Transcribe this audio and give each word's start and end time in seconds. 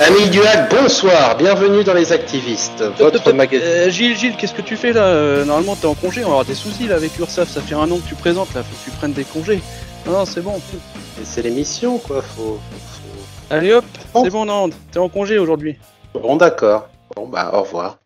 Amis 0.00 0.28
du 0.30 0.40
hack, 0.42 0.70
bonsoir, 0.70 1.36
bienvenue 1.36 1.82
dans 1.82 1.92
les 1.94 2.12
activistes, 2.12 2.84
votre 2.98 3.32
magazine. 3.32 3.66
Euh, 3.68 3.90
Gilles, 3.90 4.16
Gilles, 4.16 4.36
qu'est-ce 4.36 4.54
que 4.54 4.62
tu 4.62 4.76
fais 4.76 4.92
là 4.92 5.02
Euh, 5.06 5.44
Normalement, 5.44 5.74
t'es 5.74 5.86
en 5.86 5.94
congé, 5.94 6.20
on 6.22 6.28
va 6.28 6.32
avoir 6.34 6.44
des 6.44 6.54
soucis 6.54 6.86
là 6.86 6.94
avec 6.96 7.18
Ursaf, 7.18 7.48
ça 7.48 7.60
fait 7.60 7.74
un 7.74 7.90
an 7.90 7.98
que 7.98 8.08
tu 8.08 8.14
présentes 8.14 8.54
là, 8.54 8.62
faut 8.62 8.76
que 8.76 8.90
tu 8.90 8.96
prennes 8.96 9.12
des 9.12 9.24
congés. 9.24 9.60
Non, 10.06 10.12
non, 10.12 10.24
c'est 10.24 10.40
bon. 10.40 10.60
Mais 10.72 11.24
C'est 11.24 11.42
l'émission 11.42 11.98
quoi, 11.98 12.22
faut. 12.22 12.60
Allez 13.50 13.72
hop, 13.72 13.84
c'est 14.22 14.30
bon, 14.30 14.44
Nand, 14.44 14.70
t'es 14.92 14.98
en 15.00 15.08
congé 15.08 15.38
aujourd'hui. 15.38 15.76
Bon 16.14 16.36
d'accord. 16.36 16.88
Bon 17.16 17.26
bah 17.26 17.50
au 17.54 17.62
revoir. 17.62 17.98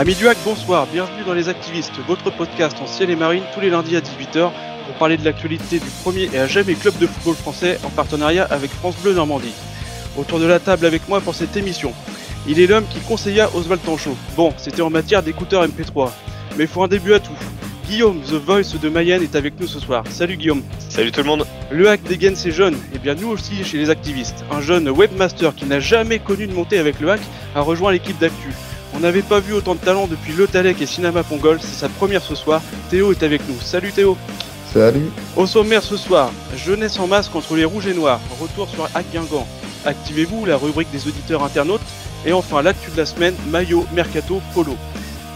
Amis 0.00 0.14
du 0.14 0.26
hack, 0.28 0.38
bonsoir, 0.46 0.86
bienvenue 0.86 1.24
dans 1.26 1.34
les 1.34 1.50
activistes, 1.50 1.92
votre 2.08 2.30
podcast 2.30 2.74
en 2.80 2.86
ciel 2.86 3.10
et 3.10 3.16
marine 3.16 3.42
tous 3.52 3.60
les 3.60 3.68
lundis 3.68 3.96
à 3.96 4.00
18h 4.00 4.50
pour 4.86 4.94
parler 4.98 5.18
de 5.18 5.24
l'actualité 5.26 5.78
du 5.78 5.90
premier 6.02 6.30
et 6.32 6.38
à 6.38 6.46
jamais 6.46 6.72
club 6.72 6.96
de 6.96 7.06
football 7.06 7.34
français 7.34 7.78
en 7.84 7.90
partenariat 7.90 8.46
avec 8.48 8.70
France 8.70 8.96
Bleu 9.02 9.12
Normandie. 9.12 9.52
Autour 10.16 10.40
de 10.40 10.46
la 10.46 10.58
table 10.58 10.86
avec 10.86 11.06
moi 11.06 11.20
pour 11.20 11.34
cette 11.34 11.54
émission, 11.54 11.92
il 12.48 12.58
est 12.58 12.66
l'homme 12.66 12.86
qui 12.88 12.98
conseilla 13.00 13.54
Oswald 13.54 13.82
Tanchot. 13.84 14.16
Bon, 14.38 14.54
c'était 14.56 14.80
en 14.80 14.88
matière 14.88 15.22
d'écouteurs 15.22 15.66
MP3, 15.66 16.10
mais 16.56 16.66
faut 16.66 16.82
un 16.82 16.88
début 16.88 17.12
à 17.12 17.20
tout. 17.20 17.36
Guillaume, 17.86 18.22
The 18.22 18.42
Voice 18.42 18.78
de 18.80 18.88
Mayenne, 18.88 19.22
est 19.22 19.36
avec 19.36 19.60
nous 19.60 19.66
ce 19.66 19.80
soir. 19.80 20.04
Salut 20.08 20.38
Guillaume. 20.38 20.62
Salut 20.88 21.12
tout 21.12 21.20
le 21.20 21.26
monde. 21.26 21.46
Le 21.70 21.90
hack 21.90 22.02
dégaine 22.04 22.36
ses 22.36 22.52
jeunes, 22.52 22.78
et 22.94 22.98
bien 22.98 23.16
nous 23.16 23.28
aussi 23.28 23.62
chez 23.64 23.76
les 23.76 23.90
activistes. 23.90 24.46
Un 24.50 24.62
jeune 24.62 24.88
webmaster 24.88 25.54
qui 25.54 25.66
n'a 25.66 25.78
jamais 25.78 26.20
connu 26.20 26.46
de 26.46 26.54
montée 26.54 26.78
avec 26.78 27.00
le 27.00 27.10
hack 27.10 27.20
a 27.54 27.60
rejoint 27.60 27.92
l'équipe 27.92 28.18
d'Actu. 28.18 28.48
On 29.00 29.02
n'avait 29.02 29.22
pas 29.22 29.40
vu 29.40 29.54
autant 29.54 29.74
de 29.74 29.80
talent 29.80 30.06
depuis 30.06 30.34
Le 30.34 30.46
Talec 30.46 30.82
et 30.82 30.84
Cinema 30.84 31.22
Pongol, 31.22 31.56
c'est 31.58 31.68
sa 31.68 31.88
première 31.88 32.20
ce 32.20 32.34
soir. 32.34 32.60
Théo 32.90 33.12
est 33.12 33.22
avec 33.22 33.40
nous. 33.48 33.58
Salut 33.58 33.92
Théo. 33.92 34.14
Salut. 34.74 35.06
Au 35.36 35.46
sommaire 35.46 35.82
ce 35.82 35.96
soir, 35.96 36.30
jeunesse 36.54 36.98
en 36.98 37.06
masse 37.06 37.30
contre 37.30 37.56
les 37.56 37.64
rouges 37.64 37.86
et 37.86 37.94
noirs. 37.94 38.20
Retour 38.38 38.68
sur 38.68 38.84
Hack 38.94 39.06
Guingamp. 39.10 39.48
Activez-vous, 39.86 40.44
la 40.44 40.58
rubrique 40.58 40.90
des 40.90 41.08
auditeurs 41.08 41.42
internautes. 41.42 41.80
Et 42.26 42.34
enfin 42.34 42.60
l'actu 42.60 42.90
de 42.90 42.98
la 42.98 43.06
semaine, 43.06 43.34
maillot, 43.48 43.86
mercato, 43.94 44.42
polo. 44.52 44.76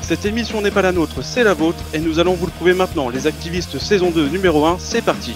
Cette 0.03 0.27
émission 0.27 0.61
n'est 0.61 0.71
pas 0.71 0.83
la 0.83 0.93
nôtre, 0.93 1.25
c'est 1.25 1.43
la 1.43 1.55
vôtre, 1.55 1.83
et 1.95 2.01
nous 2.01 2.19
allons 2.19 2.35
vous 2.35 2.45
le 2.45 2.53
prouver 2.53 2.75
maintenant. 2.75 3.09
Les 3.09 3.27
activistes 3.27 3.79
saison 3.79 4.11
2 4.11 4.29
numéro 4.29 4.67
1, 4.67 4.77
c'est 4.79 5.01
parti. 5.01 5.33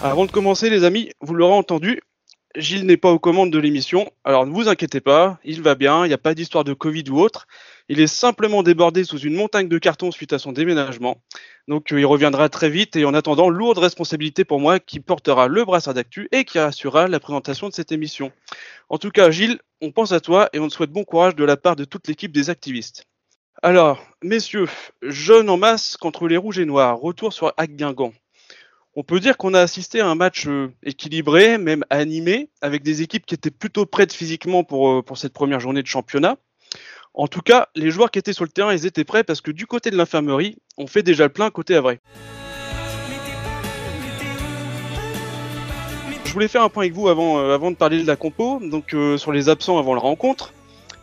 Avant 0.00 0.24
de 0.24 0.30
commencer 0.30 0.70
les 0.70 0.84
amis, 0.84 1.10
vous 1.20 1.34
l'aurez 1.34 1.52
entendu, 1.52 2.00
Gilles 2.56 2.84
n'est 2.84 2.98
pas 2.98 3.10
aux 3.10 3.18
commandes 3.18 3.50
de 3.50 3.58
l'émission, 3.58 4.10
alors 4.24 4.46
ne 4.46 4.52
vous 4.52 4.68
inquiétez 4.68 5.00
pas, 5.00 5.38
il 5.44 5.62
va 5.62 5.74
bien, 5.74 6.04
il 6.04 6.08
n'y 6.08 6.14
a 6.14 6.18
pas 6.18 6.34
d'histoire 6.34 6.64
de 6.64 6.74
Covid 6.74 7.04
ou 7.08 7.18
autre. 7.18 7.46
Il 7.88 7.98
est 7.98 8.06
simplement 8.06 8.62
débordé 8.62 9.04
sous 9.04 9.18
une 9.18 9.34
montagne 9.34 9.68
de 9.68 9.78
cartons 9.78 10.10
suite 10.10 10.32
à 10.32 10.38
son 10.38 10.52
déménagement. 10.52 11.22
Donc 11.66 11.92
euh, 11.92 12.00
il 12.00 12.04
reviendra 12.04 12.48
très 12.48 12.68
vite 12.68 12.96
et 12.96 13.04
en 13.04 13.14
attendant, 13.14 13.48
lourde 13.48 13.78
responsabilité 13.78 14.44
pour 14.44 14.60
moi 14.60 14.80
qui 14.80 15.00
portera 15.00 15.48
le 15.48 15.64
brassard 15.64 15.94
d'actu 15.94 16.28
et 16.30 16.44
qui 16.44 16.58
assurera 16.58 17.08
la 17.08 17.20
présentation 17.20 17.68
de 17.68 17.72
cette 17.72 17.92
émission. 17.92 18.32
En 18.90 18.98
tout 18.98 19.10
cas, 19.10 19.30
Gilles, 19.30 19.58
on 19.80 19.90
pense 19.90 20.12
à 20.12 20.20
toi 20.20 20.50
et 20.52 20.58
on 20.58 20.68
te 20.68 20.74
souhaite 20.74 20.90
bon 20.90 21.04
courage 21.04 21.34
de 21.34 21.44
la 21.44 21.56
part 21.56 21.76
de 21.76 21.84
toute 21.84 22.06
l'équipe 22.06 22.32
des 22.32 22.50
activistes. 22.50 23.06
Alors, 23.62 24.04
messieurs, 24.22 24.68
jeunes 25.02 25.48
en 25.48 25.56
masse 25.56 25.96
contre 25.96 26.28
les 26.28 26.36
rouges 26.36 26.58
et 26.58 26.64
noirs, 26.64 26.98
retour 26.98 27.32
sur 27.32 27.52
Hack 27.56 27.76
Guingamp. 27.76 28.12
On 28.94 29.04
peut 29.04 29.20
dire 29.20 29.38
qu'on 29.38 29.54
a 29.54 29.60
assisté 29.60 30.00
à 30.00 30.06
un 30.06 30.14
match 30.14 30.46
euh, 30.46 30.70
équilibré, 30.82 31.56
même 31.56 31.82
animé, 31.88 32.50
avec 32.60 32.82
des 32.82 33.00
équipes 33.00 33.24
qui 33.24 33.34
étaient 33.34 33.50
plutôt 33.50 33.86
prêtes 33.86 34.12
physiquement 34.12 34.64
pour, 34.64 34.90
euh, 34.90 35.02
pour 35.02 35.16
cette 35.16 35.32
première 35.32 35.60
journée 35.60 35.80
de 35.80 35.86
championnat. 35.86 36.36
En 37.14 37.26
tout 37.26 37.40
cas, 37.40 37.68
les 37.74 37.90
joueurs 37.90 38.10
qui 38.10 38.18
étaient 38.18 38.34
sur 38.34 38.44
le 38.44 38.50
terrain, 38.50 38.74
ils 38.74 38.84
étaient 38.84 39.04
prêts 39.04 39.24
parce 39.24 39.40
que 39.40 39.50
du 39.50 39.66
côté 39.66 39.90
de 39.90 39.96
l'infirmerie, 39.96 40.58
on 40.76 40.86
fait 40.86 41.02
déjà 41.02 41.24
le 41.24 41.32
plein 41.32 41.48
côté 41.48 41.74
Havre. 41.74 41.94
Je 46.26 46.32
voulais 46.34 46.48
faire 46.48 46.62
un 46.62 46.68
point 46.68 46.84
avec 46.84 46.92
vous 46.92 47.08
avant, 47.08 47.38
euh, 47.38 47.54
avant 47.54 47.70
de 47.70 47.76
parler 47.76 48.02
de 48.02 48.06
la 48.06 48.16
compo, 48.16 48.60
donc 48.60 48.94
sur 49.16 49.32
les 49.32 49.48
absents 49.48 49.78
avant 49.78 49.94
la 49.94 50.00
rencontre. 50.00 50.52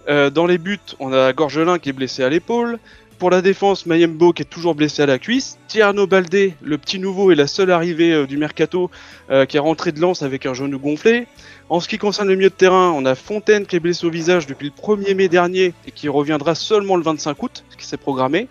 Dans 0.08 0.48
les 0.48 0.58
buts, 0.58 0.80
on 1.00 1.14
a 1.14 1.34
Gorgelin 1.34 1.78
qui 1.78 1.90
est 1.90 1.94
blessé 1.94 2.24
à 2.24 2.30
l'épaule. 2.30 2.80
Pour 3.20 3.32
la 3.32 3.42
défense, 3.42 3.86
Mayembo 3.86 4.32
qui 4.32 4.44
est 4.44 4.46
toujours 4.46 4.76
blessé 4.76 5.02
à 5.02 5.06
la 5.06 5.20
cuisse. 5.20 5.60
Tierno 5.68 6.08
Baldé, 6.08 6.54
le 6.62 6.78
petit 6.78 7.00
nouveau, 7.00 7.32
est 7.32 7.36
la 7.36 7.48
seule 7.48 7.70
arrivée 7.70 8.14
euh, 8.14 8.26
du 8.26 8.38
mercato 8.38 8.90
euh, 9.30 9.46
qui 9.46 9.58
est 9.58 9.60
rentré 9.60 9.92
de 9.92 10.00
lance 10.00 10.22
avec 10.22 10.46
un 10.46 10.54
genou 10.54 10.80
gonflé. 10.80 11.28
En 11.68 11.82
ce 11.82 11.90
qui 11.90 11.98
concerne 11.98 12.30
le 12.30 12.38
milieu 12.38 12.50
de 12.50 12.56
terrain, 12.56 12.94
on 12.96 13.06
a 13.06 13.16
Fontaine 13.16 13.66
qui 13.66 13.76
est 13.76 13.82
blessé 13.82 14.06
au 14.06 14.10
visage 14.10 14.48
depuis 14.48 14.72
le 14.74 14.82
1er 14.82 15.16
mai 15.16 15.28
dernier 15.28 15.74
et 15.86 15.92
qui 15.92 16.08
reviendra 16.08 16.56
seulement 16.56 16.96
le 16.96 17.04
25 17.04 17.44
août, 17.44 17.66
ce 17.70 17.76
qui 17.76 17.86
s'est 17.86 17.98
programmé. 17.98 18.48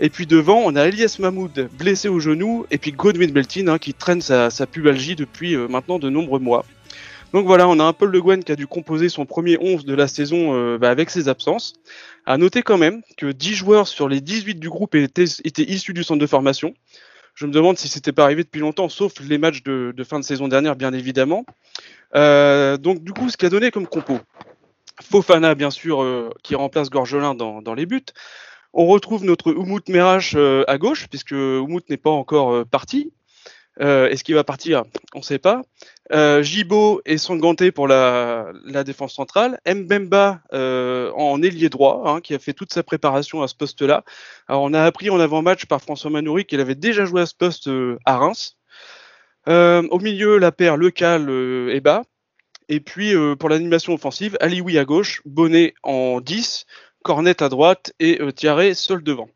Et 0.00 0.10
puis 0.10 0.26
devant, 0.26 0.58
on 0.58 0.76
a 0.76 0.86
Elias 0.86 1.16
Mahmoud 1.18 1.70
blessé 1.78 2.08
au 2.08 2.20
genou 2.20 2.66
et 2.70 2.76
puis 2.76 2.92
Godwin 2.92 3.30
Beltin 3.30 3.68
hein, 3.68 3.78
qui 3.78 3.94
traîne 3.94 4.20
sa, 4.20 4.50
sa 4.50 4.66
pubalgie 4.66 5.16
depuis 5.16 5.54
euh, 5.54 5.66
maintenant 5.66 5.98
de 5.98 6.10
nombreux 6.10 6.40
mois. 6.40 6.66
Donc 7.34 7.46
voilà, 7.46 7.66
on 7.66 7.80
a 7.80 7.82
un 7.82 7.92
Paul 7.92 8.12
Le 8.12 8.22
Guen 8.22 8.44
qui 8.44 8.52
a 8.52 8.54
dû 8.54 8.68
composer 8.68 9.08
son 9.08 9.26
premier 9.26 9.58
11 9.60 9.84
de 9.84 9.92
la 9.92 10.06
saison 10.06 10.54
euh, 10.54 10.78
bah, 10.78 10.88
avec 10.88 11.10
ses 11.10 11.28
absences. 11.28 11.72
À 12.26 12.38
noter 12.38 12.62
quand 12.62 12.78
même 12.78 13.02
que 13.16 13.26
10 13.26 13.54
joueurs 13.54 13.88
sur 13.88 14.08
les 14.08 14.20
18 14.20 14.60
du 14.60 14.70
groupe 14.70 14.94
étaient, 14.94 15.24
issus 15.24 15.92
du 15.94 16.04
centre 16.04 16.20
de 16.20 16.28
formation. 16.28 16.74
Je 17.34 17.46
me 17.46 17.50
demande 17.50 17.76
si 17.76 17.88
c'était 17.88 18.12
pas 18.12 18.22
arrivé 18.22 18.44
depuis 18.44 18.60
longtemps, 18.60 18.88
sauf 18.88 19.14
les 19.18 19.38
matchs 19.38 19.64
de, 19.64 19.92
fin 20.08 20.20
de 20.20 20.24
saison 20.24 20.46
dernière, 20.46 20.76
bien 20.76 20.92
évidemment. 20.92 21.44
Euh, 22.14 22.76
donc 22.76 23.02
du 23.02 23.12
coup, 23.12 23.28
ce 23.28 23.36
qui 23.36 23.46
a 23.46 23.50
donné 23.50 23.72
comme 23.72 23.88
compo, 23.88 24.20
Fofana 25.02 25.56
bien 25.56 25.72
sûr 25.72 26.04
euh, 26.04 26.30
qui 26.44 26.54
remplace 26.54 26.88
Gorgelin 26.88 27.34
dans, 27.34 27.74
les 27.74 27.86
buts. 27.86 28.06
On 28.72 28.86
retrouve 28.86 29.24
notre 29.24 29.48
Umut 29.50 29.88
Merach 29.88 30.34
euh, 30.36 30.62
à 30.68 30.78
gauche 30.78 31.08
puisque 31.08 31.32
Umut 31.32 31.82
n'est 31.90 31.96
pas 31.96 32.10
encore 32.10 32.64
parti. 32.64 33.10
Euh, 33.80 34.08
Est-ce 34.08 34.24
qu'il 34.24 34.34
va 34.34 34.44
partir? 34.44 34.84
On 35.14 35.18
ne 35.18 35.24
sait 35.24 35.38
pas. 35.38 35.62
Euh, 36.12 36.42
Jibo 36.42 37.00
et 37.06 37.16
pour 37.72 37.88
la, 37.88 38.52
défense 38.84 39.14
centrale. 39.14 39.58
Mbemba 39.66 40.40
euh, 40.52 41.10
en 41.12 41.42
ailier 41.42 41.68
droit, 41.68 42.04
hein, 42.06 42.20
qui 42.20 42.34
a 42.34 42.38
fait 42.38 42.52
toute 42.52 42.72
sa 42.72 42.82
préparation 42.82 43.42
à 43.42 43.48
ce 43.48 43.54
poste-là. 43.54 44.04
Alors 44.48 44.62
on 44.62 44.74
a 44.74 44.82
appris 44.82 45.10
en 45.10 45.18
avant-match 45.18 45.66
par 45.66 45.80
François 45.80 46.10
Manoury 46.10 46.44
qu'il 46.44 46.60
avait 46.60 46.74
déjà 46.74 47.04
joué 47.04 47.22
à 47.22 47.26
ce 47.26 47.34
poste 47.34 47.68
euh, 47.68 47.98
à 48.04 48.18
Reims. 48.18 48.56
Euh, 49.48 49.86
au 49.90 49.98
milieu, 49.98 50.38
la 50.38 50.52
paire 50.52 50.76
Le 50.76 50.90
Cal 50.90 51.28
euh, 51.28 51.74
et 51.74 51.80
bas. 51.80 52.02
Et 52.68 52.80
puis 52.80 53.12
pour 53.38 53.50
l'animation 53.50 53.92
offensive, 53.92 54.38
Alioui 54.40 54.78
à 54.78 54.86
gauche, 54.86 55.20
Bonnet 55.26 55.74
en 55.82 56.22
10, 56.22 56.64
Cornet 57.02 57.42
à 57.42 57.50
droite 57.50 57.92
et 58.00 58.18
Thierry 58.34 58.74
seul 58.74 59.02
devant. 59.02 59.28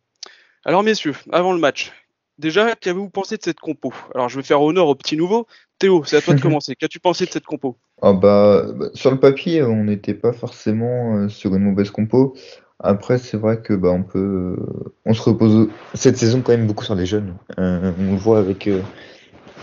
Alors 0.64 0.82
messieurs, 0.82 1.14
avant 1.30 1.52
le 1.52 1.58
match, 1.58 1.92
déjà, 2.38 2.74
qu'avez-vous 2.74 3.10
pensé 3.10 3.36
de 3.36 3.42
cette 3.42 3.60
compo? 3.60 3.92
Alors 4.14 4.28
je 4.28 4.36
vais 4.36 4.42
faire 4.42 4.62
honneur 4.62 4.88
au 4.88 4.94
petit 4.94 5.16
nouveau. 5.16 5.46
Théo, 5.78 6.02
c'est 6.04 6.16
à 6.16 6.20
toi 6.20 6.34
de 6.34 6.40
commencer. 6.42 6.74
Qu'as-tu 6.76 7.00
pensé 7.00 7.26
de 7.26 7.30
cette 7.30 7.44
compo? 7.44 7.76
Ah 8.02 8.12
bah, 8.12 8.66
bah, 8.74 8.86
sur 8.94 9.10
le 9.10 9.18
papier, 9.18 9.62
on 9.62 9.84
n'était 9.84 10.14
pas 10.14 10.32
forcément 10.32 11.16
euh, 11.16 11.28
sur 11.28 11.54
une 11.54 11.62
mauvaise 11.62 11.90
compo. 11.90 12.34
Après, 12.80 13.18
c'est 13.18 13.36
vrai 13.36 13.60
que 13.60 13.74
bah 13.74 13.90
on 13.90 14.04
peut, 14.04 14.56
euh, 14.56 14.92
on 15.04 15.12
se 15.12 15.22
repose 15.22 15.68
cette 15.94 16.16
saison 16.16 16.42
quand 16.42 16.52
même 16.52 16.66
beaucoup 16.66 16.84
sur 16.84 16.94
les 16.94 17.06
jeunes. 17.06 17.34
Euh, 17.58 17.92
on 17.98 18.12
le 18.12 18.18
voit 18.18 18.38
avec 18.38 18.68
euh, 18.68 18.82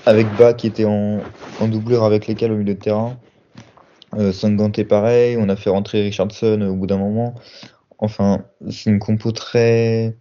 avec 0.06 0.28
Ba 0.38 0.54
qui 0.54 0.68
était 0.68 0.86
en, 0.86 1.22
en 1.62 1.68
doublure 1.68 2.04
avec 2.04 2.28
lesquels 2.28 2.52
au 2.52 2.58
milieu 2.58 2.74
de 2.74 2.80
terrain. 2.80 3.18
Euh, 4.16 4.32
Sanganté 4.32 4.84
pareil. 4.84 5.38
On 5.40 5.50
a 5.50 5.56
fait 5.56 5.70
rentrer 5.70 6.02
Richardson 6.02 6.62
au 6.62 6.76
bout 6.76 6.88
d'un 6.88 6.98
moment. 6.98 7.36
Enfin, 8.00 8.44
c'est 8.70 8.90
une 8.90 9.00
compo 9.00 9.32
très 9.32 10.18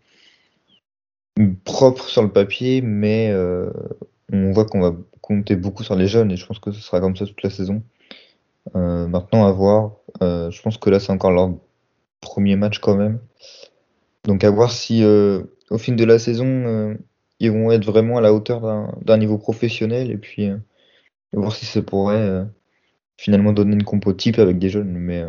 propre 1.65 2.09
sur 2.09 2.23
le 2.23 2.31
papier, 2.31 2.81
mais 2.81 3.31
euh, 3.33 3.71
on 4.33 4.53
voit 4.53 4.65
qu'on 4.65 4.81
va 4.81 4.95
compter 5.21 5.57
beaucoup 5.57 5.83
sur 5.83 5.97
les 5.97 6.07
jeunes 6.07 6.31
et 6.31 6.37
je 6.37 6.47
pense 6.47 6.59
que 6.59 6.71
ce 6.71 6.81
sera 6.81 7.01
comme 7.01 7.17
ça 7.17 7.27
toute 7.27 7.43
la 7.43 7.51
saison. 7.51 7.83
Euh, 8.77 9.07
maintenant, 9.07 9.47
à 9.47 9.53
voir. 9.53 9.93
Euh, 10.23 10.51
je 10.51 10.63
pense 10.63 10.79
que 10.79 10.91
là, 10.91 11.01
c'est 11.01 11.13
encore 11.13 11.33
leur 11.33 11.51
premier 12.21 12.57
match 12.57 12.79
quand 12.79 12.97
même. 12.97 13.19
Donc, 14.25 14.45
à 14.45 14.51
voir 14.51 14.71
si 14.73 15.03
euh, 15.03 15.43
au 15.71 15.79
fil 15.79 15.97
de 15.97 16.05
la 16.05 16.19
saison, 16.19 16.47
euh, 16.47 16.95
ils 17.41 17.51
vont 17.51 17.71
être 17.73 17.85
vraiment 17.85 18.17
à 18.19 18.21
la 18.21 18.33
hauteur 18.33 18.93
d'un 19.03 19.19
niveau 19.19 19.39
professionnel 19.39 20.11
et 20.11 20.17
puis 20.17 20.49
euh, 20.49 20.57
voir 21.33 21.55
si 21.55 21.67
ça 21.67 21.83
pourrait 21.83 22.47
finalement 23.17 23.53
donner 23.53 23.75
une 23.75 23.85
compo 23.85 24.13
type 24.13 24.39
avec 24.39 24.59
des 24.59 24.71
jeunes. 24.71 24.93
Mais 24.93 25.25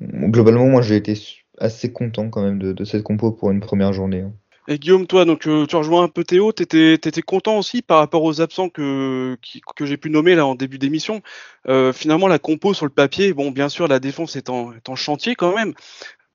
globalement, 0.00 0.66
moi, 0.66 0.82
j'ai 0.82 0.96
été 0.96 1.14
assez 1.58 1.92
content 1.92 2.28
quand 2.28 2.42
même 2.42 2.58
de, 2.58 2.72
de 2.72 2.84
cette 2.84 3.02
compo 3.02 3.30
pour 3.32 3.50
une 3.50 3.60
première 3.60 3.92
journée. 3.92 4.22
hein. 4.22 4.32
Et 4.68 4.78
Guillaume, 4.78 5.06
toi, 5.06 5.24
donc 5.24 5.46
euh, 5.46 5.66
tu 5.66 5.76
rejoins 5.76 6.02
un 6.02 6.08
peu 6.08 6.24
Théo, 6.24 6.52
t'étais 6.52 6.94
étais 6.94 7.22
content 7.22 7.58
aussi 7.58 7.82
par 7.82 7.98
rapport 7.98 8.24
aux 8.24 8.40
absents 8.40 8.68
que, 8.68 9.38
que 9.76 9.86
j'ai 9.86 9.96
pu 9.96 10.10
nommer 10.10 10.34
là 10.34 10.44
en 10.46 10.56
début 10.56 10.78
d'émission. 10.78 11.22
Euh, 11.68 11.92
finalement, 11.92 12.26
la 12.26 12.38
compo 12.38 12.74
sur 12.74 12.84
le 12.84 12.90
papier, 12.90 13.32
bon, 13.32 13.52
bien 13.52 13.68
sûr, 13.68 13.86
la 13.86 14.00
défense 14.00 14.34
est 14.34 14.50
en, 14.50 14.72
chantier 14.96 15.36
quand 15.36 15.54
même. 15.54 15.72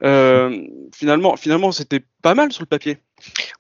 Euh, 0.04 0.66
finalement, 0.96 1.36
finalement, 1.36 1.72
c'était 1.72 2.04
pas 2.22 2.34
mal 2.34 2.52
sur 2.54 2.64
le 2.64 2.68
papier. 2.68 3.00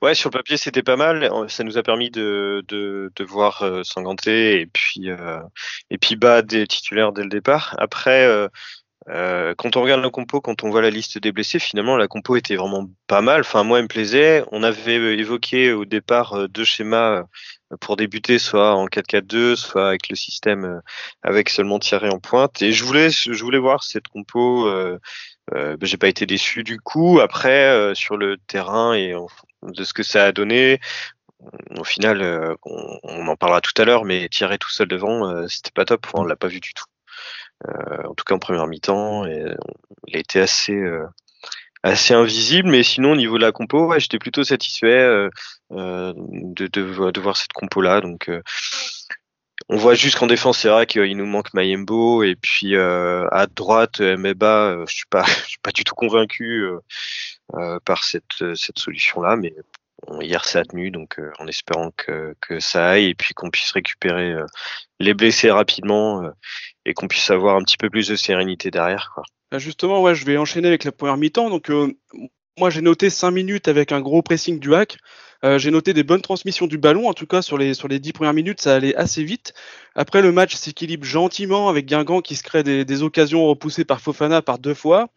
Ouais, 0.02 0.16
sur 0.16 0.30
le 0.30 0.38
papier, 0.38 0.58
c'était 0.58 0.84
pas 0.84 0.96
mal. 0.96 1.30
Ça 1.50 1.64
nous 1.64 1.78
a 1.78 1.84
permis 1.84 2.10
de, 2.10 2.64
de, 2.68 3.12
de 3.16 3.24
voir 3.24 3.62
euh, 3.64 3.84
Sanganté 3.84 4.62
et 4.62 4.66
puis, 4.66 5.10
et 5.90 5.98
puis 5.98 6.16
Bas 6.16 6.42
des 6.42 6.66
titulaires 6.66 7.12
dès 7.12 7.24
le 7.24 7.30
départ. 7.30 7.76
Après, 7.78 8.26
euh, 9.10 9.42
Euh, 9.52 9.56
quand 9.58 9.76
on 9.78 9.82
regarde 9.82 10.02
la 10.02 10.10
compo, 10.10 10.42
quand 10.42 10.64
on 10.64 10.70
voit 10.70 10.82
la 10.82 10.90
liste 10.90 11.18
des 11.18 11.32
blessés, 11.32 11.60
finalement 11.60 11.98
la 11.98 12.08
compo 12.08 12.36
était 12.36 12.56
vraiment 12.56 12.90
pas 13.08 13.22
mal. 13.22 13.42
Enfin, 13.42 13.64
moi, 13.64 13.80
elle 13.80 13.84
me 13.84 13.88
plaisait. 13.88 14.44
On 14.52 14.64
avait 14.64 14.96
évoqué 15.18 15.74
au 15.74 15.86
départ 15.86 16.34
euh, 16.34 16.48
deux 16.48 16.64
schémas 16.64 17.24
euh, 17.72 17.78
pour 17.80 17.98
débuter, 17.98 18.40
soit 18.40 18.74
en 18.76 18.88
4-4-2, 18.88 19.56
soit 19.56 19.88
avec 19.90 20.10
le 20.10 20.16
système 20.16 20.82
avec 21.24 21.50
seulement 21.50 21.80
Thierry 21.80 22.10
en 22.10 22.20
pointe. 22.20 22.62
Et 22.62 22.72
je 22.72 22.84
voulais, 22.84 23.10
je 23.10 23.44
voulais 23.44 23.60
voir 23.60 23.84
cette 23.84 24.08
compo. 24.08 24.68
Euh, 24.68 25.00
euh, 25.54 25.78
ben, 25.78 25.88
j'ai 25.88 25.98
pas 25.98 26.08
été 26.08 26.26
déçu 26.26 26.64
du 26.64 26.80
coup. 26.80 27.20
Après, 27.20 27.94
sur 27.96 28.18
le 28.18 28.38
terrain 28.48 28.94
et 28.94 29.14
de 29.64 29.84
ce 29.84 29.94
que 29.94 30.04
ça 30.04 30.26
a 30.26 30.32
donné, 30.32 30.80
au 31.78 31.84
final, 31.84 32.56
on, 32.64 33.28
en 33.28 33.36
parlera 33.36 33.62
tout 33.62 33.80
à 33.82 33.86
l'heure, 33.86 34.06
mais 34.06 34.30
Thierry 34.30 34.60
tout 34.60 34.70
seul 34.70 34.88
devant, 34.88 35.48
c'était 35.48 35.72
pas 35.72 35.86
top. 35.86 36.08
On 36.14 36.24
l'a 36.24 36.36
pas 36.36 36.48
vu 36.48 36.60
du 36.60 36.74
tout. 36.74 36.86
Euh, 37.68 38.04
en 38.08 38.14
tout 38.14 38.24
cas 38.26 38.36
en 38.36 38.40
première 38.40 38.68
mi-temps. 38.68 39.26
Et 39.26 39.44
il 40.08 40.16
a 40.16 40.20
été 40.20 40.40
assez 40.40 40.74
euh, 40.76 41.06
assez 41.84 42.14
invisible, 42.14 42.70
mais 42.70 42.84
sinon 42.84 43.14
au 43.14 43.16
niveau 43.16 43.38
de 43.38 43.44
la 43.44 43.52
compo, 43.52 43.88
ouais, 43.88 44.00
j'étais 44.00 44.20
plutôt 44.20 44.44
satisfait 44.44 44.88
euh, 44.88 45.30
de, 45.70 46.68
de, 46.68 47.12
de, 47.12 47.22
voir 47.22 47.38
cette 47.38 47.54
compo 47.54 47.82
là. 47.82 48.02
Donc 48.02 48.30
on 49.70 49.78
voit 49.78 49.96
juste 49.96 50.18
qu'en 50.18 50.28
défense, 50.28 50.60
c'est 50.60 50.70
vrai 50.70 50.86
qu'il 50.86 51.16
nous 51.18 51.26
manque 51.26 51.54
Mayembo 51.54 52.24
et 52.24 52.36
puis 52.36 52.76
à 52.78 53.48
droite, 53.56 54.00
Meba, 54.00 54.84
je 54.88 54.94
suis 54.94 55.08
pas, 55.10 55.24
je 55.46 55.50
suis 55.50 55.60
pas 55.64 55.72
du 55.72 55.84
tout 55.84 55.96
convaincu 55.96 56.66
par 57.86 58.04
cette 58.04 58.56
cette 58.56 58.80
solution 58.80 59.22
là, 59.22 59.38
hier 60.22 60.46
ça 60.46 60.60
a 60.60 60.64
tenu, 60.64 60.92
donc 60.92 61.20
en 61.40 61.48
espérant 61.48 61.92
que 61.96 62.36
que 62.42 62.60
ça 62.60 62.90
aille 62.90 63.10
et 63.10 63.16
puis 63.16 63.34
qu'on 63.34 63.50
puisse 63.50 63.72
récupérer 63.72 64.36
les 65.00 65.14
blessés 65.14 65.52
rapidement 65.52 66.24
et 66.86 66.94
qu'on 66.94 67.08
puisse 67.08 67.30
avoir 67.30 67.56
un 67.56 67.64
petit 67.64 67.78
peu 67.78 67.90
plus 67.90 68.08
de 68.08 68.16
sérénité 68.16 68.72
derrière. 68.72 69.12
Quoi. 69.14 69.24
Bah, 69.52 69.60
justement, 69.60 70.02
ouais, 70.02 70.16
je 70.16 70.26
vais 70.26 70.38
enchaîner 70.38 70.70
avec 70.70 70.86
la 70.86 70.94
première 70.94 71.18
mi-temps. 71.18 71.50
Donc, 71.50 71.70
euh, 71.70 71.94
moi, 72.58 72.70
j'ai 72.70 72.82
noté 72.82 73.10
5 73.10 73.32
minutes 73.32 73.68
avec 73.68 73.92
un 73.92 74.00
gros 74.00 74.22
pressing 74.22 74.60
du 74.60 74.74
hack. 74.74 74.98
Euh, 75.44 75.58
j'ai 75.58 75.72
noté 75.72 75.94
des 75.94 76.04
bonnes 76.04 76.22
transmissions 76.22 76.68
du 76.68 76.78
ballon. 76.78 77.10
En 77.10 77.14
tout 77.14 77.28
cas, 77.28 77.42
sur 77.42 77.58
les, 77.58 77.74
sur 77.74 77.90
les 77.90 78.00
10 78.00 78.14
premières 78.14 78.34
minutes, 78.34 78.62
ça 78.62 78.76
allait 78.76 78.96
assez 78.96 79.24
vite. 79.24 79.54
Après, 79.94 80.22
le 80.22 80.32
match 80.32 80.56
s'équilibre 80.56 81.04
gentiment 81.04 81.68
avec 81.68 81.86
Guingamp 81.86 82.22
qui 82.22 82.38
se 82.38 82.44
crée 82.44 82.64
des, 82.64 82.86
des 82.86 83.04
occasions 83.04 83.46
repoussées 83.46 83.84
par 83.84 84.00
Fofana 84.00 84.42
par 84.42 84.58
deux 84.58 84.74
fois. 84.74 85.10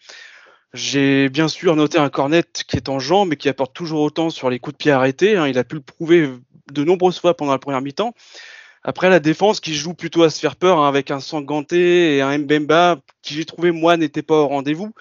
J'ai 0.75 1.29
bien 1.29 1.47
sûr 1.47 1.77
noté 1.77 1.99
un 1.99 2.09
cornet 2.09 2.43
qui 2.67 2.77
est 2.77 2.89
en 2.89 2.99
jambes 2.99 3.29
mais 3.29 3.37
qui 3.37 3.49
apporte 3.49 3.73
toujours 3.73 4.01
autant 4.01 4.29
sur 4.29 4.51
les 4.51 4.59
coups 4.59 4.75
de 4.75 4.79
pied 4.79 4.91
arrêtés. 4.91 5.37
Hein. 5.37 5.47
Il 5.47 5.57
a 5.57 5.63
pu 5.63 5.77
le 5.77 5.81
prouver 5.81 6.29
de 6.73 6.85
nombreuses 6.85 7.21
fois 7.21 7.37
pendant 7.37 7.53
la 7.53 7.59
première 7.59 7.81
mi-temps. 7.81 8.13
Après, 8.83 9.09
la 9.09 9.21
défense 9.21 9.61
qui 9.61 9.73
joue 9.73 9.95
plutôt 9.95 10.25
à 10.25 10.31
se 10.31 10.41
faire 10.41 10.57
peur 10.57 10.79
hein, 10.79 10.89
avec 10.89 11.11
un 11.13 11.21
Sanganté 11.21 12.17
et 12.17 12.23
un 12.23 12.37
Mbemba 12.37 12.99
qui 13.23 13.35
j'ai 13.35 13.45
trouvé, 13.47 13.71
moi, 13.71 13.97
n'était 13.97 14.23
pas 14.23 14.43
au 14.43 14.49
rendez-vous. 14.49 14.93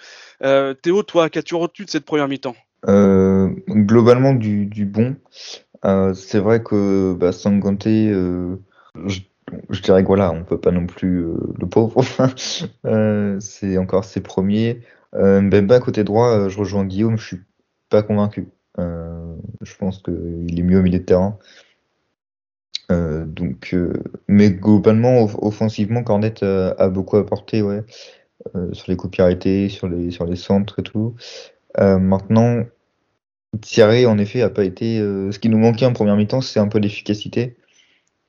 Euh, 0.42 0.74
Théo, 0.74 1.02
toi, 1.02 1.28
qu'as-tu 1.28 1.54
retenu 1.54 1.84
de 1.84 1.90
cette 1.90 2.06
première 2.06 2.28
mi-temps? 2.28 2.56
Euh, 2.88 3.50
Globalement, 3.68 4.32
du, 4.32 4.86
bon. 4.86 5.16
Euh, 5.84 6.14
c'est 6.14 6.38
vrai 6.38 6.62
que 6.62 7.14
bah, 7.14 7.32
Sanganté, 7.32 8.10
je, 9.06 9.80
dirais 9.82 10.02
que 10.02 10.06
voilà, 10.06 10.30
on 10.30 10.44
peut 10.44 10.60
pas 10.60 10.70
non 10.70 10.86
plus 10.86 11.26
le 11.58 11.66
pauvre. 11.66 12.02
C'est 13.40 13.76
encore 13.76 14.04
ses 14.04 14.20
premiers. 14.20 14.80
Mbemba, 15.14 15.80
côté 15.80 16.04
droit, 16.04 16.48
je 16.48 16.58
rejoins 16.58 16.84
Guillaume, 16.84 17.16
je 17.16 17.26
suis 17.26 17.40
pas 17.88 18.02
convaincu. 18.02 18.48
je 18.78 19.76
pense 19.78 20.02
qu'il 20.02 20.58
est 20.58 20.62
mieux 20.62 20.78
au 20.78 20.82
milieu 20.82 20.98
de 20.98 21.04
terrain. 21.04 21.38
Euh, 22.90 23.24
donc, 23.24 23.70
euh, 23.74 23.92
mais 24.28 24.50
globalement, 24.50 25.24
offensivement, 25.42 26.02
Cornet 26.02 26.42
euh, 26.42 26.74
a 26.78 26.88
beaucoup 26.88 27.16
apporté, 27.16 27.62
ouais, 27.62 27.82
sur 28.72 28.90
les 28.90 28.96
coups 28.96 29.18
arrêtés, 29.20 29.68
sur 29.68 29.88
les 29.88 30.10
sur 30.10 30.26
les 30.26 30.36
centres 30.36 30.80
et 30.80 30.82
tout. 30.82 31.14
maintenant, 31.78 32.64
Thierry, 33.62 34.06
en 34.06 34.18
effet, 34.18 34.42
a 34.42 34.50
pas 34.50 34.64
été. 34.64 34.98
ce 34.98 35.38
qui 35.38 35.48
nous 35.48 35.58
manquait 35.58 35.86
en 35.86 35.92
première 35.92 36.16
mi-temps, 36.16 36.40
c'est 36.42 36.60
un 36.60 36.68
peu 36.68 36.78
l'efficacité. 36.78 37.56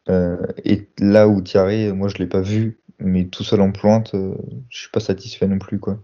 et 0.10 0.88
là 1.00 1.28
où 1.28 1.42
Thierry, 1.42 1.92
moi, 1.94 2.08
je 2.10 2.18
l'ai 2.18 2.28
pas 2.28 2.42
vu, 2.42 2.80
mais 3.00 3.26
tout 3.26 3.44
seul 3.44 3.62
en 3.62 3.72
pointe, 3.72 4.16
je 4.70 4.78
suis 4.80 4.90
pas 4.92 5.00
satisfait 5.00 5.48
non 5.48 5.60
plus, 5.60 5.80
quoi. 5.80 6.00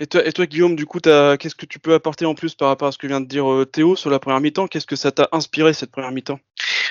Et 0.00 0.06
toi, 0.06 0.26
et 0.26 0.32
toi, 0.32 0.46
Guillaume, 0.46 0.74
du 0.74 0.86
coup, 0.86 0.98
qu'est-ce 0.98 1.54
que 1.54 1.66
tu 1.66 1.78
peux 1.78 1.94
apporter 1.94 2.24
en 2.24 2.34
plus 2.34 2.54
par 2.54 2.68
rapport 2.68 2.88
à 2.88 2.92
ce 2.92 2.98
que 2.98 3.06
vient 3.06 3.20
de 3.20 3.28
dire 3.28 3.46
Théo 3.70 3.94
sur 3.94 4.10
la 4.10 4.18
première 4.18 4.40
mi-temps? 4.40 4.66
Qu'est-ce 4.66 4.86
que 4.86 4.96
ça 4.96 5.12
t'a 5.12 5.28
inspiré 5.30 5.74
cette 5.74 5.90
première 5.90 6.10
mi-temps? 6.10 6.40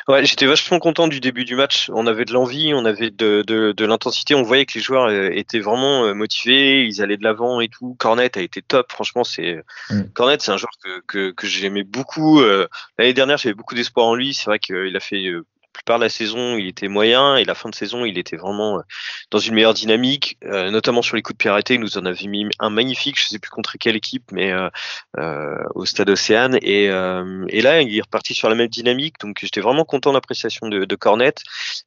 Ouais, 0.07 0.25
j'étais 0.25 0.45
vachement 0.45 0.79
content 0.79 1.07
du 1.07 1.19
début 1.19 1.45
du 1.45 1.55
match. 1.55 1.89
On 1.93 2.07
avait 2.07 2.25
de 2.25 2.33
l'envie, 2.33 2.73
on 2.73 2.85
avait 2.85 3.11
de, 3.11 3.43
de, 3.45 3.73
de 3.73 3.85
l'intensité. 3.85 4.33
On 4.35 4.43
voyait 4.43 4.65
que 4.65 4.73
les 4.75 4.81
joueurs 4.81 5.05
euh, 5.05 5.29
étaient 5.31 5.59
vraiment 5.59 6.05
euh, 6.05 6.13
motivés, 6.13 6.85
ils 6.85 7.01
allaient 7.01 7.17
de 7.17 7.23
l'avant 7.23 7.61
et 7.61 7.67
tout. 7.67 7.95
Cornet 7.99 8.37
a 8.37 8.41
été 8.41 8.61
top. 8.61 8.91
Franchement, 8.91 9.23
c'est 9.23 9.63
mm. 9.89 10.03
Cornet, 10.13 10.37
c'est 10.39 10.51
un 10.51 10.57
joueur 10.57 10.71
que, 10.83 11.01
que, 11.07 11.31
que 11.31 11.47
j'aimais 11.47 11.83
beaucoup. 11.83 12.41
Euh, 12.41 12.67
l'année 12.97 13.13
dernière, 13.13 13.37
j'avais 13.37 13.55
beaucoup 13.55 13.75
d'espoir 13.75 14.05
en 14.05 14.15
lui. 14.15 14.33
C'est 14.33 14.45
vrai 14.45 14.59
qu'il 14.59 14.95
a 14.95 14.99
fait 14.99 15.21
plupart 15.79 15.97
de 15.97 16.03
la 16.03 16.09
saison, 16.09 16.57
il 16.57 16.67
était 16.67 16.87
moyen 16.87 17.37
et 17.37 17.45
la 17.45 17.55
fin 17.55 17.69
de 17.69 17.75
saison, 17.75 18.05
il 18.05 18.17
était 18.17 18.35
vraiment 18.35 18.79
euh, 18.79 18.81
dans 19.31 19.39
une 19.39 19.55
meilleure 19.55 19.73
dynamique, 19.73 20.37
euh, 20.43 20.69
notamment 20.71 21.01
sur 21.01 21.15
les 21.15 21.21
coups 21.21 21.37
de 21.37 21.37
pied 21.37 21.49
arrêtés. 21.49 21.75
Il 21.75 21.79
nous 21.79 21.97
en 21.97 22.05
avait 22.05 22.27
mis 22.27 22.47
un 22.59 22.69
magnifique, 22.69 23.19
je 23.19 23.27
sais 23.27 23.39
plus 23.39 23.49
contre 23.49 23.77
quelle 23.79 23.95
équipe, 23.95 24.31
mais 24.31 24.51
euh, 24.51 25.57
au 25.75 25.85
Stade 25.85 26.09
Océane. 26.09 26.59
Et, 26.61 26.89
là, 26.89 27.81
il 27.81 27.97
est 27.97 28.01
reparti 28.01 28.33
sur 28.33 28.49
la 28.49 28.55
même 28.55 28.67
dynamique. 28.67 29.15
Donc, 29.21 29.37
j'étais 29.41 29.61
vraiment 29.61 29.85
content 29.85 30.11
de 30.11 30.15
l'appréciation 30.15 30.67
de, 30.67 30.85
de 30.85 30.95
Cornet 30.95 31.35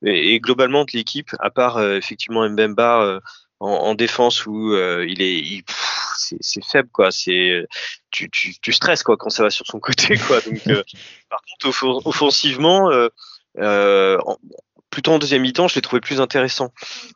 et, 0.05 0.41
globalement 0.41 0.85
de 0.85 0.91
l'équipe, 0.95 1.31
à 1.41 1.51
part 1.51 1.83
effectivement 1.83 2.49
Mbemba. 2.49 3.21
En, 3.61 3.69
en, 3.69 3.95
défense 3.95 4.45
où 4.47 4.75
il 4.75 5.23
est 5.23 5.65
c'est 6.19 6.65
faible 6.65 6.89
quoi 6.91 7.13
c'est 7.13 7.65
tu, 8.11 8.73
stresses 8.73 9.05
quoi 9.05 9.17
quand 9.17 9.31
ça 9.31 9.45
va 9.45 9.51
sur 9.51 9.67
son 9.67 9.79
côté 9.79 10.19
quoi 10.19 10.41
donc 10.41 10.61
par 11.31 11.41
contre 11.43 12.03
offensivement 12.05 12.91
plutôt 14.93 15.13
en 15.13 15.19
deuxième 15.19 15.43
mi-temps, 15.43 15.67
je 15.67 15.75
l'ai 15.75 15.81
trouvé 15.81 16.01
plus 16.01 16.21
intéressant. 16.21 16.71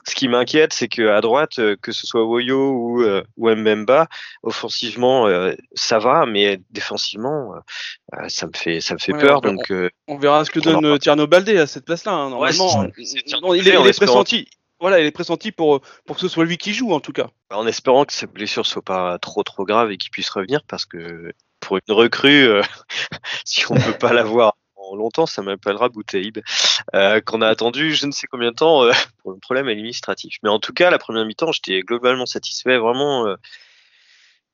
Ce 0.04 0.14
qui 0.14 0.26
m'inquiète, 0.26 0.72
c'est 0.72 0.88
que 0.88 1.08
à 1.08 1.20
droite, 1.20 1.58
euh, 1.60 1.76
que 1.80 1.92
ce 1.92 2.06
soit 2.06 2.24
Woyo 2.24 2.72
ou, 2.72 3.02
euh, 3.02 3.22
ou 3.36 3.50
Mbemba, 3.50 4.08
offensivement, 4.42 5.28
euh, 5.28 5.52
ça 5.74 5.98
va, 5.98 6.26
mais 6.26 6.58
défensivement, 6.70 7.52
ça 8.28 8.46
me 8.46 8.52
fait, 8.56 8.80
ça 8.80 8.94
me 8.94 8.98
fait 8.98 9.12
peur. 9.12 9.40
On, 9.44 9.52
donc, 9.52 9.72
on, 10.08 10.16
verra 10.16 10.44
ce 10.44 10.50
que 10.50 10.58
donne 10.58 10.98
Tierno 10.98 11.26
Baldé 11.26 11.58
à 11.58 11.66
cette 11.66 11.84
place-là. 11.84 12.12
Hein. 12.12 12.30
Normalement, 12.30 12.80
ouais, 12.80 12.90
il, 12.96 13.68
est, 13.68 13.80
il 13.80 13.86
est 13.86 13.96
pressenti. 13.96 14.48
Voilà, 14.80 15.00
il 15.00 15.06
est 15.06 15.12
pressenti 15.12 15.52
pour, 15.52 15.80
pour 16.06 16.16
que 16.16 16.22
ce 16.22 16.28
soit 16.28 16.44
lui 16.44 16.58
qui 16.58 16.74
joue, 16.74 16.92
en 16.92 17.00
tout 17.00 17.12
cas. 17.12 17.28
En 17.50 17.66
espérant 17.66 18.04
que 18.04 18.12
sa 18.12 18.26
blessure 18.26 18.66
soit 18.66 18.82
pas 18.82 19.18
trop 19.18 19.42
trop 19.42 19.64
grave 19.64 19.90
et 19.90 19.96
qu'il 19.96 20.10
puisse 20.10 20.28
revenir, 20.30 20.60
parce 20.66 20.84
que 20.86 21.32
pour 21.60 21.76
une 21.76 21.94
recrue, 21.94 22.48
si 23.44 23.64
on 23.70 23.74
peut 23.74 23.98
pas 23.98 24.12
l'avoir 24.12 24.54
longtemps, 24.94 25.26
ça 25.26 25.42
m'appellera 25.42 25.88
Bouteib, 25.88 26.38
euh, 26.94 27.20
qu'on 27.20 27.42
a 27.42 27.48
attendu 27.48 27.94
je 27.94 28.06
ne 28.06 28.12
sais 28.12 28.26
combien 28.26 28.50
de 28.50 28.56
temps 28.56 28.84
euh, 28.84 28.92
pour 29.22 29.32
un 29.32 29.38
problème 29.38 29.68
administratif. 29.68 30.36
Mais 30.42 30.48
en 30.48 30.58
tout 30.58 30.72
cas, 30.72 30.90
la 30.90 30.98
première 30.98 31.24
mi-temps, 31.24 31.52
j'étais 31.52 31.80
globalement 31.80 32.26
satisfait, 32.26 32.78
vraiment. 32.78 33.26
Euh, 33.26 33.36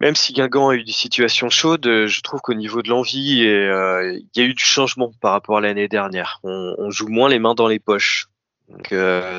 même 0.00 0.16
si 0.16 0.32
Guingamp 0.32 0.70
a 0.70 0.74
eu 0.74 0.82
des 0.82 0.92
situations 0.92 1.48
chaudes, 1.48 1.84
je 1.84 2.20
trouve 2.22 2.40
qu'au 2.40 2.54
niveau 2.54 2.82
de 2.82 2.88
l'envie, 2.88 3.42
il 3.42 4.26
y 4.34 4.40
a 4.40 4.44
eu 4.44 4.54
du 4.54 4.64
changement 4.64 5.12
par 5.20 5.30
rapport 5.30 5.58
à 5.58 5.60
l'année 5.60 5.86
dernière. 5.86 6.40
On, 6.42 6.90
joue 6.90 7.06
moins 7.06 7.28
les 7.28 7.38
mains 7.38 7.54
dans 7.54 7.68
les 7.68 7.78
poches. 7.78 8.26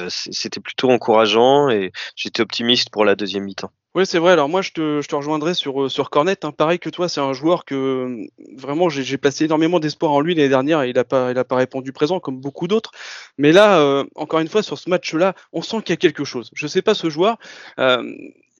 C'était 0.07 0.62
plutôt 0.62 0.89
encourageant 0.89 1.69
et 1.69 1.91
j'étais 2.15 2.41
optimiste 2.41 2.91
pour 2.91 3.03
la 3.03 3.15
deuxième 3.15 3.43
mi-temps. 3.43 3.73
Oui, 3.95 4.07
c'est 4.07 4.17
vrai. 4.17 4.31
Alors 4.31 4.50
moi, 4.50 4.63
je 4.63 4.71
te, 4.71 5.01
je 5.01 5.07
te 5.07 5.15
rejoindrai 5.15 5.53
sur, 5.53 5.83
euh, 5.83 5.89
sur 5.89 6.09
Cornet. 6.09 6.43
Hein. 6.43 6.51
Pareil 6.51 6.79
que 6.79 6.89
toi, 6.89 7.07
c'est 7.07 7.21
un 7.21 7.33
joueur 7.33 7.63
que 7.63 7.75
euh, 7.75 8.27
vraiment 8.57 8.89
j'ai 8.89 9.17
placé 9.17 9.45
énormément 9.45 9.79
d'espoir 9.79 10.12
en 10.12 10.19
lui 10.19 10.33
l'année 10.33 10.50
dernière 10.50 10.81
et 10.81 10.89
il 10.89 10.95
n'a 10.95 11.03
pas, 11.03 11.29
il 11.29 11.38
a 11.38 11.43
pas 11.43 11.57
répondu 11.57 11.91
présent 11.93 12.19
comme 12.19 12.39
beaucoup 12.39 12.67
d'autres. 12.67 12.91
Mais 13.38 13.51
là, 13.51 13.79
euh, 13.79 14.03
encore 14.15 14.39
une 14.39 14.47
fois, 14.47 14.63
sur 14.63 14.79
ce 14.79 14.89
match-là, 14.89 15.35
on 15.51 15.62
sent 15.62 15.83
qu'il 15.83 15.93
y 15.93 15.93
a 15.93 15.97
quelque 15.97 16.23
chose. 16.23 16.50
Je 16.53 16.65
sais 16.65 16.81
pas 16.81 16.95
ce 16.95 17.12
joueur. 17.12 17.38
Euh, 17.79 18.03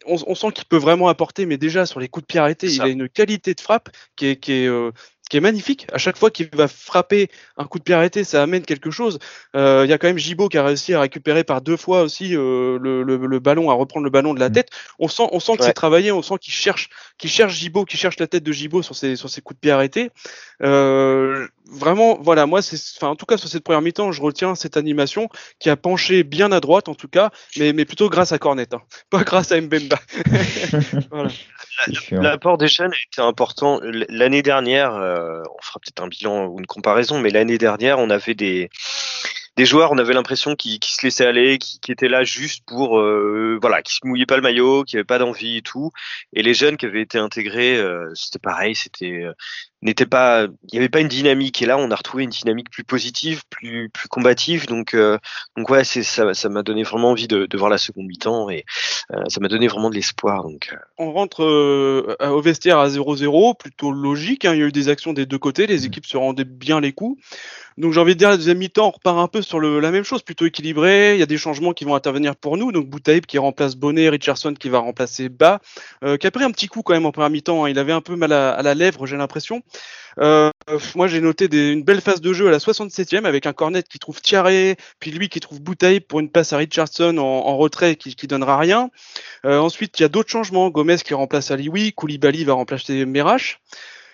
on, 0.06 0.18
on, 0.28 0.36
sent 0.36 0.52
qu'il 0.54 0.66
peut 0.66 0.78
vraiment 0.78 1.08
apporter, 1.08 1.46
mais 1.46 1.58
déjà 1.58 1.86
sur 1.86 2.00
les 2.00 2.08
coups 2.08 2.24
de 2.24 2.28
pied 2.28 2.40
arrêtés, 2.40 2.68
il 2.68 2.82
a 2.82 2.88
une 2.88 3.10
qualité 3.10 3.54
de 3.54 3.62
frappe 3.62 3.90
qui 4.16 4.28
est, 4.28 4.36
qui 4.36 4.52
est, 4.52 4.68
euh, 4.68 4.92
qui 5.34 5.38
est 5.38 5.42
magnifique. 5.42 5.88
À 5.92 5.98
chaque 5.98 6.16
fois 6.16 6.30
qu'il 6.30 6.48
va 6.54 6.68
frapper 6.68 7.28
un 7.58 7.66
coup 7.66 7.80
de 7.80 7.84
pied 7.84 7.96
arrêté, 7.96 8.24
ça 8.24 8.44
amène 8.44 8.62
quelque 8.62 8.92
chose. 8.92 9.18
Euh, 9.56 9.82
il 9.84 9.90
y 9.90 9.94
a 9.94 9.98
quand 9.98 10.06
même 10.06 10.20
Gibo 10.20 10.48
qui 10.48 10.60
a 10.60 10.64
réussi 10.64 10.94
à 10.94 11.02
récupérer 11.02 11.44
par 11.44 11.64
deux 11.64 11.76
fois 11.76 12.04
aussi 12.04 12.38
euh, 12.38 12.78
le, 12.80 13.02
le, 13.02 13.18
le, 13.18 13.40
ballon, 13.40 13.72
à 13.72 13.74
reprendre 13.74 14.04
le 14.04 14.12
ballon 14.12 14.36
de 14.36 14.40
la 14.40 14.50
mm. 14.50 14.54
tête. 14.54 14.70
On 15.00 15.08
sent, 15.08 15.24
on 15.32 15.40
sent 15.40 15.58
que 15.58 15.64
c'est 15.64 15.74
travaillé, 15.74 16.12
on 16.12 16.22
sent 16.22 16.36
qu'il 16.40 16.54
cherche, 16.54 16.92
qu'il 17.18 17.32
cherche 17.32 17.56
Gibo, 17.56 17.84
qu'il 17.84 17.98
cherche 17.98 18.20
la 18.20 18.28
tête 18.28 18.44
de 18.44 18.52
Gibo 18.52 18.84
sur 18.84 18.96
ses, 18.96 19.16
sur 19.16 19.28
ses 19.28 19.42
coups 19.42 19.58
de 19.58 19.62
pied 19.62 19.72
arrêtés. 19.72 20.12
Euh, 20.62 21.48
vraiment, 21.66 22.20
voilà, 22.22 22.46
moi, 22.46 22.62
c'est, 22.62 22.78
enfin, 22.98 23.08
en 23.08 23.16
tout 23.16 23.26
cas 23.26 23.38
sur 23.38 23.50
cette 23.50 23.64
première 23.64 23.82
mi-temps, 23.82 24.12
je 24.12 24.22
retiens 24.22 24.54
cette 24.54 24.78
animation 24.78 25.30
qui 25.58 25.72
a 25.72 25.76
penché 25.76 26.24
bien 26.24 26.52
à 26.52 26.60
droite, 26.60 26.90
en 26.90 26.96
tout 26.96 27.08
cas, 27.08 27.32
mais, 27.58 27.74
mais 27.74 27.86
plutôt 27.86 28.08
grâce 28.08 28.34
à 28.34 28.38
Cornet, 28.38 28.68
hein. 28.72 28.82
pas 29.10 29.24
grâce 29.24 29.52
à 29.52 29.60
Mbemba. 29.60 30.00
voilà. 31.10 31.30
L'apport 32.12 32.58
des 32.58 32.68
jeunes 32.68 32.94
a 32.94 32.98
été 33.12 33.22
important. 33.22 33.80
L'année 33.84 34.42
dernière, 34.42 34.96
euh, 34.96 35.42
on 35.58 35.62
fera 35.62 35.80
peut-être 35.80 36.02
un 36.02 36.08
bilan 36.08 36.46
ou 36.46 36.60
une 36.60 36.66
comparaison, 36.66 37.20
mais 37.20 37.30
l'année 37.30 37.58
dernière, 37.58 38.00
on 38.00 38.10
avait 38.10 38.36
des, 38.36 38.70
des 39.56 39.66
joueurs, 39.66 39.92
on 39.92 40.00
avait 40.00 40.14
l'impression 40.14 40.56
qui, 40.56 40.80
qui 40.80 40.94
se 40.94 41.04
laissaient 41.04 41.28
aller, 41.28 41.60
qui, 41.60 41.80
qui 41.80 41.92
étaient 41.92 42.08
là 42.08 42.24
juste 42.24 42.64
pour, 42.66 43.00
euh, 43.00 43.60
voilà, 43.62 43.84
qui 43.84 43.94
se 43.94 44.00
mouillaient 44.04 44.26
pas 44.26 44.36
le 44.36 44.42
maillot, 44.42 44.84
qui 44.84 44.96
avaient 44.96 45.04
pas 45.04 45.20
d'envie 45.20 45.58
et 45.58 45.62
tout. 45.62 45.92
Et 46.34 46.42
les 46.42 46.56
jeunes 46.56 46.76
qui 46.76 46.88
avaient 46.88 47.02
été 47.02 47.20
intégrés, 47.20 47.78
euh, 47.78 48.10
c'était 48.16 48.40
pareil, 48.40 48.74
c'était 48.74 49.22
euh, 49.24 49.34
n'était 49.84 50.08
pas, 50.08 50.46
il 50.46 50.70
n'y 50.72 50.80
avait 50.80 50.90
pas 50.90 51.02
une 51.02 51.08
dynamique. 51.08 51.62
Et 51.62 51.68
là, 51.68 51.78
on 51.78 51.92
a 51.92 51.96
retrouvé 51.96 52.24
une 52.24 52.32
dynamique 52.32 52.72
plus 52.72 52.84
positive, 52.84 53.44
plus 53.52 53.90
plus 53.90 54.08
combative. 54.08 54.66
Donc 54.66 54.96
donc 55.58 55.70
ouais, 55.70 55.84
c'est 55.84 56.04
ça, 56.04 56.34
ça 56.34 56.50
m'a 56.50 56.64
donné 56.64 56.84
vraiment 56.84 57.12
envie 57.12 57.28
de, 57.28 57.46
de 57.46 57.58
voir 57.58 57.70
la 57.70 57.78
seconde 57.78 58.08
mi-temps 58.08 58.50
et 58.50 58.66
ça 59.28 59.40
m'a 59.40 59.50
donné 59.50 59.68
vraiment 59.68 59.90
de 59.90 59.96
l'espoir. 59.96 60.44
Donc 60.44 60.74
on 60.98 61.12
rentre 61.12 61.44
au 61.44 62.42
vestiaire 62.42 62.80
à 62.80 62.88
0-0, 62.88 63.58
plutôt 63.58 63.92
logique. 63.92 64.46
Hein. 64.46 64.54
Il 64.54 64.60
y 64.60 64.64
a 64.64 64.68
eu 64.68 64.72
des 64.72 64.90
actions 64.90 65.14
des 65.14 65.26
deux 65.26 65.38
côtés, 65.38 65.68
les 65.68 65.82
mmh. 65.82 65.86
équipes 65.86 66.06
se 66.06 66.18
rendaient 66.18 66.46
bien 66.46 66.80
les 66.80 66.94
coups. 66.94 67.22
Donc 67.78 67.94
j'ai 67.94 68.00
envie 68.00 68.14
de 68.14 68.20
dire, 68.20 68.30
la 68.30 68.38
deuxième 68.38 68.58
mi-temps, 68.58 68.88
on 68.88 68.92
repart 68.92 69.18
un 69.18 69.28
peu 69.28 69.42
sur 69.42 69.60
le, 69.60 69.80
la 69.80 69.92
même 69.92 70.04
chose, 70.04 70.22
plutôt 70.22 70.46
équilibré. 70.46 71.16
Il 71.16 71.20
y 71.20 71.24
a 71.24 71.26
des 71.26 71.38
changements 71.38 71.74
qui 71.74 71.86
vont 71.86 71.96
intervenir 71.96 72.36
pour 72.36 72.58
nous. 72.58 72.72
Donc 72.72 72.88
Boutaïb 72.88 73.26
qui 73.26 73.38
remplace 73.38 73.76
Bonnet, 73.76 74.10
Richardson 74.10 74.54
qui 74.54 74.70
va 74.70 74.80
remplacer 74.80 75.30
Bas, 75.30 75.60
euh, 76.04 76.18
qui 76.18 76.28
a 76.28 76.32
pris 76.32 76.44
un 76.44 76.52
petit 76.52 76.68
coup 76.68 76.82
quand 76.84 76.94
même 76.94 77.06
en 77.06 77.12
première 77.12 77.30
mi-temps. 77.30 77.66
Hein. 77.66 77.70
Il 77.70 77.80
avait 77.80 77.92
un 77.92 78.02
peu 78.02 78.16
mal 78.16 78.32
à, 78.32 78.62
la 78.62 78.74
lèvre, 78.74 79.06
j'ai 79.06 79.18
l'impression. 79.18 79.62
Euh, 80.20 80.52
moi 80.94 81.08
j'ai 81.08 81.22
noté 81.22 81.48
des, 81.48 81.72
une 81.72 81.84
belle 81.84 82.00
phase 82.00 82.22
de 82.22 82.34
jeu 82.34 82.48
à 82.48 82.52
la 82.52 82.60
67e 82.60 83.26
avec 83.26 83.48
un 83.48 83.54
cornet 83.54 83.82
qui 83.82 83.98
trouve 83.98 84.22
Thierry, 84.22 84.76
puis 85.00 85.10
lui 85.10 85.28
qui 85.28 85.40
trouve 85.40 85.60
Boutaïb 85.60 86.04
pour 86.04 86.20
une 86.20 86.30
passe 86.30 86.54
à 86.54 86.58
Richardson 86.58 87.18
en, 87.18 87.24
en 87.24 87.58
retrait 87.58 87.96
qui, 87.96 88.16
qui 88.16 88.28
donnera 88.28 88.60
rien. 88.60 88.92
Euh, 89.46 89.58
ensuite 89.58 90.00
il 90.00 90.04
y 90.04 90.06
a 90.06 90.10
d'autres 90.10 90.30
changements. 90.30 90.70
Gomez 90.70 90.98
qui 90.98 91.16
remplace 91.16 91.50
Alioui, 91.50 91.94
Koulibaly 91.94 92.44
va 92.44 92.54
remplacer 92.54 93.06
Merash. 93.06 93.60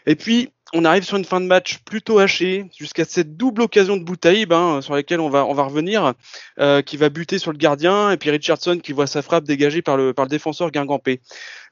Et 0.09 0.15
puis 0.15 0.49
on 0.73 0.85
arrive 0.85 1.03
sur 1.03 1.17
une 1.17 1.25
fin 1.25 1.39
de 1.39 1.45
match 1.45 1.79
plutôt 1.85 2.19
hachée, 2.19 2.65
jusqu'à 2.77 3.05
cette 3.05 3.37
double 3.37 3.61
occasion 3.61 3.95
de 3.95 4.03
Boutaïb, 4.03 4.53
hein, 4.53 4.81
sur 4.81 4.95
laquelle 4.95 5.19
on 5.19 5.29
va, 5.29 5.43
revenir, 5.43 6.13
euh, 6.59 6.81
qui 6.81 6.97
va 6.97 7.09
buter 7.09 7.37
sur 7.37 7.51
le 7.51 7.57
gardien, 7.57 8.11
et 8.11 8.17
puis 8.17 8.29
Richardson 8.31 8.79
qui 8.81 8.91
voit 8.91 9.07
sa 9.07 9.21
frappe 9.21 9.45
dégagée 9.45 9.81
par 9.81 9.97
le, 9.97 10.13
défenseur 10.27 10.71
Guingampé. 10.71 11.21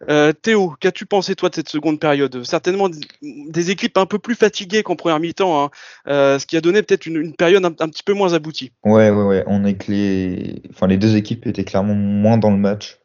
Euh, 0.10 0.34
Théo, 0.34 0.76
qu'as-tu 0.80 1.06
pensé 1.06 1.36
toi 1.36 1.50
de 1.50 1.56
cette 1.56 1.70
seconde 1.70 2.00
période? 2.00 2.44
Certainement 2.44 2.90
des 3.22 3.72
équipes 3.72 3.98
un 3.98 4.06
peu 4.06 4.20
plus 4.20 4.36
fatiguées 4.36 4.84
qu'en 4.84 4.96
première 4.96 5.20
mi-temps, 5.20 5.64
hein, 5.64 5.70
euh, 6.08 6.40
ce 6.40 6.46
qui 6.46 6.58
a 6.58 6.62
donné 6.62 6.84
peut-être 6.84 7.08
une, 7.08 7.36
période 7.36 7.66
un, 7.66 7.72
petit 7.72 8.04
peu 8.04 8.14
moins 8.14 8.34
aboutie. 8.34 8.72
Ouais, 8.84 9.10
ouais, 9.10 9.24
ouais. 9.24 9.44
On 9.48 9.66
est 9.66 9.76
que 9.76 9.92
les... 9.92 10.62
Enfin, 10.72 10.88
les 10.88 10.98
deux 10.98 11.16
équipes 11.16 11.46
étaient 11.48 11.66
clairement 11.66 11.96
moins 11.96 12.38
dans 12.38 12.52
le 12.52 12.58
match. 12.58 13.00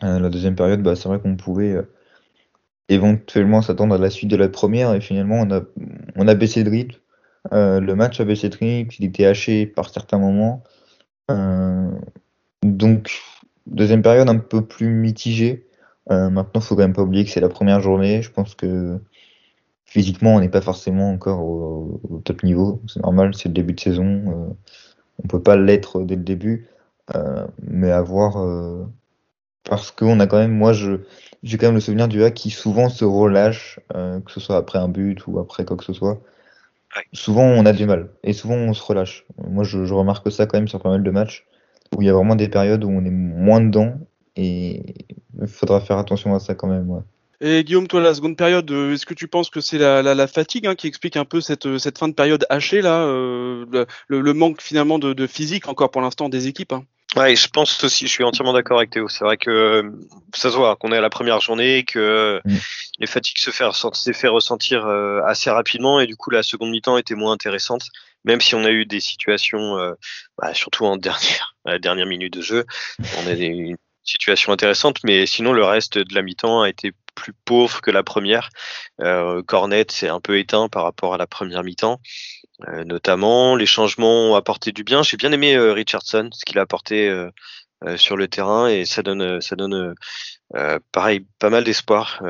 La 0.00 0.28
deuxième 0.28 0.54
période, 0.54 0.80
bah, 0.80 0.94
c'est 0.94 1.08
vrai 1.08 1.18
qu'on 1.18 1.36
pouvait 1.36 1.76
éventuellement 2.88 3.62
s'attendre 3.62 3.94
à 3.94 3.98
la 3.98 4.10
suite 4.10 4.30
de 4.30 4.36
la 4.36 4.48
première 4.48 4.94
et 4.94 5.00
finalement 5.00 5.40
on 5.40 5.50
a, 5.50 5.62
on 6.16 6.28
a 6.28 6.34
baissé 6.34 6.64
de 6.64 6.70
rythme. 6.70 6.98
Euh, 7.52 7.80
le 7.80 7.94
match 7.94 8.20
a 8.20 8.24
baissé 8.24 8.48
de 8.48 8.56
rythme, 8.56 8.90
il 8.98 9.04
était 9.06 9.26
haché 9.26 9.66
par 9.66 9.90
certains 9.90 10.18
moments. 10.18 10.62
Euh, 11.30 11.90
donc 12.62 13.20
deuxième 13.66 14.02
période 14.02 14.28
un 14.28 14.38
peu 14.38 14.64
plus 14.64 14.88
mitigée. 14.88 15.66
Euh, 16.10 16.30
maintenant, 16.30 16.60
faut 16.60 16.74
quand 16.74 16.82
même 16.82 16.94
pas 16.94 17.02
oublier 17.02 17.24
que 17.24 17.30
c'est 17.30 17.40
la 17.40 17.48
première 17.48 17.80
journée. 17.80 18.22
Je 18.22 18.30
pense 18.30 18.54
que 18.54 18.98
physiquement, 19.84 20.34
on 20.34 20.40
n'est 20.40 20.48
pas 20.48 20.60
forcément 20.60 21.10
encore 21.10 21.40
au, 21.40 22.00
au 22.08 22.18
top 22.20 22.42
niveau. 22.42 22.80
C'est 22.86 23.02
normal, 23.02 23.34
c'est 23.34 23.48
le 23.48 23.54
début 23.54 23.74
de 23.74 23.80
saison. 23.80 24.04
Euh, 24.04 24.54
on 25.22 25.28
peut 25.28 25.42
pas 25.42 25.56
l'être 25.56 26.02
dès 26.02 26.16
le 26.16 26.22
début, 26.22 26.68
euh, 27.14 27.46
mais 27.62 27.90
avoir 27.90 28.36
parce 29.68 29.90
qu'on 29.90 30.18
a 30.20 30.26
quand 30.26 30.38
même, 30.38 30.52
moi, 30.52 30.72
je 30.72 31.00
j'ai 31.44 31.56
quand 31.56 31.66
même 31.66 31.76
le 31.76 31.80
souvenir 31.80 32.08
du 32.08 32.24
hack 32.24 32.34
qui 32.34 32.50
souvent 32.50 32.88
se 32.88 33.04
relâche, 33.04 33.78
euh, 33.94 34.20
que 34.20 34.32
ce 34.32 34.40
soit 34.40 34.56
après 34.56 34.78
un 34.78 34.88
but 34.88 35.24
ou 35.26 35.38
après 35.38 35.64
quoi 35.64 35.76
que 35.76 35.84
ce 35.84 35.92
soit. 35.92 36.20
Ouais. 36.96 37.02
Souvent, 37.12 37.44
on 37.44 37.64
a 37.66 37.72
du 37.72 37.86
mal 37.86 38.10
et 38.24 38.32
souvent 38.32 38.56
on 38.56 38.74
se 38.74 38.82
relâche. 38.82 39.24
Moi, 39.36 39.62
je, 39.62 39.84
je, 39.84 39.94
remarque 39.94 40.32
ça 40.32 40.46
quand 40.46 40.58
même 40.58 40.68
sur 40.68 40.80
pas 40.80 40.90
mal 40.90 41.02
de 41.02 41.10
matchs 41.10 41.46
où 41.96 42.02
il 42.02 42.06
y 42.06 42.10
a 42.10 42.12
vraiment 42.12 42.34
des 42.34 42.48
périodes 42.48 42.82
où 42.82 42.90
on 42.90 43.04
est 43.04 43.10
moins 43.10 43.60
dedans 43.60 43.94
et 44.36 45.06
il 45.40 45.46
faudra 45.46 45.80
faire 45.80 45.98
attention 45.98 46.34
à 46.34 46.40
ça 46.40 46.54
quand 46.54 46.66
même. 46.66 46.90
Ouais. 46.90 47.02
Et 47.40 47.62
Guillaume, 47.62 47.86
toi, 47.86 48.00
la 48.00 48.14
seconde 48.14 48.36
période, 48.36 48.68
euh, 48.72 48.94
est-ce 48.94 49.06
que 49.06 49.14
tu 49.14 49.28
penses 49.28 49.48
que 49.48 49.60
c'est 49.60 49.78
la, 49.78 50.02
la, 50.02 50.14
la, 50.16 50.26
fatigue 50.26 50.66
hein, 50.66 50.74
qui 50.74 50.88
explique 50.88 51.16
un 51.16 51.24
peu 51.24 51.40
cette, 51.40 51.78
cette 51.78 51.98
fin 51.98 52.08
de 52.08 52.14
période 52.14 52.44
hachée 52.50 52.80
là, 52.80 53.02
euh, 53.02 53.86
le, 54.08 54.20
le, 54.20 54.34
manque 54.34 54.60
finalement 54.60 54.98
de, 54.98 55.12
de, 55.12 55.26
physique 55.28 55.68
encore 55.68 55.92
pour 55.92 56.02
l'instant 56.02 56.28
des 56.28 56.48
équipes 56.48 56.72
hein? 56.72 56.84
Ouais, 57.18 57.34
je 57.34 57.48
pense 57.48 57.82
aussi, 57.82 58.06
je 58.06 58.12
suis 58.12 58.24
entièrement 58.24 58.52
d'accord 58.52 58.78
avec 58.78 58.90
Théo. 58.90 59.08
C'est 59.08 59.24
vrai 59.24 59.36
que 59.36 59.92
ça 60.34 60.50
se 60.50 60.56
voit 60.56 60.76
qu'on 60.76 60.92
est 60.92 60.96
à 60.96 61.00
la 61.00 61.10
première 61.10 61.40
journée, 61.40 61.84
que 61.84 62.40
mmh. 62.44 62.56
les 63.00 63.06
fatigues 63.06 63.38
se 63.38 63.50
fait, 63.50 63.64
se 63.72 64.12
fait 64.12 64.28
ressentir 64.28 64.86
assez 65.26 65.50
rapidement 65.50 66.00
et 66.00 66.06
du 66.06 66.16
coup 66.16 66.30
la 66.30 66.42
seconde 66.42 66.70
mi-temps 66.70 66.96
était 66.96 67.16
moins 67.16 67.32
intéressante, 67.32 67.82
même 68.24 68.40
si 68.40 68.54
on 68.54 68.64
a 68.64 68.70
eu 68.70 68.86
des 68.86 69.00
situations, 69.00 69.78
euh, 69.78 69.94
bah, 70.36 70.54
surtout 70.54 70.84
en 70.84 70.96
dernière, 70.98 71.56
à 71.64 71.72
la 71.72 71.78
dernière 71.78 72.06
minute 72.06 72.32
de 72.32 72.42
jeu, 72.42 72.64
on 73.18 73.26
a 73.26 73.34
des, 73.34 73.46
une 73.46 73.76
situation 74.08 74.52
intéressante, 74.52 74.98
mais 75.04 75.26
sinon 75.26 75.52
le 75.52 75.64
reste 75.64 75.98
de 75.98 76.14
la 76.14 76.22
mi-temps 76.22 76.62
a 76.62 76.68
été 76.68 76.92
plus 77.14 77.32
pauvre 77.44 77.80
que 77.80 77.90
la 77.90 78.02
première. 78.02 78.48
Euh, 79.00 79.42
Cornet 79.42 79.86
s'est 79.90 80.08
un 80.08 80.20
peu 80.20 80.38
éteint 80.38 80.68
par 80.68 80.84
rapport 80.84 81.14
à 81.14 81.18
la 81.18 81.26
première 81.26 81.64
mi-temps. 81.64 82.00
Euh, 82.68 82.84
notamment, 82.84 83.54
les 83.54 83.66
changements 83.66 84.30
ont 84.30 84.34
apporté 84.34 84.72
du 84.72 84.84
bien. 84.84 85.02
J'ai 85.02 85.16
bien 85.16 85.32
aimé 85.32 85.54
euh, 85.54 85.72
Richardson, 85.72 86.30
ce 86.32 86.44
qu'il 86.44 86.58
a 86.58 86.62
apporté 86.62 87.12
sur 87.94 88.16
le 88.16 88.26
terrain, 88.26 88.66
et 88.66 88.84
ça 88.84 89.02
donne, 89.04 89.40
ça 89.40 89.54
pareil, 90.90 91.24
pas 91.38 91.48
mal 91.48 91.62
d'espoir 91.62 92.20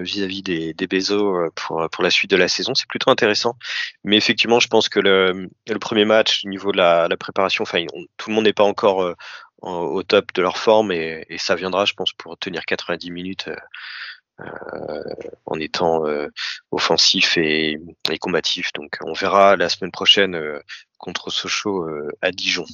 vis-à-vis 0.00 0.42
des, 0.42 0.72
des 0.72 0.86
Bezos 0.86 1.50
pour, 1.54 2.02
la 2.02 2.10
suite 2.10 2.30
de 2.30 2.36
la 2.36 2.48
saison. 2.48 2.74
C'est 2.74 2.88
plutôt 2.88 3.10
intéressant. 3.10 3.54
Mais 4.02 4.16
effectivement, 4.16 4.60
je 4.60 4.68
pense 4.68 4.88
que 4.88 5.00
le, 5.00 5.50
premier 5.78 6.06
match, 6.06 6.42
au 6.46 6.48
niveau 6.48 6.72
de 6.72 6.78
la, 6.78 7.06
préparation, 7.18 7.64
tout 8.16 8.30
le 8.30 8.34
monde 8.34 8.44
n'est 8.44 8.54
pas 8.54 8.64
encore 8.64 9.14
au 9.64 10.02
top 10.02 10.32
de 10.34 10.42
leur 10.42 10.58
forme, 10.58 10.92
et, 10.92 11.26
ça 11.38 11.54
viendra, 11.54 11.84
je 11.84 11.94
pense, 11.94 12.12
pour 12.12 12.36
tenir 12.38 12.64
90 12.64 13.10
minutes 13.10 13.48
euh, 14.40 15.02
en 15.46 15.60
étant 15.60 16.06
euh, 16.06 16.28
offensif 16.72 17.36
et, 17.38 17.78
et, 18.10 18.18
combatif. 18.18 18.72
Donc 18.72 18.98
on 19.02 19.12
verra 19.12 19.56
la 19.56 19.68
semaine 19.68 19.92
prochaine 19.92 20.34
euh, 20.34 20.60
contre 21.04 21.30
Sochaux 21.30 21.86
à 22.22 22.32
Dijon. 22.32 22.64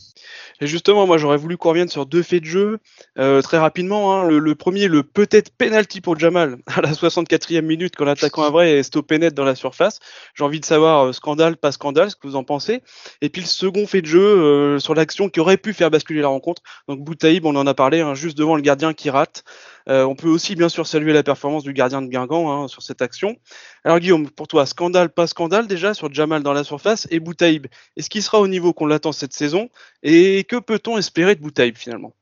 Justement, 0.60 1.06
moi 1.06 1.16
j'aurais 1.16 1.38
voulu 1.38 1.56
qu'on 1.56 1.70
revienne 1.70 1.88
sur 1.88 2.04
deux 2.04 2.22
faits 2.22 2.42
de 2.42 2.46
jeu 2.48 2.78
euh, 3.18 3.40
très 3.40 3.56
rapidement. 3.56 4.14
Hein. 4.14 4.28
Le, 4.28 4.54
premier, 4.54 4.88
le 4.88 5.02
peut-être 5.02 5.50
penalty 5.56 6.02
pour 6.02 6.18
Jamal 6.18 6.58
à 6.66 6.82
la 6.82 6.92
64e 6.92 7.62
minute 7.62 7.94
quand 7.96 8.04
l'attaquant 8.04 8.42
à 8.42 8.50
vrai 8.50 8.72
est 8.72 8.82
stoppé 8.82 9.18
net 9.18 9.32
dans 9.32 9.44
la 9.44 9.54
surface. 9.54 10.00
J'ai 10.34 10.44
envie 10.44 10.60
de 10.60 10.64
savoir 10.66 11.06
euh, 11.06 11.12
scandale, 11.12 11.56
pas 11.56 11.72
scandale, 11.72 12.10
ce 12.10 12.16
que 12.16 12.26
vous 12.26 12.36
en 12.36 12.44
pensez. 12.44 12.82
Et 13.22 13.30
puis 13.30 13.40
le 13.40 13.46
second 13.46 13.86
fait 13.86 14.02
de 14.02 14.06
jeu 14.06 14.20
euh, 14.20 14.78
sur 14.78 14.94
l'action 14.94 15.30
qui 15.30 15.40
aurait 15.40 15.56
pu 15.56 15.72
faire 15.72 15.90
basculer 15.90 16.20
la 16.20 16.28
rencontre. 16.28 16.62
Donc 16.88 17.00
Boutaïb, 17.00 17.46
on 17.46 17.56
en 17.56 17.66
a 17.66 17.74
parlé, 17.74 18.00
hein, 18.00 18.14
juste 18.14 18.36
devant 18.36 18.56
le 18.56 18.62
gardien 18.62 18.92
qui 18.92 19.08
rate. 19.08 19.44
Euh, 19.90 20.04
on 20.04 20.14
peut 20.14 20.28
aussi 20.28 20.54
bien 20.54 20.68
sûr 20.68 20.86
saluer 20.86 21.12
la 21.12 21.22
performance 21.22 21.64
du 21.64 21.72
gardien 21.72 22.00
de 22.00 22.06
Guingamp 22.06 22.50
hein, 22.50 22.68
sur 22.68 22.82
cette 22.82 23.02
action. 23.02 23.36
Alors 23.84 23.98
Guillaume, 23.98 24.30
pour 24.30 24.46
toi, 24.46 24.64
scandale, 24.66 25.10
pas 25.10 25.26
scandale 25.26 25.66
déjà 25.66 25.94
sur 25.94 26.12
Jamal 26.12 26.42
dans 26.42 26.52
la 26.52 26.64
surface 26.64 27.08
et 27.10 27.18
Boutaïb, 27.18 27.66
est-ce 27.96 28.08
qu'il 28.08 28.22
sera 28.22 28.40
au 28.40 28.48
niveau 28.48 28.72
qu'on 28.72 28.86
l'attend 28.86 29.12
cette 29.12 29.32
saison? 29.32 29.68
Et 30.02 30.44
que 30.44 30.56
peut-on 30.56 30.96
espérer 30.96 31.34
de 31.34 31.40
Boutaïb 31.40 31.76
finalement? 31.76 32.14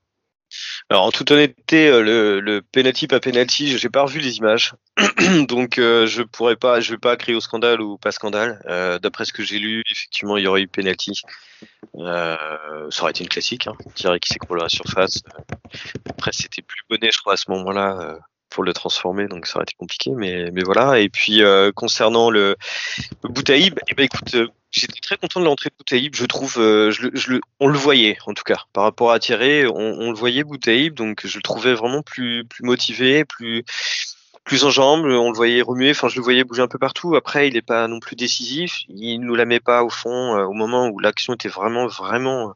Alors 0.91 1.05
en 1.05 1.11
toute 1.11 1.31
honnêteté, 1.31 1.89
euh, 1.89 2.41
le, 2.41 2.63
penalty 2.63 3.07
pas 3.07 3.21
penalty, 3.21 3.77
j'ai 3.77 3.89
pas 3.89 4.03
revu 4.03 4.21
les 4.21 4.39
images, 4.39 4.75
donc 5.49 5.79
euh, 5.79 6.07
je 6.07 6.23
pourrais 6.23 6.57
pas, 6.57 6.81
je 6.81 6.93
vais 6.93 6.99
pas 6.99 7.17
crier 7.17 7.37
au 7.37 7.41
scandale 7.41 7.81
ou 7.81 7.99
pas 7.99 8.13
scandale. 8.13 8.63
Euh, 8.67 8.99
D'après 8.99 9.25
ce 9.25 9.33
que 9.33 9.43
j'ai 9.43 9.59
lu, 9.59 9.83
effectivement, 9.91 10.37
il 10.37 10.45
y 10.45 10.47
aurait 10.47 10.63
eu 10.63 10.69
penalty. 10.69 11.13
Ça 11.95 13.03
aurait 13.03 13.11
été 13.11 13.25
une 13.25 13.29
classique, 13.29 13.67
hein, 13.67 13.75
qui 13.95 14.33
s'écroule 14.33 14.61
à 14.61 14.65
la 14.65 14.69
surface. 14.69 15.23
Après, 16.09 16.33
c'était 16.33 16.63
plus 16.63 16.83
bonnet, 16.89 17.11
je 17.13 17.19
crois, 17.19 17.35
à 17.35 17.37
ce 17.37 17.51
moment-là. 17.51 18.19
Euh, 18.49 18.55
pour 18.59 18.65
le 18.65 18.73
transformer, 18.73 19.29
donc 19.29 19.47
ça 19.47 19.57
aurait 19.57 19.65
été 19.65 19.75
compliqué, 19.79 20.11
mais, 20.17 20.51
mais 20.53 20.63
voilà. 20.63 20.99
Et 20.99 21.09
puis 21.09 21.43
euh, 21.43 21.71
concernant 21.73 22.31
le, 22.31 22.57
le 23.23 23.29
Boutaïb, 23.29 23.79
eh 23.89 23.95
ben 23.95 24.05
écoute, 24.05 24.35
euh, 24.35 24.49
j'étais 24.71 25.01
très 25.01 25.17
content 25.17 25.41
de 25.41 25.45
l'entrée 25.45 25.71
de 25.71 25.75
Boutaïb. 25.77 26.15
Je 26.15 26.27
trouve, 26.27 26.57
euh, 26.59 26.91
je, 26.91 27.09
je, 27.15 27.35
on 27.61 27.69
le 27.69 27.79
voyait 27.79 28.17
en 28.27 28.35
tout 28.35 28.45
cas 28.45 28.65
par 28.73 28.85
rapport 28.85 29.13
à 29.13 29.19
Thierry, 29.19 29.67
on, 29.67 29.77
on 29.77 30.11
le 30.11 30.17
voyait 30.17 30.45
Boutaïb, 30.45 30.95
donc 30.95 31.27
je 31.27 31.37
le 31.37 31.43
trouvais 31.43 31.75
vraiment 31.75 32.03
plus 32.03 32.45
plus 32.47 32.65
motivé, 32.65 33.25
plus 33.25 33.65
plus 34.45 34.65
en 34.65 34.71
jambes, 34.71 35.05
on 35.05 35.31
le 35.31 35.37
voyait 35.37 35.63
remuer, 35.63 35.91
enfin 35.91 36.09
je 36.09 36.17
le 36.17 36.23
voyais 36.23 36.43
bouger 36.43 36.63
un 36.63 36.69
peu 36.69 36.79
partout. 36.79 37.17
Après, 37.17 37.49
il 37.49 37.55
n'est 37.55 37.63
pas 37.63 37.87
non 37.87 38.01
plus 38.01 38.17
décisif, 38.17 38.81
il 38.89 39.19
nous 39.19 39.35
la 39.35 39.45
met 39.45 39.61
pas 39.61 39.85
au 39.85 39.91
fond 39.91 40.37
au 40.39 40.55
moment 40.55 40.89
où 40.89 40.99
l'action 40.99 41.35
était 41.35 41.51
vraiment 41.51 41.87
vraiment 41.87 42.55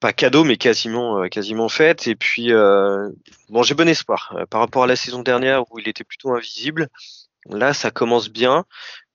pas 0.00 0.12
cadeau, 0.12 0.44
mais 0.44 0.56
quasiment, 0.56 1.22
euh, 1.22 1.28
quasiment 1.28 1.68
faite. 1.68 2.06
Et 2.06 2.16
puis, 2.16 2.52
euh, 2.52 3.08
bon, 3.48 3.62
j'ai 3.62 3.74
bon 3.74 3.88
espoir. 3.88 4.34
Euh, 4.36 4.46
par 4.46 4.60
rapport 4.60 4.84
à 4.84 4.86
la 4.86 4.96
saison 4.96 5.22
dernière 5.22 5.70
où 5.72 5.78
il 5.78 5.88
était 5.88 6.04
plutôt 6.04 6.32
invisible, 6.34 6.88
là, 7.46 7.74
ça 7.74 7.90
commence 7.90 8.28
bien. 8.28 8.64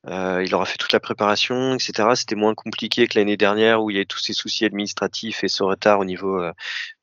Il 0.05 0.53
aura 0.53 0.65
fait 0.65 0.77
toute 0.77 0.91
la 0.91 0.99
préparation, 0.99 1.75
etc. 1.75 2.09
C'était 2.15 2.35
moins 2.35 2.53
compliqué 2.55 3.07
que 3.07 3.17
l'année 3.17 3.37
dernière 3.37 3.81
où 3.81 3.89
il 3.89 3.93
y 3.93 3.97
avait 3.99 4.05
tous 4.05 4.19
ces 4.19 4.33
soucis 4.33 4.65
administratifs 4.65 5.45
et 5.45 5.47
ce 5.47 5.63
retard 5.63 5.99
au 5.99 6.03
niveau 6.03 6.43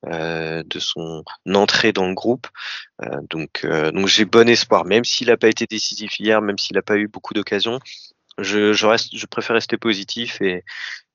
de 0.05 0.79
son 0.79 1.25
entrée 1.47 1.93
dans 1.95 2.07
le 2.07 2.13
groupe. 2.13 2.47
Donc, 3.31 3.65
donc 3.65 4.07
j'ai 4.07 4.27
bon 4.27 4.47
espoir, 4.51 4.85
même 4.85 5.07
s'il 5.07 5.29
n'a 5.29 5.39
pas 5.39 5.49
été 5.49 5.65
décisif 5.65 6.21
hier, 6.21 6.43
même 6.43 6.59
s'il 6.59 6.77
n'a 6.77 6.83
pas 6.83 6.99
eu 6.99 7.09
beaucoup 7.09 7.33
d'occasions. 7.33 7.81
Je, 8.37 8.75
je, 8.75 8.87
reste, 8.87 9.17
je 9.17 9.25
préfère 9.25 9.55
rester 9.55 9.79
positif 9.79 10.43
et, 10.43 10.63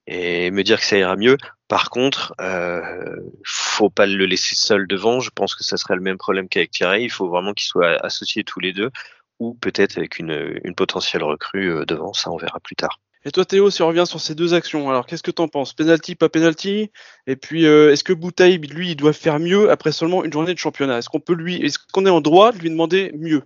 et 0.08 0.52
me 0.52 0.64
dire 0.64 0.80
que 0.80 0.86
ça 0.86 0.98
ira 0.98 1.16
mieux. 1.16 1.38
Par 1.68 1.90
contre, 1.90 2.34
euh, 2.40 3.16
faut 3.44 3.90
pas 3.90 4.06
le 4.06 4.26
laisser 4.26 4.56
seul 4.56 4.88
devant. 4.88 5.20
Je 5.20 5.32
pense 5.34 5.56
que 5.56 5.64
ça 5.64 5.78
serait 5.78 5.96
le 5.96 6.02
même 6.02 6.18
problème 6.18 6.48
qu'avec 6.48 6.72
Thierry. 6.72 7.04
Il 7.04 7.12
faut 7.12 7.28
vraiment 7.28 7.54
qu'ils 7.54 7.68
soient 7.68 7.98
associés 8.06 8.44
tous 8.44 8.60
les 8.60 8.74
deux, 8.74 8.92
ou 9.40 9.56
peut-être 9.56 9.98
avec 9.98 10.20
une, 10.20 10.60
une 10.64 10.76
potentielle 10.76 11.24
recrue 11.24 11.72
euh, 11.72 11.86
devant. 11.86 12.14
Ça, 12.14 12.32
on 12.32 12.38
verra 12.38 12.60
plus 12.60 12.76
tard. 12.76 13.00
Et 13.28 13.32
toi 13.32 13.44
Théo, 13.44 13.72
si 13.72 13.82
on 13.82 13.88
revient 13.88 14.06
sur 14.06 14.22
ces 14.22 14.36
deux 14.36 14.54
actions, 14.54 14.88
alors 14.88 15.08
qu'est-ce 15.08 15.24
que 15.24 15.32
t'en 15.32 15.48
penses? 15.48 15.74
Penalty, 15.74 16.14
pas 16.14 16.30
penalty? 16.30 16.92
Et 17.26 17.36
puis 17.36 17.66
euh, 17.66 17.92
est-ce 17.92 18.04
que 18.04 18.14
Boutaïb, 18.14 18.72
lui, 18.72 18.92
il 18.92 18.96
doit 18.96 19.14
faire 19.14 19.40
mieux 19.40 19.72
après 19.72 19.92
seulement 19.92 20.24
une 20.24 20.32
journée 20.32 20.54
de 20.54 20.60
championnat? 20.60 21.00
Est-ce 21.00 21.10
qu'on 21.10 21.20
peut 21.20 21.34
lui, 21.34 21.56
est-ce 21.56 21.80
qu'on 21.92 22.06
est 22.06 22.12
en 22.12 22.22
droit 22.22 22.52
de 22.52 22.60
lui 22.60 22.70
demander 22.70 23.12
mieux? 23.18 23.42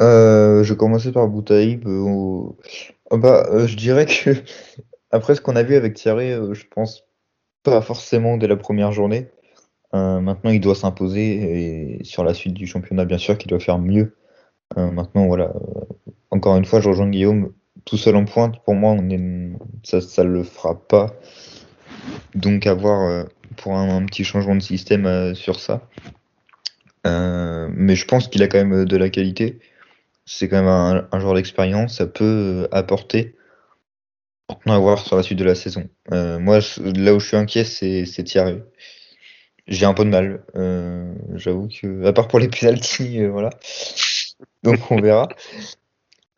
Euh, 0.00 0.64
je 0.64 0.72
vais 0.72 0.76
commencer 0.76 1.12
par 1.12 1.28
Boutaïb. 1.28 1.86
euh, 1.86 2.48
bah, 3.12 3.46
euh, 3.52 3.68
je 3.68 3.76
dirais 3.76 4.06
que 4.06 4.30
après 5.10 5.34
ce 5.34 5.40
qu'on 5.40 5.56
a 5.56 5.62
vu 5.62 5.74
avec 5.74 5.94
Thierry, 5.94 6.32
euh, 6.32 6.54
je 6.54 6.64
pense 6.66 7.04
pas 7.62 7.82
forcément 7.82 8.36
dès 8.36 8.46
la 8.46 8.56
première 8.56 8.92
journée. 8.92 9.28
Euh, 9.94 10.20
maintenant, 10.20 10.50
il 10.50 10.60
doit 10.60 10.76
s'imposer 10.76 11.98
et 11.98 12.04
sur 12.04 12.22
la 12.22 12.32
suite 12.32 12.54
du 12.54 12.66
championnat, 12.66 13.04
bien 13.04 13.18
sûr, 13.18 13.36
qu'il 13.36 13.48
doit 13.48 13.58
faire 13.58 13.78
mieux. 13.78 14.16
Euh, 14.78 14.90
maintenant, 14.90 15.26
voilà. 15.26 15.52
encore 16.30 16.56
une 16.56 16.64
fois, 16.64 16.80
je 16.80 16.88
rejoins 16.88 17.08
Guillaume. 17.08 17.52
Tout 17.84 17.96
seul 17.96 18.14
en 18.14 18.24
pointe, 18.24 18.62
pour 18.64 18.74
moi, 18.74 18.96
ça, 19.82 20.00
ça 20.00 20.22
le 20.22 20.44
fera 20.44 20.78
pas. 20.86 21.14
Donc, 22.34 22.66
avoir 22.66 23.26
pour 23.56 23.76
un, 23.76 24.04
petit 24.04 24.22
changement 24.22 24.54
de 24.54 24.60
système 24.60 25.34
sur 25.34 25.58
ça. 25.58 25.88
Mais 27.04 27.96
je 27.96 28.04
pense 28.06 28.28
qu'il 28.28 28.42
a 28.42 28.48
quand 28.48 28.64
même 28.64 28.84
de 28.84 28.96
la 28.96 29.08
qualité. 29.08 29.58
C'est 30.26 30.48
quand 30.48 30.58
même 30.58 30.68
un, 30.68 31.08
un 31.10 31.20
joueur 31.20 31.34
d'expérience, 31.34 31.96
ça 31.96 32.06
peut 32.06 32.68
apporter. 32.70 33.34
À 34.66 34.78
voir 34.78 34.98
sur 34.98 35.16
la 35.16 35.22
suite 35.22 35.38
de 35.38 35.44
la 35.44 35.54
saison. 35.54 35.88
Euh, 36.12 36.38
moi, 36.38 36.60
là 36.78 37.14
où 37.14 37.20
je 37.20 37.26
suis 37.26 37.36
inquiet, 37.36 37.64
c'est 37.64 38.04
c'est 38.04 38.24
Thierry. 38.24 38.60
J'ai 39.66 39.86
un 39.86 39.94
peu 39.94 40.04
de 40.04 40.10
mal. 40.10 40.42
Euh, 40.56 41.14
J'avoue 41.34 41.68
que, 41.68 42.04
à 42.04 42.12
part 42.12 42.28
pour 42.28 42.38
les 42.38 42.48
penalties, 42.48 43.20
euh, 43.20 43.30
voilà. 43.30 43.50
Donc 44.62 44.90
on 44.90 45.00
verra. 45.00 45.28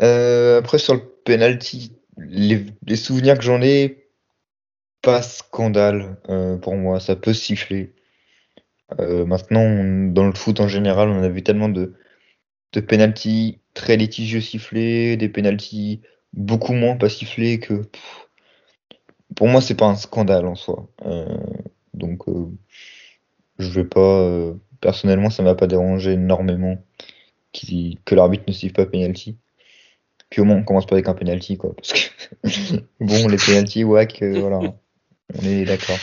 Euh, 0.00 0.58
après 0.58 0.78
sur 0.78 0.94
le 0.94 1.00
penalty, 1.24 1.92
les, 2.16 2.66
souvenirs 2.96 3.38
que 3.38 3.44
j'en 3.44 3.62
ai, 3.62 4.08
pas 5.00 5.22
scandale 5.22 6.16
pour 6.60 6.74
moi. 6.74 6.98
Ça 6.98 7.14
peut 7.14 7.34
siffler. 7.34 7.94
Maintenant, 8.98 10.10
dans 10.12 10.26
le 10.26 10.32
foot 10.32 10.58
en 10.58 10.66
général, 10.66 11.08
on 11.08 11.22
a 11.22 11.28
vu 11.28 11.44
tellement 11.44 11.68
de, 11.68 11.94
de 12.72 12.80
penalties 12.80 13.60
très 13.74 13.96
litigieux 13.96 14.40
sifflés, 14.40 15.16
des 15.16 15.28
penalties 15.28 16.00
beaucoup 16.32 16.72
moins 16.72 16.96
pas 16.96 17.08
que 17.58 17.82
pour 19.36 19.48
moi, 19.48 19.60
c'est 19.60 19.74
pas 19.74 19.86
un 19.86 19.96
scandale 19.96 20.46
en 20.46 20.54
soi. 20.54 20.88
Euh, 21.06 21.36
donc, 21.94 22.28
euh, 22.28 22.46
je 23.58 23.68
vais 23.70 23.84
pas. 23.84 24.00
euh, 24.00 24.54
personnellement, 24.80 25.30
ça 25.30 25.42
m'a 25.42 25.54
pas 25.54 25.66
dérangé 25.66 26.12
énormément 26.12 26.76
que 28.04 28.14
l'arbitre 28.14 28.44
ne 28.48 28.52
siffle 28.52 28.74
pas 28.74 28.86
penalty. 28.86 29.36
Puis 30.30 30.40
au 30.40 30.44
moins, 30.44 30.56
on 30.56 30.64
commence 30.64 30.86
pas 30.86 30.94
avec 30.94 31.08
un 31.08 31.14
penalty, 31.14 31.56
quoi. 31.56 31.74
Parce 31.76 31.92
que 31.92 32.10
bon, 33.00 33.28
les 33.28 33.36
penalties, 33.36 33.84
whack, 33.84 34.22
euh, 34.22 34.40
voilà. 34.40 34.74
On 35.34 35.44
est 35.44 35.64
d'accord. 35.64 35.98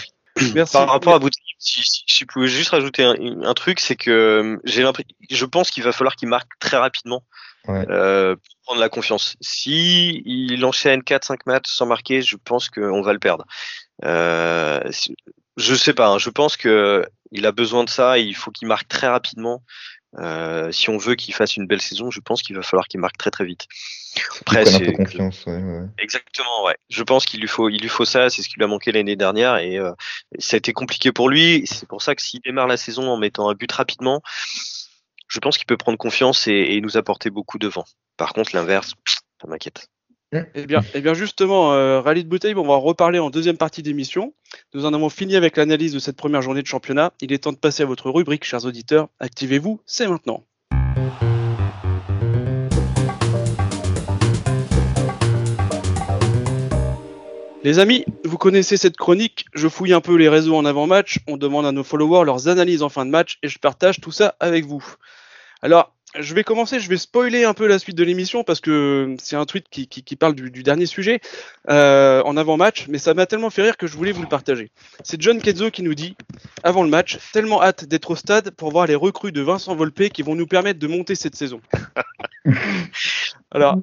Merci. 0.56 0.74
Par 0.74 0.90
rapport 0.90 1.14
à 1.16 1.20
Boutaïb, 1.20 1.44
si, 1.60 1.82
si 1.84 2.04
je 2.08 2.26
pouvais 2.26 2.48
juste 2.48 2.70
rajouter 2.70 3.04
un, 3.04 3.16
un 3.44 3.54
truc, 3.54 3.80
c'est 3.80 3.96
que 3.96 4.12
euh, 4.12 4.58
j'ai 4.64 4.84
l'impression, 4.84 5.10
je 5.30 5.46
pense 5.46 5.72
qu'il 5.72 5.84
va 5.84 5.92
falloir 5.92 6.16
qu'il 6.16 6.28
marque 6.30 6.50
très 6.60 6.78
rapidement 6.78 7.24
Ouais. 7.68 7.86
euh, 7.90 8.36
pour 8.36 8.56
prendre 8.64 8.80
la 8.80 8.90
confiance. 8.90 9.36
Si 9.42 10.22
il 10.26 10.64
enchaîne 10.66 11.02
4-5 11.02 11.40
matchs 11.46 11.68
sans 11.70 11.86
marquer, 11.86 12.22
je 12.22 12.38
pense 12.38 12.70
qu'on 12.70 13.02
va 13.02 13.12
le 13.14 13.20
perdre. 13.20 13.46
Euh, 14.06 14.80
si- 14.92 15.16
je 15.58 15.76
sais 15.76 15.94
pas, 15.94 16.08
hein, 16.08 16.18
je 16.18 16.30
pense 16.30 16.56
que 16.56 17.06
il 17.32 17.46
a 17.46 17.52
besoin 17.52 17.84
de 17.84 17.90
ça. 17.90 18.18
Il 18.18 18.36
faut 18.36 18.50
qu'il 18.52 18.68
marque 18.68 18.88
très 18.88 19.08
rapidement. 19.08 19.62
Euh, 20.18 20.72
si 20.72 20.90
on 20.90 20.98
veut 20.98 21.16
qu'il 21.16 21.34
fasse 21.34 21.58
une 21.58 21.68
belle 21.68 21.82
saison, 21.82 22.10
je 22.10 22.22
pense 22.22 22.42
qu'il 22.42 22.56
va 22.56 22.64
falloir 22.64 22.88
qu'il 22.88 23.00
marque 23.00 23.18
très 23.18 23.30
très 23.30 23.46
vite. 23.46 23.66
Après, 24.42 24.62
un 24.62 24.80
peu 24.80 24.86
c'est 24.86 24.94
confiance, 24.94 25.46
ouais, 25.46 25.62
ouais. 25.62 25.86
Exactement, 25.98 26.66
ouais. 26.66 26.76
Je 26.90 27.04
pense 27.04 27.26
qu'il 27.26 27.40
lui 27.40 27.48
faut, 27.48 27.70
il 27.70 27.82
lui 27.82 27.90
faut 27.90 28.06
ça. 28.06 28.30
C'est 28.30 28.42
ce 28.42 28.50
qui 28.50 28.56
lui 28.58 28.64
a 28.64 28.68
manqué 28.68 28.92
l'année 28.92 29.16
dernière 29.16 29.58
et 29.58 29.78
euh, 29.78 29.92
ça 30.40 30.56
a 30.56 30.58
été 30.58 30.74
compliqué 30.74 31.12
pour 31.12 31.30
lui. 31.30 31.64
C'est 31.66 31.88
pour 31.88 32.02
ça 32.02 32.16
que 32.16 32.22
s'il 32.22 32.42
démarre 32.42 32.68
la 32.68 32.78
saison 32.78 33.10
en 33.10 33.18
mettant 33.18 33.50
un 33.50 33.54
but 33.54 33.72
rapidement, 33.72 34.22
je 35.28 35.40
pense 35.40 35.58
qu'il 35.58 35.68
peut 35.68 35.78
prendre 35.78 35.98
confiance 35.98 36.48
et, 36.48 36.54
et 36.54 36.82
nous 36.82 36.98
apporter 36.98 37.30
beaucoup 37.30 37.60
devant. 37.60 37.86
Par 38.18 38.34
contre, 38.34 38.56
l'inverse, 38.56 38.94
ça 39.42 39.48
m'inquiète. 39.48 39.90
Eh 40.54 40.68
bien, 40.68 40.82
eh 40.94 41.02
bien 41.02 41.16
justement, 41.16 41.74
euh, 41.74 42.02
Rallye 42.02 42.24
de 42.24 42.30
Bouteille, 42.30 42.54
on 42.54 42.64
va 42.64 42.74
en 42.74 42.80
reparler 42.80 43.18
en 43.18 43.32
deuxième 43.32 43.58
partie 43.58 43.82
d'émission. 43.82 44.36
Nous 44.76 44.86
en 44.86 44.94
avons 44.94 45.10
fini 45.10 45.36
avec 45.36 45.58
l'analyse 45.58 45.94
de 45.94 46.00
cette 46.00 46.18
première 46.18 46.44
journée 46.44 46.62
de 46.62 46.68
championnat. 46.68 47.14
Il 47.20 47.34
est 47.34 47.40
temps 47.40 47.52
de 47.52 47.58
passer 47.58 47.82
à 47.82 47.88
votre 47.88 48.12
rubrique, 48.12 48.44
chers 48.44 48.66
auditeurs. 48.66 49.10
Activez-vous, 49.20 49.82
c'est 49.88 50.08
maintenant. 50.08 50.46
Les 57.64 57.80
amis, 57.80 58.06
vous 58.24 58.38
connaissez 58.38 58.78
cette 58.78 58.96
chronique, 58.96 59.46
je 59.54 59.68
fouille 59.68 59.92
un 59.94 60.00
peu 60.02 60.16
les 60.16 60.30
réseaux 60.30 60.56
en 60.56 60.64
avant-match, 60.64 61.20
on 61.28 61.36
demande 61.36 61.66
à 61.66 61.72
nos 61.74 61.84
followers 61.84 62.26
leurs 62.26 62.48
analyses 62.48 62.84
en 62.84 62.90
fin 62.90 63.06
de 63.06 63.12
match 63.12 63.38
et 63.44 63.50
je 63.50 63.60
partage 63.60 64.00
tout 64.00 64.12
ça 64.12 64.36
avec 64.40 64.66
vous. 64.66 64.84
Alors, 65.62 65.94
je 66.18 66.34
vais 66.34 66.44
commencer, 66.46 66.80
je 66.80 66.88
vais 66.90 66.96
spoiler 66.98 67.44
un 67.44 67.54
peu 67.54 67.68
la 67.68 67.78
suite 67.78 67.98
de 67.98 68.04
l'émission 68.06 68.46
parce 68.46 68.62
que 68.62 69.16
c'est 69.22 69.36
un 69.36 69.46
tweet 69.46 69.66
qui, 69.70 69.88
qui- 69.90 70.04
qui 70.04 70.16
parle 70.16 70.36
du, 70.36 70.50
du 70.50 70.64
dernier 70.64 70.86
sujet 70.86 71.20
euh, 71.70 72.24
en 72.24 72.38
avant-match, 72.38 72.86
mais 72.88 72.98
ça 72.98 73.14
m'a 73.14 73.26
tellement 73.26 73.50
fait 73.50 73.62
rire 73.64 73.76
que 73.78 73.88
je 73.88 73.96
voulais 73.98 74.14
vous 74.14 74.22
le 74.24 74.30
partager. 74.30 74.72
C'est 75.04 75.22
John 75.22 75.40
Kenzo 75.42 75.70
qui 75.70 75.84
nous 75.84 75.94
dit, 75.96 76.16
avant 76.64 76.82
le 76.84 76.90
match, 76.90 77.20
tellement 77.34 77.62
hâte 77.62 77.84
d'être 77.86 78.10
au 78.12 78.16
stade 78.16 78.52
pour 78.52 78.72
voir 78.72 78.88
les 78.88 78.96
recrues 78.96 79.34
de 79.34 79.42
Vincent 79.42 79.76
Volpe 79.76 80.08
qui 80.10 80.24
vont 80.24 80.34
nous 80.36 80.48
permettre 80.48 80.80
de 80.80 80.88
monter 80.88 81.14
cette 81.14 81.36
saison. 81.36 81.60
Alors, 83.52 83.76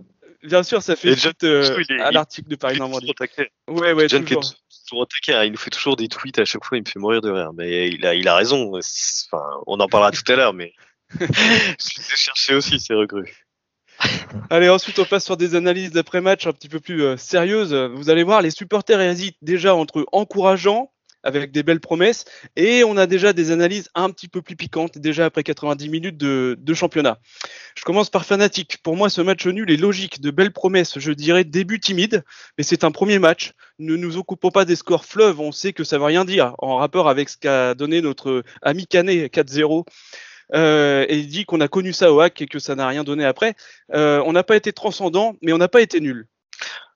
bien 0.46 0.62
sûr, 0.62 0.82
ça 0.82 0.96
fait 0.96 1.14
suite 1.16 1.44
euh, 1.44 1.76
à 2.00 2.10
l'article 2.10 2.48
de 2.48 2.56
Paris 2.56 2.78
Normandie. 2.78 3.12
Ouais, 3.68 3.92
ouais, 3.92 4.08
John 4.08 4.24
toujours. 4.24 4.44
Hein. 4.92 5.44
il 5.44 5.50
nous 5.50 5.58
fait 5.58 5.70
toujours 5.70 5.96
des 5.96 6.08
tweets 6.08 6.38
à 6.38 6.44
chaque 6.44 6.64
fois, 6.64 6.78
il 6.78 6.82
me 6.82 6.88
fait 6.88 6.98
mourir 6.98 7.20
de 7.20 7.30
rire. 7.30 7.52
Mais 7.54 7.88
il 7.88 8.04
a, 8.06 8.14
il 8.14 8.26
a 8.28 8.36
raison. 8.36 8.72
Enfin, 8.72 9.44
on 9.66 9.78
en 9.80 9.88
parlera 9.88 10.10
tout 10.10 10.30
à 10.30 10.36
l'heure, 10.36 10.54
mais 10.54 10.72
je 11.20 11.26
les 11.26 12.12
ai 12.12 12.16
cherchés 12.16 12.54
aussi 12.54 12.80
ces 12.80 12.94
recrues. 12.94 13.32
Allez, 14.50 14.68
ensuite 14.68 14.98
on 14.98 15.04
passe 15.04 15.24
sur 15.24 15.36
des 15.36 15.54
analyses 15.54 15.90
d'après-match 15.90 16.46
un 16.46 16.52
petit 16.52 16.68
peu 16.68 16.80
plus 16.80 17.02
euh, 17.02 17.16
sérieuses. 17.16 17.74
Vous 17.74 18.10
allez 18.10 18.22
voir, 18.22 18.42
les 18.42 18.50
supporters 18.50 19.00
hésitent 19.00 19.38
déjà 19.40 19.74
entre 19.74 20.04
encourageants, 20.12 20.92
avec 21.26 21.52
des 21.52 21.62
belles 21.62 21.80
promesses, 21.80 22.24
et 22.56 22.84
on 22.84 22.96
a 22.96 23.06
déjà 23.06 23.32
des 23.32 23.50
analyses 23.50 23.90
un 23.94 24.10
petit 24.10 24.28
peu 24.28 24.42
plus 24.42 24.56
piquantes, 24.56 24.98
déjà 24.98 25.26
après 25.26 25.42
90 25.42 25.88
minutes 25.88 26.16
de, 26.16 26.74
championnat. 26.74 27.18
Je 27.76 27.84
commence 27.84 28.10
par 28.10 28.24
Fanatique. 28.24 28.78
Pour 28.82 28.96
moi, 28.96 29.08
ce 29.08 29.20
match 29.20 29.46
nul 29.46 29.70
est 29.70 29.76
logique, 29.76 30.20
de 30.20 30.30
belles 30.30 30.52
promesses, 30.52 30.98
je 30.98 31.12
dirais 31.12 31.44
début 31.44 31.80
timide, 31.80 32.24
mais 32.58 32.64
c'est 32.64 32.84
un 32.84 32.90
premier 32.90 33.18
match. 33.18 33.52
Ne 33.78 33.96
nous 33.96 34.16
occupons 34.16 34.50
pas 34.50 34.64
des 34.64 34.76
scores 34.76 35.04
fleuves, 35.04 35.40
on 35.40 35.52
sait 35.52 35.72
que 35.72 35.84
ça 35.84 35.98
veut 35.98 36.04
rien 36.04 36.24
dire, 36.24 36.54
en 36.58 36.76
rapport 36.76 37.08
avec 37.08 37.28
ce 37.28 37.36
qu'a 37.36 37.74
donné 37.74 38.00
notre 38.00 38.42
ami 38.62 38.86
Canet 38.86 39.32
4-0. 39.32 39.84
Euh, 40.54 41.04
et 41.08 41.18
il 41.18 41.26
dit 41.26 41.44
qu'on 41.44 41.60
a 41.60 41.68
connu 41.68 41.92
ça 41.92 42.12
au 42.12 42.20
hack 42.20 42.40
et 42.40 42.46
que 42.46 42.58
ça 42.58 42.74
n'a 42.74 42.86
rien 42.86 43.04
donné 43.04 43.24
après. 43.24 43.54
Euh, 43.94 44.22
on 44.26 44.32
n'a 44.32 44.44
pas 44.44 44.56
été 44.56 44.72
transcendant, 44.72 45.34
mais 45.42 45.52
on 45.52 45.58
n'a 45.58 45.68
pas 45.68 45.80
été 45.80 46.00
nul. 46.00 46.28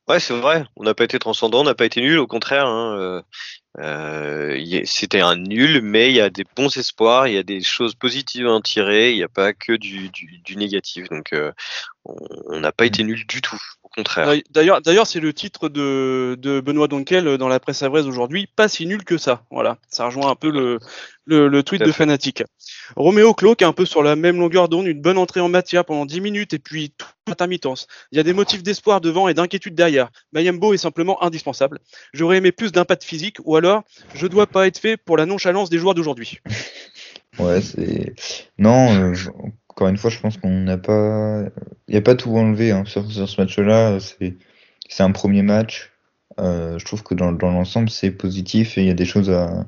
Ouais, 0.08 0.20
c'est 0.20 0.38
vrai. 0.38 0.64
On 0.76 0.84
n'a 0.84 0.94
pas 0.94 1.04
été 1.04 1.18
transcendant, 1.18 1.60
on 1.60 1.64
n'a 1.64 1.74
pas 1.74 1.84
été 1.84 2.00
nul. 2.00 2.18
Au 2.18 2.26
contraire, 2.26 2.66
hein, 2.66 2.96
euh, 2.98 3.22
euh, 3.78 4.82
c'était 4.84 5.20
un 5.20 5.36
nul, 5.36 5.80
mais 5.82 6.10
il 6.10 6.16
y 6.16 6.20
a 6.20 6.30
des 6.30 6.44
bons 6.56 6.76
espoirs, 6.76 7.28
il 7.28 7.34
y 7.34 7.38
a 7.38 7.42
des 7.42 7.62
choses 7.62 7.94
positives 7.94 8.46
à 8.46 8.52
en 8.52 8.60
tirer. 8.60 9.12
Il 9.12 9.16
n'y 9.16 9.22
a 9.22 9.28
pas 9.28 9.52
que 9.52 9.72
du, 9.72 10.10
du, 10.10 10.38
du 10.38 10.56
négatif. 10.56 11.08
Donc, 11.08 11.32
euh, 11.32 11.52
on 12.04 12.16
on 12.46 12.60
n'a 12.60 12.72
pas 12.72 12.86
été 12.86 13.04
nul 13.04 13.26
du 13.26 13.40
tout. 13.40 13.60
Au 13.92 14.00
contraire. 14.00 14.32
D'ailleurs- 14.50 14.80
D'ailleurs, 14.82 15.06
c'est 15.06 15.20
le 15.20 15.32
titre 15.32 15.68
de, 15.68 16.36
de 16.40 16.60
Benoît 16.60 16.86
Donkel 16.88 17.36
dans 17.38 17.48
la 17.48 17.58
presse 17.60 17.82
avraise 17.82 18.06
aujourd'hui. 18.06 18.46
Pas 18.54 18.68
si 18.68 18.86
nul 18.86 19.02
que 19.04 19.18
ça. 19.18 19.42
Voilà, 19.50 19.78
ça 19.88 20.06
rejoint 20.06 20.30
un 20.30 20.36
peu 20.36 20.50
le, 20.50 20.78
le, 21.24 21.48
le 21.48 21.62
tweet 21.62 21.82
de. 21.82 21.90
Fanatic. 21.92 22.44
Roméo 22.96 23.34
Cloque 23.34 23.62
est 23.62 23.66
un 23.66 23.72
peu 23.72 23.84
sur 23.84 24.02
la 24.02 24.14
même 24.16 24.38
longueur 24.38 24.68
d'onde, 24.68 24.86
une 24.86 25.00
bonne 25.02 25.18
entrée 25.18 25.40
en 25.40 25.48
matière 25.48 25.84
pendant 25.84 26.06
10 26.06 26.20
minutes 26.20 26.54
et 26.54 26.58
puis 26.60 26.92
toute 26.96 27.08
intermittence. 27.28 27.86
Il 28.12 28.16
y 28.16 28.20
a 28.20 28.22
des 28.24 28.32
motifs 28.32 28.62
d'espoir 28.62 29.00
devant 29.00 29.26
et 29.28 29.34
d'inquiétude 29.34 29.74
derrière. 29.74 30.10
Mayembo 30.32 30.72
est 30.72 30.78
simplement 30.78 31.22
indispensable. 31.22 31.80
J'aurais 32.12 32.36
aimé 32.38 32.52
plus 32.52 32.70
d'impact 32.72 33.02
physique 33.04 33.38
ou 33.44 33.56
alors 33.56 33.82
je 34.14 34.26
dois 34.28 34.46
pas 34.46 34.66
être 34.68 34.78
fait 34.78 34.96
pour 34.96 35.16
la 35.16 35.26
nonchalance 35.26 35.68
des 35.70 35.78
joueurs 35.78 35.94
d'aujourd'hui. 35.94 36.38
Ouais, 37.38 37.60
c'est. 37.62 38.12
Non, 38.58 38.90
euh, 38.92 39.14
je- 39.14 39.30
encore 39.70 39.88
une 39.88 39.96
fois, 39.96 40.10
je 40.10 40.18
pense 40.20 40.36
qu'on 40.36 40.50
n'a 40.50 40.78
pas. 40.78 41.42
Il 41.88 41.92
n'y 41.92 41.96
a 41.98 42.02
pas 42.02 42.14
tout 42.14 42.36
enlevé 42.36 42.70
hein, 42.72 42.84
sur, 42.86 43.10
sur 43.10 43.28
ce 43.28 43.40
match-là. 43.40 43.98
C'est 44.00 44.36
c'est 44.88 45.02
un 45.02 45.12
premier 45.12 45.42
match. 45.42 45.90
Euh, 46.38 46.78
je 46.78 46.84
trouve 46.84 47.02
que 47.02 47.14
dans, 47.14 47.32
dans 47.32 47.50
l'ensemble, 47.50 47.90
c'est 47.90 48.10
positif 48.10 48.78
et 48.78 48.82
il 48.82 48.86
y 48.86 48.90
a 48.90 48.94
des 48.94 49.04
choses 49.04 49.30
à. 49.30 49.66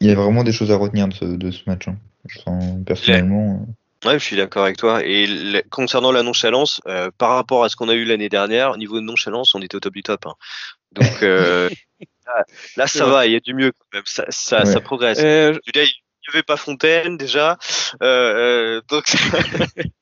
Il 0.00 0.08
y 0.08 0.10
a 0.10 0.14
vraiment 0.14 0.42
des 0.44 0.52
choses 0.52 0.70
à 0.72 0.76
retenir 0.76 1.08
de 1.08 1.14
ce, 1.14 1.24
de 1.24 1.50
ce 1.50 1.62
match. 1.66 1.88
hein. 1.88 1.96
Je 2.28 2.38
sens 2.40 2.64
personnellement. 2.86 3.66
Ouais, 4.04 4.18
je 4.18 4.24
suis 4.24 4.36
d'accord 4.36 4.64
avec 4.64 4.76
toi. 4.76 5.04
Et 5.04 5.26
le- 5.28 5.62
concernant 5.70 6.10
la 6.10 6.24
nonchalance, 6.24 6.80
euh, 6.88 7.10
par 7.18 7.30
rapport 7.30 7.62
à 7.62 7.68
ce 7.68 7.76
qu'on 7.76 7.88
a 7.88 7.94
eu 7.94 8.04
l'année 8.04 8.28
dernière, 8.28 8.72
au 8.72 8.76
niveau 8.76 8.98
de 9.00 9.04
nonchalance, 9.04 9.54
on 9.54 9.62
était 9.62 9.76
au 9.76 9.80
top 9.80 9.94
du 9.94 10.02
top. 10.02 10.26
hein. 10.26 10.34
Donc 10.92 11.22
euh, 11.22 11.68
là, 12.26 12.44
là, 12.76 12.86
ça 12.88 13.06
va, 13.06 13.26
il 13.26 13.32
y 13.32 13.36
a 13.36 13.40
du 13.40 13.54
mieux 13.54 13.70
quand 13.72 13.86
même. 13.94 14.02
Ça, 14.06 14.24
ça, 14.28 14.60
Ouais. 14.60 14.66
ça 14.66 14.80
progresse. 14.80 15.20
Euh, 15.20 15.56
Il 15.72 15.78
avait 16.30 16.42
pas 16.42 16.56
Fontaine 16.56 17.16
déjà. 17.16 17.58
Euh, 18.02 18.76
euh, 18.78 18.82
donc 18.88 19.04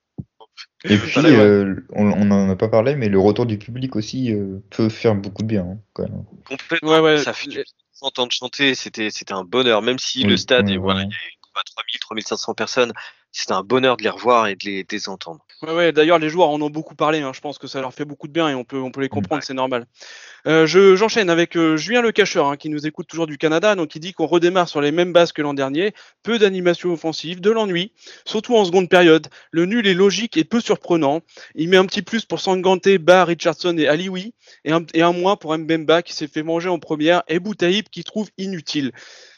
Et 0.85 0.97
puis, 0.97 1.13
Voilà, 1.13 1.31
ouais. 1.31 1.37
euh, 1.39 1.87
on, 1.91 2.11
on 2.11 2.31
en 2.31 2.49
a 2.51 2.57
pas 2.57 2.69
parlé, 2.69 2.97
mais 2.97 3.09
le 3.09 3.19
retour 3.19 3.45
du 3.47 3.59
public 3.59 3.97
aussi 3.97 4.33
euh, 4.33 4.61
peut 4.71 4.89
faire 4.89 5.15
beaucoup 5.15 5.43
de 5.43 5.47
bien, 5.47 5.63
hein, 5.63 5.79
quand 5.93 6.05
même. 6.05 6.25
complètement. 6.47 6.91
Ouais, 6.93 7.01
ouais. 7.01 7.19
Ça 7.19 7.33
fait 7.33 7.49
du 7.49 7.57
bien 7.57 7.63
de 7.63 7.67
s'entendre 7.93 8.33
chanter. 8.33 8.75
C'était, 8.75 9.11
c'était 9.11 9.35
un 9.35 9.45
bonheur. 9.45 9.83
Même 9.83 9.99
si 9.99 10.25
Oui, 10.25 10.31
le 10.31 10.37
stade, 10.37 10.71
et 10.71 10.79
voilà, 10.79 11.03
il 11.03 11.07
y 11.07 11.39
quoi, 11.53 11.63
3000, 11.65 11.99
3500 12.01 12.55
personnes. 12.55 12.93
C'était 13.33 13.53
un 13.53 13.63
bonheur 13.63 13.97
de 13.97 14.03
les 14.03 14.09
revoir 14.09 14.49
et 14.49 14.57
de 14.57 14.65
les, 14.65 14.83
de 14.83 14.89
les 14.91 15.09
entendre. 15.09 15.41
Ouais, 15.63 15.75
ouais, 15.75 15.93
d'ailleurs, 15.93 16.19
les 16.19 16.31
joueurs 16.31 16.49
en 16.49 16.61
ont 16.63 16.71
beaucoup 16.71 16.95
parlé. 16.95 17.21
hein. 17.21 17.33
Je 17.35 17.41
pense 17.41 17.59
que 17.59 17.67
ça 17.67 17.81
leur 17.81 17.93
fait 17.93 18.05
beaucoup 18.05 18.27
de 18.27 18.33
bien 18.33 18.49
et 18.49 18.55
on 18.55 18.65
peut, 18.65 18.81
on 18.81 18.91
peut 18.91 19.03
les 19.03 19.09
comprendre, 19.11 19.43
c'est 19.45 19.55
normal. 19.55 19.87
Euh, 20.47 20.67
je, 20.67 20.97
j'enchaîne 20.97 21.29
avec 21.29 21.55
euh, 21.57 21.77
Julien 21.77 22.01
Le 22.01 22.13
Cacheur, 22.13 22.47
hein, 22.47 22.57
qui 22.57 22.71
nous 22.71 22.87
écoute 22.87 23.07
toujours 23.07 23.27
du 23.27 23.37
Canada. 23.37 23.75
Donc, 23.75 23.95
il 23.95 24.01
dit 24.01 24.15
qu'on 24.15 24.27
redémarre 24.27 24.69
sur 24.69 24.81
les 24.81 24.91
mêmes 24.91 25.13
bases 25.13 25.33
que 25.33 25.43
l'an 25.43 25.55
dernier. 25.55 25.93
Peu 26.23 26.39
d'animation 26.39 26.93
offensive, 26.93 27.41
de 27.41 27.51
l'ennui, 27.51 27.93
surtout 28.25 28.57
en 28.57 28.65
seconde 28.65 28.89
période. 28.89 29.29
Le 29.53 29.67
nul 29.67 29.87
est 29.87 29.95
logique 29.95 30.37
et 30.37 30.45
peu 30.45 30.61
surprenant. 30.61 31.21
Il 31.55 31.69
met 31.69 31.77
un 31.77 31.87
petit 31.87 32.03
plus 32.03 32.25
pour 32.25 32.41
Sanganté, 32.41 32.99
Ba, 32.99 33.25
Richardson 33.27 33.77
et 33.77 33.87
Alioui, 33.87 34.33
et 34.65 34.73
un, 34.73 34.85
et 34.95 35.03
un 35.03 35.13
moins 35.13 35.37
pour 35.37 35.57
Mbemba, 35.57 36.03
qui 36.03 36.15
s'est 36.15 36.27
fait 36.27 36.43
manger 36.43 36.71
en 36.71 36.79
première, 36.79 37.23
et 37.29 37.39
Boutaïb, 37.39 37.87
qui 37.91 38.03
trouve 38.03 38.29
inutile. 38.39 38.93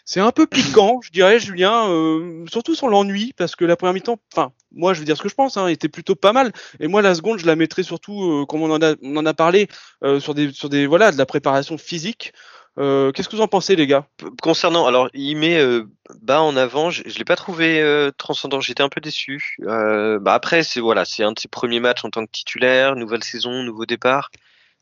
C'est 0.05 0.21
un 0.21 0.33
peu 0.33 0.47
piquant, 0.47 1.01
je 1.03 1.11
dirais, 1.11 1.39
Julien, 1.39 1.89
euh, 1.89 2.45
surtout 2.51 2.75
sur 2.75 2.89
l'ennui, 2.89 3.33
parce 3.37 3.57
que 3.57 3.65
la 3.65 3.77
première 3.77 3.95
mi-temps, 3.95 4.19
enfin, 4.33 4.53
moi, 4.73 4.95
je 4.95 4.99
veux 4.99 5.05
dire 5.05 5.17
ce 5.17 5.23
que 5.23 5.29
je 5.29 5.35
pense, 5.35 5.57
hein, 5.57 5.69
était 5.69 5.89
plutôt 5.89 6.15
pas 6.15 6.33
mal. 6.33 6.53
Et 6.81 6.89
moi, 6.89 7.03
la 7.03 7.15
seconde, 7.15 7.39
je 7.39 7.47
la 7.47 7.57
mettrais 7.57 7.83
surtout, 7.85 8.23
euh, 8.23 8.47
comme 8.47 8.63
on 8.63 8.71
en 8.71 8.83
a, 8.83 8.95
on 9.03 9.17
en 9.17 9.27
a 9.27 9.35
parlé, 9.35 9.69
euh, 10.03 10.19
sur 10.21 10.35
des, 10.35 10.53
sur 10.53 10.69
des, 10.69 10.87
voilà, 10.87 11.13
de 11.13 11.19
la 11.19 11.27
préparation 11.27 11.79
physique. 11.79 12.33
Euh, 12.79 13.13
Qu'est-ce 13.13 13.29
que 13.29 13.37
vous 13.37 13.43
en 13.43 13.49
pensez, 13.49 13.77
les 13.77 13.87
gars? 13.87 14.07
Concernant, 14.41 14.87
alors 14.87 15.11
il 15.13 15.37
met 15.37 15.59
euh, 15.59 15.85
bas 16.23 16.41
en 16.41 16.57
avant, 16.57 16.91
je, 16.91 17.03
je 17.05 17.19
l'ai 17.19 17.25
pas 17.25 17.37
trouvé 17.37 17.83
euh, 17.83 18.11
transcendant, 18.17 18.61
j'étais 18.61 18.83
un 18.83 18.89
peu 18.89 19.03
déçu. 19.03 19.57
Bah 19.59 20.33
après 20.33 20.63
c'est 20.63 20.81
voilà, 20.81 21.05
c'est 21.05 21.23
un 21.23 21.33
de 21.33 21.39
ses 21.39 21.49
premiers 21.49 21.81
matchs 21.81 22.03
en 22.05 22.09
tant 22.09 22.25
que 22.25 22.31
titulaire, 22.33 22.97
nouvelle 22.97 23.23
saison, 23.25 23.63
nouveau 23.63 23.85
départ. 23.85 24.31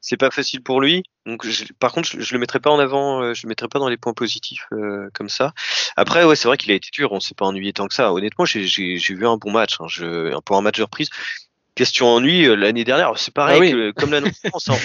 C'est 0.00 0.16
pas 0.16 0.30
facile 0.30 0.62
pour 0.62 0.80
lui. 0.80 1.02
Donc 1.26 1.46
je- 1.46 1.64
par 1.78 1.92
contre 1.92 2.08
je, 2.08 2.20
je 2.20 2.32
le 2.32 2.38
mettrai 2.40 2.58
pas 2.58 2.70
en 2.70 2.78
avant, 2.78 3.22
euh, 3.22 3.34
je 3.34 3.42
le 3.44 3.48
mettrai 3.48 3.68
pas 3.68 3.78
dans 3.78 3.88
les 3.88 3.98
points 3.98 4.14
positifs 4.14 4.66
euh, 4.72 5.08
comme 5.12 5.28
ça. 5.28 5.52
Après 5.96 6.24
ouais 6.24 6.36
c'est 6.36 6.48
vrai 6.48 6.56
qu'il 6.56 6.70
a 6.72 6.74
été 6.74 6.88
dur, 6.92 7.12
on 7.12 7.20
s'est 7.20 7.34
pas 7.34 7.44
ennuyé 7.44 7.72
tant 7.72 7.86
que 7.86 7.94
ça. 7.94 8.12
Honnêtement 8.12 8.44
j'ai 8.44 8.64
vu 8.64 9.26
un 9.26 9.36
bon 9.36 9.50
match, 9.50 9.76
hein, 9.80 9.86
je, 9.88 10.38
pour 10.40 10.56
un 10.56 10.62
match 10.62 10.78
de 10.78 10.82
reprise. 10.84 11.10
Question 11.76 12.08
ennui 12.08 12.46
euh, 12.46 12.56
l'année 12.56 12.84
dernière, 12.84 13.12
c'est 13.16 13.32
pareil 13.32 13.56
Ah 13.56 13.60
oui. 13.60 13.70
que, 13.72 13.90
comme 13.92 14.10
l'année 14.10 14.32
on, 14.52 14.58
on, 14.72 14.76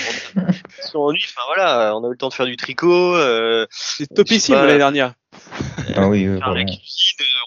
question 0.75 1.01
ennui. 1.01 1.25
Enfin 1.25 1.41
voilà, 1.47 1.95
on 1.95 2.03
a 2.03 2.07
eu 2.07 2.11
le 2.11 2.17
temps 2.17 2.29
de 2.29 2.33
faire 2.33 2.45
du 2.45 2.57
tricot. 2.57 3.15
Euh, 3.15 3.65
C'est 3.71 4.13
topissime 4.13 4.55
l'année 4.55 4.77
dernière. 4.77 5.13
Ah 5.95 6.09
oui, 6.09 6.25
euh, 6.25 6.39
euh, 6.45 6.65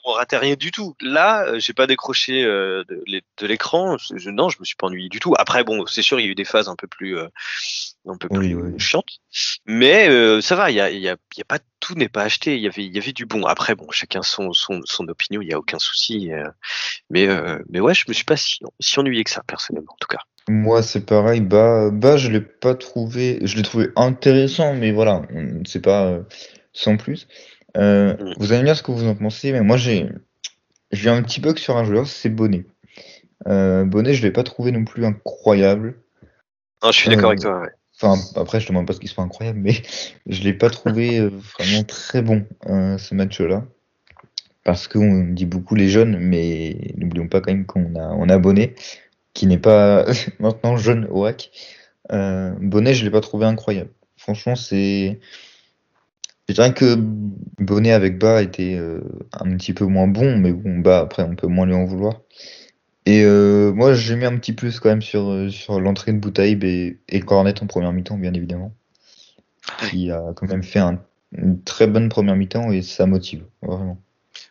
on 0.04 0.12
ratait 0.12 0.36
rien 0.38 0.54
du 0.54 0.70
tout. 0.70 0.96
Là, 1.00 1.44
euh, 1.46 1.58
j'ai 1.58 1.72
pas 1.72 1.86
décroché 1.86 2.44
euh, 2.44 2.84
de, 2.88 3.02
l'é- 3.06 3.22
de 3.38 3.46
l'écran. 3.46 3.96
Je, 3.98 4.30
non, 4.30 4.48
je 4.48 4.58
me 4.60 4.64
suis 4.64 4.76
pas 4.76 4.86
ennuyé 4.86 5.08
du 5.08 5.20
tout. 5.20 5.34
Après, 5.38 5.64
bon, 5.64 5.86
c'est 5.86 6.02
sûr, 6.02 6.20
il 6.20 6.26
y 6.26 6.28
a 6.28 6.30
eu 6.30 6.34
des 6.34 6.44
phases 6.44 6.68
un 6.68 6.76
peu 6.76 6.86
plus, 6.86 7.16
euh, 7.18 7.28
un 8.06 8.16
peu 8.16 8.28
plus 8.28 8.54
oui. 8.54 8.78
chiantes, 8.78 9.20
mais 9.66 10.08
euh, 10.08 10.40
ça 10.40 10.56
va. 10.56 10.70
Il 10.70 10.76
y 10.76 10.80
a, 10.80 10.90
il 10.90 11.00
y 11.00 11.08
a, 11.08 11.16
il 11.36 11.38
y 11.38 11.42
a 11.42 11.44
pas 11.44 11.58
tout 11.80 11.94
n'est 11.94 12.08
pas 12.08 12.22
acheté. 12.22 12.56
Il 12.56 12.62
y 12.62 12.66
avait, 12.68 12.84
il 12.84 12.94
y 12.94 12.98
avait 12.98 13.12
du 13.12 13.26
bon. 13.26 13.44
Après, 13.44 13.74
bon, 13.74 13.90
chacun 13.90 14.22
son, 14.22 14.52
son, 14.52 14.80
son 14.84 15.08
opinion. 15.08 15.40
Il 15.42 15.48
y 15.48 15.52
a 15.52 15.58
aucun 15.58 15.78
souci. 15.78 16.30
mais, 17.10 17.28
mais 17.68 17.80
ouais, 17.80 17.94
je 17.94 18.04
me 18.08 18.12
suis 18.14 18.24
pas 18.24 18.36
si, 18.36 18.60
si 18.80 18.98
ennuyé 18.98 19.24
que 19.24 19.30
ça 19.30 19.42
personnellement, 19.46 19.92
en 19.92 19.98
tout 20.00 20.08
cas. 20.08 20.22
Moi, 20.48 20.82
c'est 20.82 21.04
pareil. 21.04 21.40
Bah, 21.40 21.90
bah, 21.92 22.16
je 22.16 22.28
l'ai 22.30 22.40
pas 22.40 22.74
trouvé. 22.74 23.38
Je 23.42 23.56
l'ai 23.56 23.62
trouvé 23.62 23.88
intéressant, 23.96 24.74
mais 24.74 24.92
voilà, 24.92 25.22
on- 25.34 25.62
c'est 25.66 25.82
pas 25.82 26.20
sans 26.72 26.96
plus. 26.96 27.26
Euh, 27.78 28.14
Mm. 28.14 28.34
vous 28.38 28.52
allez 28.52 28.60
me 28.62 28.66
dire 28.66 28.76
ce 28.76 28.82
que 28.82 28.90
vous 28.92 29.06
en 29.06 29.14
pensez, 29.14 29.52
mais 29.52 29.60
moi, 29.62 29.76
j'ai, 29.76 30.08
j'ai 30.90 31.10
un 31.10 31.22
petit 31.22 31.40
bug 31.40 31.58
sur 31.58 31.76
un 31.76 31.84
joueur, 31.84 32.06
c'est 32.06 32.28
Bonnet. 32.28 32.64
Euh, 33.46 33.84
Bonnet, 33.84 34.14
je 34.14 34.22
l'ai 34.22 34.32
pas 34.32 34.42
trouvé 34.42 34.72
non 34.72 34.84
plus 34.84 35.04
incroyable. 35.04 35.96
Non, 36.82 36.90
je 36.92 36.98
suis 36.98 37.08
Euh, 37.10 37.14
d'accord 37.14 37.30
avec 37.30 37.40
toi. 37.40 37.60
Ouais. 37.60 37.68
Enfin, 38.00 38.20
après, 38.40 38.60
je 38.60 38.68
demande 38.68 38.86
pas 38.86 38.92
ce 38.92 39.00
qu'il 39.00 39.08
soit 39.08 39.24
incroyable, 39.24 39.58
mais 39.60 39.74
je 40.26 40.42
l'ai 40.42 40.52
pas 40.54 40.70
trouvé 40.70 41.18
euh, 41.18 41.30
vraiment 41.58 41.82
très 41.84 42.22
bon 42.22 42.44
euh, 42.68 42.98
ce 42.98 43.14
match-là. 43.14 43.64
Parce 44.64 44.86
qu'on 44.86 45.24
dit 45.24 45.46
beaucoup 45.46 45.74
les 45.74 45.88
jeunes, 45.88 46.18
mais 46.18 46.76
n'oublions 46.96 47.26
pas 47.28 47.40
quand 47.40 47.52
même 47.52 47.64
qu'on 47.64 47.94
a, 47.96 48.08
on 48.10 48.28
a 48.28 48.38
Bonnet, 48.38 48.74
qui 49.34 49.46
n'est 49.46 49.56
pas 49.58 50.04
maintenant 50.40 50.76
jeune 50.76 51.06
au 51.10 51.24
hack. 51.24 51.50
Euh, 52.12 52.52
Bonnet, 52.60 52.94
je 52.94 53.04
l'ai 53.04 53.10
pas 53.10 53.20
trouvé 53.20 53.46
incroyable. 53.46 53.90
Franchement, 54.16 54.56
c'est. 54.56 55.20
Je 56.48 56.54
dirais 56.54 56.72
que 56.74 56.96
Bonnet 57.58 57.92
avec 57.92 58.18
Bas 58.18 58.42
était 58.42 58.74
euh, 58.76 59.00
un 59.32 59.56
petit 59.56 59.72
peu 59.74 59.84
moins 59.86 60.08
bon, 60.08 60.38
mais 60.38 60.52
bon, 60.52 60.78
Bas, 60.78 61.00
après, 61.00 61.22
on 61.22 61.36
peut 61.36 61.46
moins 61.46 61.66
lui 61.66 61.74
en 61.74 61.84
vouloir. 61.84 62.22
Et 63.06 63.24
euh, 63.24 63.72
moi, 63.74 63.94
j'ai 63.94 64.16
mis 64.16 64.26
un 64.26 64.38
petit 64.38 64.52
plus 64.54 64.80
quand 64.80 64.90
même 64.90 65.02
sur, 65.02 65.28
euh, 65.30 65.50
sur 65.50 65.80
l'entrée 65.80 66.12
de 66.12 66.18
Boutaïb 66.20 66.64
et, 66.64 67.00
et 67.08 67.20
Cornet 67.20 67.62
en 67.62 67.66
première 67.68 67.92
mi-temps, 67.92 68.18
bien 68.18 68.34
évidemment. 68.34 68.74
Qui 69.76 70.10
a 70.10 70.32
quand 70.36 70.46
même 70.48 70.62
fait 70.62 70.78
un- 70.78 71.02
une 71.32 71.62
très 71.62 71.86
bonne 71.88 72.08
première 72.08 72.36
mi-temps 72.36 72.70
et 72.72 72.82
ça 72.82 73.06
motive, 73.06 73.44
vraiment. 73.62 74.00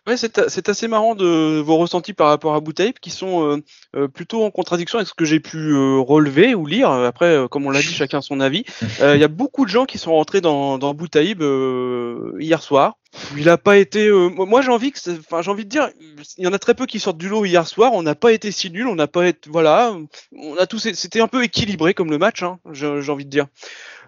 Ouais, 0.07 0.15
c'est 0.15 0.49
c'est 0.49 0.69
assez 0.69 0.87
marrant 0.87 1.15
de 1.15 1.59
vos 1.59 1.75
ressentis 1.75 2.13
par 2.13 2.27
rapport 2.29 2.55
à 2.55 2.61
Boutaïb 2.61 2.97
qui 2.99 3.09
sont 3.09 3.43
euh, 3.45 3.57
euh, 3.97 4.07
plutôt 4.07 4.45
en 4.45 4.51
contradiction 4.51 4.99
avec 4.99 5.07
ce 5.09 5.13
que 5.13 5.25
j'ai 5.25 5.41
pu 5.41 5.57
euh, 5.57 5.99
relever 5.99 6.55
ou 6.55 6.65
lire. 6.65 6.89
Après, 6.89 7.25
euh, 7.25 7.49
comme 7.49 7.65
on 7.65 7.71
l'a 7.71 7.81
dit, 7.81 7.87
chacun 7.93 8.21
son 8.21 8.39
avis. 8.39 8.63
Euh, 9.01 9.15
Il 9.15 9.19
y 9.21 9.25
a 9.25 9.27
beaucoup 9.27 9.65
de 9.65 9.69
gens 9.69 9.85
qui 9.85 9.97
sont 9.97 10.13
rentrés 10.13 10.39
dans, 10.39 10.77
dans 10.77 10.93
Boutaïb 10.93 11.41
euh, 11.41 12.31
hier 12.39 12.63
soir. 12.63 12.95
Il 13.35 13.49
a 13.49 13.57
pas 13.57 13.77
été. 13.77 14.07
euh, 14.07 14.29
moi, 14.29 14.61
j'ai 14.61 14.71
envie 14.71 14.93
que, 14.93 14.99
enfin, 15.19 15.41
j'ai 15.41 15.51
envie 15.51 15.65
de 15.65 15.69
dire, 15.69 15.89
il 16.37 16.45
y 16.45 16.47
en 16.47 16.53
a 16.53 16.59
très 16.59 16.73
peu 16.73 16.85
qui 16.85 16.99
sortent 17.01 17.17
du 17.17 17.27
lot 17.27 17.43
hier 17.43 17.67
soir. 17.67 17.91
On 17.93 18.01
n'a 18.03 18.15
pas 18.15 18.31
été 18.31 18.51
si 18.51 18.71
nul. 18.71 18.87
On 18.87 18.95
n'a 18.95 19.07
pas 19.07 19.27
été, 19.27 19.49
voilà, 19.49 19.93
on 20.37 20.55
a 20.55 20.67
tous. 20.67 20.93
C'était 20.93 21.19
un 21.19 21.27
peu 21.27 21.43
équilibré 21.43 21.93
comme 21.93 22.11
le 22.11 22.17
match. 22.17 22.43
Hein, 22.43 22.59
j'ai 22.71 23.09
envie 23.11 23.25
de 23.25 23.29
dire. 23.29 23.47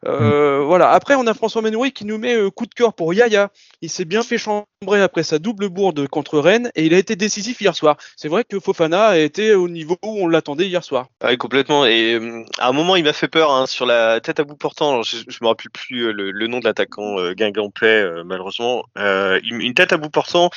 Euh, 0.06 0.64
Voilà. 0.64 0.92
Après, 0.92 1.16
on 1.16 1.26
a 1.28 1.34
François 1.34 1.62
Menouri 1.62 1.92
qui 1.92 2.06
nous 2.06 2.18
met 2.18 2.36
euh, 2.36 2.50
coup 2.50 2.66
de 2.66 2.74
cœur 2.74 2.94
pour 2.94 3.14
Yaya. 3.14 3.50
Il 3.82 3.90
s'est 3.90 4.06
bien 4.06 4.24
fait 4.24 4.38
chambrer 4.38 5.02
après 5.02 5.24
sa 5.24 5.40
double 5.40 5.70
bourde 5.70 6.08
contre 6.08 6.40
Rennes 6.40 6.72
et 6.76 6.86
il 6.86 6.94
a 6.94 6.98
été 6.98 7.16
décisif 7.16 7.60
hier 7.62 7.76
soir. 7.76 7.98
C'est 8.16 8.28
vrai 8.28 8.44
que 8.44 8.60
Fofana 8.60 9.08
a 9.08 9.18
été 9.18 9.54
au 9.56 9.68
niveau 9.68 9.98
où 10.04 10.24
on 10.24 10.28
l'attendait 10.28 10.68
hier 10.68 10.84
soir. 10.84 11.08
Ouais, 11.24 11.38
complètement. 11.38 11.86
Et 11.86 12.14
euh, 12.14 12.44
à 12.60 12.70
un 12.70 12.72
moment, 12.72 12.96
il 12.96 13.04
m'a 13.04 13.14
fait 13.14 13.28
peur 13.28 13.52
hein, 13.52 13.66
sur 13.66 13.86
la 13.86 14.20
tête 14.22 14.40
à 14.40 14.44
bout 14.44 14.56
portant. 14.56 14.92
Alors, 14.92 15.04
je, 15.04 15.18
je 15.28 15.38
me 15.42 15.48
rappelle 15.48 15.72
plus 15.72 16.04
euh, 16.08 16.12
le, 16.12 16.32
le 16.32 16.48
nom 16.48 16.60
de 16.60 16.66
l'attaquant 16.66 17.20
euh, 17.20 17.34
Guingampais, 17.34 17.86
euh, 18.02 18.24
malheureusement. 18.26 18.84
Euh, 18.98 19.40
une, 19.44 19.62
une 19.62 19.74
tête 19.74 19.92
à 19.94 19.98
bout 19.98 20.10
portant. 20.10 20.50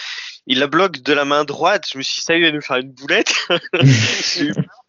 Il 0.46 0.58
la 0.58 0.66
bloque 0.66 1.02
de 1.02 1.12
la 1.12 1.24
main 1.24 1.44
droite. 1.44 1.86
Je 1.92 1.98
me 1.98 2.02
suis 2.02 2.16
dit, 2.16 2.20
ça 2.22 2.34
y 2.34 2.36
est, 2.36 2.40
il 2.40 2.44
va 2.46 2.52
nous 2.52 2.60
faire 2.60 2.76
une 2.76 2.92
boulette. 2.92 3.34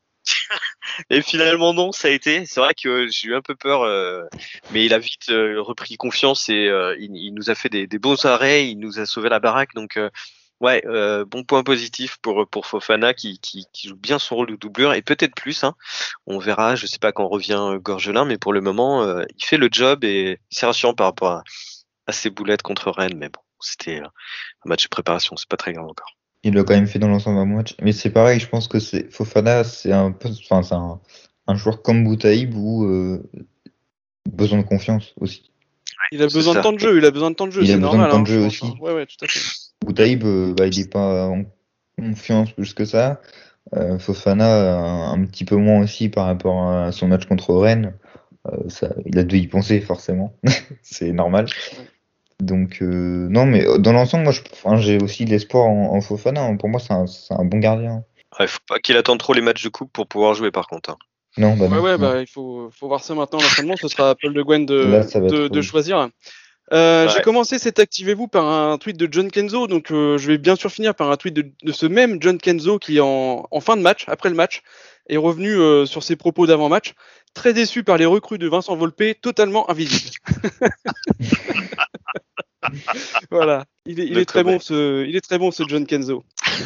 Et 1.09 1.21
finalement, 1.21 1.73
non, 1.73 1.91
ça 1.91 2.07
a 2.07 2.11
été. 2.11 2.45
C'est 2.45 2.59
vrai 2.59 2.73
que 2.73 3.07
j'ai 3.07 3.29
eu 3.29 3.35
un 3.35 3.41
peu 3.41 3.55
peur, 3.55 3.81
euh, 3.83 4.23
mais 4.71 4.85
il 4.85 4.93
a 4.93 4.99
vite 4.99 5.29
euh, 5.29 5.61
repris 5.61 5.97
confiance 5.97 6.49
et 6.49 6.67
euh, 6.67 6.95
il, 6.99 7.33
nous 7.33 7.49
a 7.49 7.55
fait 7.55 7.69
des, 7.69 7.87
beaux 7.99 8.25
arrêts. 8.25 8.67
Il 8.69 8.79
nous 8.79 8.99
a 8.99 9.05
sauvé 9.05 9.29
la 9.29 9.39
baraque. 9.39 9.73
Donc, 9.75 9.99
ouais, 10.61 10.83
bon 11.27 11.43
point 11.43 11.63
positif 11.63 12.17
pour 12.21 12.47
pour 12.49 12.65
Fofana 12.65 13.13
qui, 13.13 13.39
joue 13.83 13.95
bien 13.95 14.19
son 14.19 14.35
rôle 14.35 14.51
de 14.51 14.55
doublure 14.55 14.93
et 14.93 15.01
peut-être 15.01 15.35
plus. 15.35 15.63
Hein. 15.63 15.75
On 16.27 16.39
verra. 16.39 16.75
Je 16.75 16.85
sais 16.85 16.99
pas 16.99 17.11
quand 17.11 17.27
revient 17.27 17.77
Gorgelin, 17.81 18.25
mais 18.25 18.37
pour 18.37 18.53
le 18.53 18.61
moment, 18.61 19.19
il 19.21 19.45
fait 19.45 19.57
le 19.57 19.69
job 19.71 20.03
et 20.03 20.39
c'est 20.49 20.65
rassurant 20.65 20.93
par 20.93 21.07
rapport 21.07 21.31
à, 21.31 21.43
à 22.07 22.11
ses 22.11 22.29
boulettes 22.29 22.61
contre 22.61 22.91
Rennes. 22.91 23.17
Mais 23.17 23.29
bon, 23.29 23.41
c'était 23.59 23.99
un 23.99 24.11
match 24.65 24.83
de 24.83 24.89
préparation. 24.89 25.35
C'est 25.37 25.49
pas 25.49 25.57
très 25.57 25.73
grave 25.73 25.87
encore. 25.87 26.15
Il 26.43 26.53
l'a 26.55 26.63
quand 26.63 26.73
même 26.73 26.87
fait 26.87 26.99
dans 26.99 27.07
l'ensemble 27.07 27.39
un 27.39 27.45
match. 27.45 27.75
Mais 27.81 27.91
c'est 27.93 28.09
pareil, 28.09 28.39
je 28.39 28.47
pense 28.49 28.67
que 28.67 28.79
c'est 28.79 29.11
Fofana, 29.11 29.63
c'est 29.63 29.91
un 29.93 30.11
peu, 30.11 30.29
enfin, 30.29 30.61
c'est 30.63 30.75
un, 30.75 30.99
un 31.47 31.55
joueur 31.55 31.81
comme 31.81 32.03
Boutaïb 32.03 32.53
où 32.55 32.85
euh, 32.85 33.23
besoin 34.29 34.59
de 34.59 34.63
confiance 34.63 35.13
aussi. 35.19 35.51
Il 36.11 36.21
a 36.21 36.27
besoin 36.27 36.53
de 36.55 36.59
temps 36.61 36.73
de 36.73 36.79
jeu. 36.79 36.97
Il 36.97 37.05
a 37.05 37.11
besoin 37.11 37.31
de 37.31 37.35
temps 37.35 37.47
de 37.47 37.51
jeu. 37.51 37.61
Il 37.63 37.69
a 37.71 37.73
C'est 37.73 37.79
besoin 37.79 37.91
de 37.93 37.97
normal. 37.97 38.11
temps 38.11 38.21
de 38.21 38.27
jeu 38.27 38.45
aussi. 38.45 38.65
hein. 38.65 38.73
Ouais, 38.81 38.93
ouais, 38.93 39.05
tout 39.05 39.23
à 39.23 39.27
fait. 39.27 39.39
Boutaïb, 39.85 40.23
euh, 40.25 40.53
bah, 40.53 40.67
il 40.67 40.79
est 40.79 40.91
pas 40.91 41.27
en 41.27 41.43
confiance 41.97 42.51
plus 42.51 42.73
que 42.73 42.83
ça. 42.85 43.21
Euh, 43.75 43.97
Fofana, 43.97 44.75
un, 44.77 45.13
un 45.13 45.25
petit 45.25 45.45
peu 45.45 45.55
moins 45.55 45.81
aussi 45.81 46.09
par 46.09 46.25
rapport 46.25 46.69
à 46.69 46.91
son 46.91 47.07
match 47.07 47.25
contre 47.25 47.53
Rennes. 47.55 47.93
Euh, 48.51 48.57
ça, 48.67 48.89
il 49.05 49.17
a 49.17 49.23
dû 49.23 49.37
y 49.37 49.47
penser 49.47 49.79
forcément, 49.79 50.35
c'est 50.81 51.13
normal. 51.13 51.45
Donc 52.43 52.81
euh, 52.81 53.27
non, 53.29 53.45
mais 53.45 53.65
dans 53.79 53.93
l'ensemble, 53.93 54.23
moi, 54.23 54.77
j'ai 54.77 54.97
aussi 55.01 55.25
de 55.25 55.29
l'espoir 55.29 55.65
en, 55.65 55.95
en 55.95 56.01
Fofana. 56.01 56.53
Pour 56.59 56.69
moi, 56.69 56.79
c'est 56.79 56.93
un, 56.93 57.45
bon 57.45 57.59
gardien. 57.59 58.03
Ouais, 58.39 58.47
faut 58.47 58.59
pas 58.67 58.79
qu'il 58.79 58.97
attende 58.97 59.19
trop 59.19 59.33
les 59.33 59.41
matchs 59.41 59.63
de 59.63 59.69
coupe 59.69 59.91
pour 59.91 60.07
pouvoir 60.07 60.33
jouer 60.33 60.51
par 60.51 60.67
contre. 60.67 60.91
hein. 60.91 60.97
Non, 61.37 61.55
bah 61.55 61.65
Ouais, 61.65 61.69
non, 61.77 61.81
ouais, 61.81 61.91
non. 61.93 61.97
bah, 61.97 62.21
il 62.21 62.27
faut, 62.27 62.69
faut 62.71 62.87
voir 62.87 63.03
ça 63.03 63.15
maintenant. 63.15 63.39
L'entraînement, 63.39 63.75
ce 63.75 63.87
sera 63.87 64.11
à 64.11 64.15
Paul 64.15 64.33
de 64.33 64.41
Gwen 64.41 64.65
de, 64.65 64.75
Là, 64.75 65.61
choisir. 65.61 66.09
Euh, 66.71 67.09
J'ai 67.09 67.21
commencé 67.21 67.59
cet 67.59 67.79
Activez-vous 67.79 68.27
par 68.27 68.45
un 68.45 68.77
tweet 68.77 68.97
de 68.97 69.07
John 69.11 69.29
Kenzo, 69.29 69.67
donc 69.67 69.91
euh, 69.91 70.17
je 70.17 70.27
vais 70.27 70.37
bien 70.37 70.55
sûr 70.55 70.71
finir 70.71 70.95
par 70.95 71.11
un 71.11 71.17
tweet 71.17 71.33
de, 71.33 71.51
de 71.63 71.71
ce 71.71 71.85
même 71.85 72.17
John 72.21 72.37
Kenzo 72.37 72.79
qui, 72.79 72.99
en, 72.99 73.45
en 73.49 73.59
fin 73.59 73.75
de 73.75 73.81
match, 73.81 74.05
après 74.07 74.29
le 74.29 74.35
match, 74.35 74.61
est 75.09 75.17
revenu 75.17 75.49
euh, 75.57 75.85
sur 75.85 76.03
ses 76.03 76.15
propos 76.15 76.47
d'avant-match. 76.47 76.93
Très 77.33 77.53
déçu 77.53 77.83
par 77.83 77.97
les 77.97 78.05
recrues 78.05 78.37
de 78.37 78.47
Vincent 78.47 78.75
Volpe, 78.75 79.03
totalement 79.21 79.69
invisible. 79.69 80.15
voilà, 83.31 83.65
il 83.85 83.99
est, 83.99 84.05
il 84.05 84.17
est 84.17 84.25
très 84.25 84.43
bon 84.43 84.59
ce, 84.59 85.05
il 85.05 85.15
est 85.15 85.21
très 85.21 85.37
bon 85.37 85.51
ce 85.51 85.63
John 85.67 85.85
Kenzo. 85.85 86.23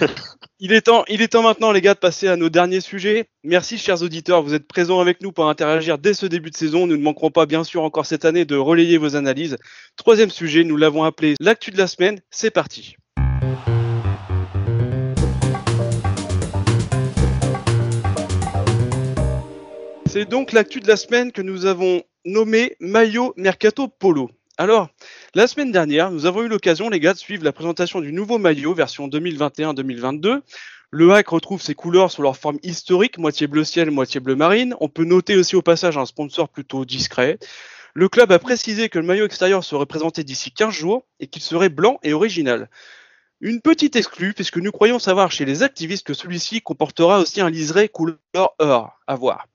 il 0.59 0.73
est 0.73 0.81
temps, 0.81 1.03
il 1.07 1.21
est 1.21 1.29
temps 1.29 1.43
maintenant 1.43 1.71
les 1.71 1.81
gars 1.81 1.93
de 1.93 1.99
passer 1.99 2.27
à 2.27 2.35
nos 2.35 2.49
derniers 2.49 2.81
sujets. 2.81 3.25
Merci 3.43 3.77
chers 3.77 4.01
auditeurs, 4.03 4.43
vous 4.43 4.53
êtes 4.53 4.67
présents 4.67 4.99
avec 4.99 5.21
nous 5.21 5.31
pour 5.31 5.49
interagir 5.49 5.97
dès 5.97 6.13
ce 6.13 6.25
début 6.25 6.51
de 6.51 6.57
saison. 6.57 6.87
Nous 6.87 6.97
ne 6.97 7.03
manquerons 7.03 7.31
pas 7.31 7.45
bien 7.45 7.63
sûr 7.63 7.83
encore 7.83 8.05
cette 8.05 8.25
année 8.25 8.45
de 8.45 8.55
relayer 8.55 8.97
vos 8.97 9.15
analyses. 9.15 9.57
Troisième 9.95 10.29
sujet, 10.29 10.63
nous 10.63 10.77
l'avons 10.77 11.03
appelé 11.03 11.35
l'actu 11.39 11.71
de 11.71 11.77
la 11.77 11.87
semaine. 11.87 12.19
C'est 12.29 12.51
parti. 12.51 12.95
C'est 20.07 20.25
donc 20.25 20.51
l'actu 20.51 20.79
de 20.79 20.87
la 20.87 20.97
semaine 20.97 21.31
que 21.31 21.41
nous 21.41 21.65
avons 21.65 22.01
nommé 22.25 22.75
Maillot 22.79 23.33
Mercato 23.37 23.87
Polo. 23.87 24.31
Alors, 24.59 24.89
la 25.35 25.45
semaine 25.45 25.71
dernière, 25.71 26.09
nous 26.09 26.25
avons 26.25 26.41
eu 26.41 26.47
l'occasion, 26.47 26.89
les 26.89 26.99
gars, 26.99 27.13
de 27.13 27.19
suivre 27.19 27.43
la 27.43 27.51
présentation 27.51 28.01
du 28.01 28.11
nouveau 28.11 28.39
maillot 28.39 28.73
version 28.73 29.07
2021-2022. 29.07 30.41
Le 30.89 31.13
hack 31.13 31.27
retrouve 31.27 31.61
ses 31.61 31.75
couleurs 31.75 32.09
sous 32.09 32.23
leur 32.23 32.37
forme 32.37 32.57
historique, 32.63 33.19
moitié 33.19 33.45
bleu 33.45 33.63
ciel, 33.63 33.91
moitié 33.91 34.19
bleu 34.19 34.35
marine. 34.35 34.75
On 34.79 34.89
peut 34.89 35.03
noter 35.03 35.35
aussi 35.35 35.55
au 35.55 35.61
passage 35.61 35.95
un 35.95 36.07
sponsor 36.07 36.49
plutôt 36.49 36.85
discret. 36.85 37.37
Le 37.93 38.09
club 38.09 38.31
a 38.31 38.39
précisé 38.39 38.89
que 38.89 38.97
le 38.97 39.05
maillot 39.05 39.25
extérieur 39.25 39.63
serait 39.63 39.85
présenté 39.85 40.23
d'ici 40.23 40.49
15 40.49 40.73
jours 40.73 41.05
et 41.19 41.27
qu'il 41.27 41.43
serait 41.43 41.69
blanc 41.69 41.99
et 42.01 42.13
original. 42.13 42.67
Une 43.41 43.61
petite 43.61 43.95
exclue, 43.95 44.33
puisque 44.33 44.57
nous 44.57 44.71
croyons 44.71 44.97
savoir 44.97 45.31
chez 45.31 45.45
les 45.45 45.61
activistes 45.61 46.07
que 46.07 46.15
celui-ci 46.15 46.61
comportera 46.61 47.19
aussi 47.19 47.41
un 47.41 47.51
liseré 47.51 47.89
couleur 47.89 48.55
or. 48.57 48.97
À 49.05 49.15
voir. 49.15 49.45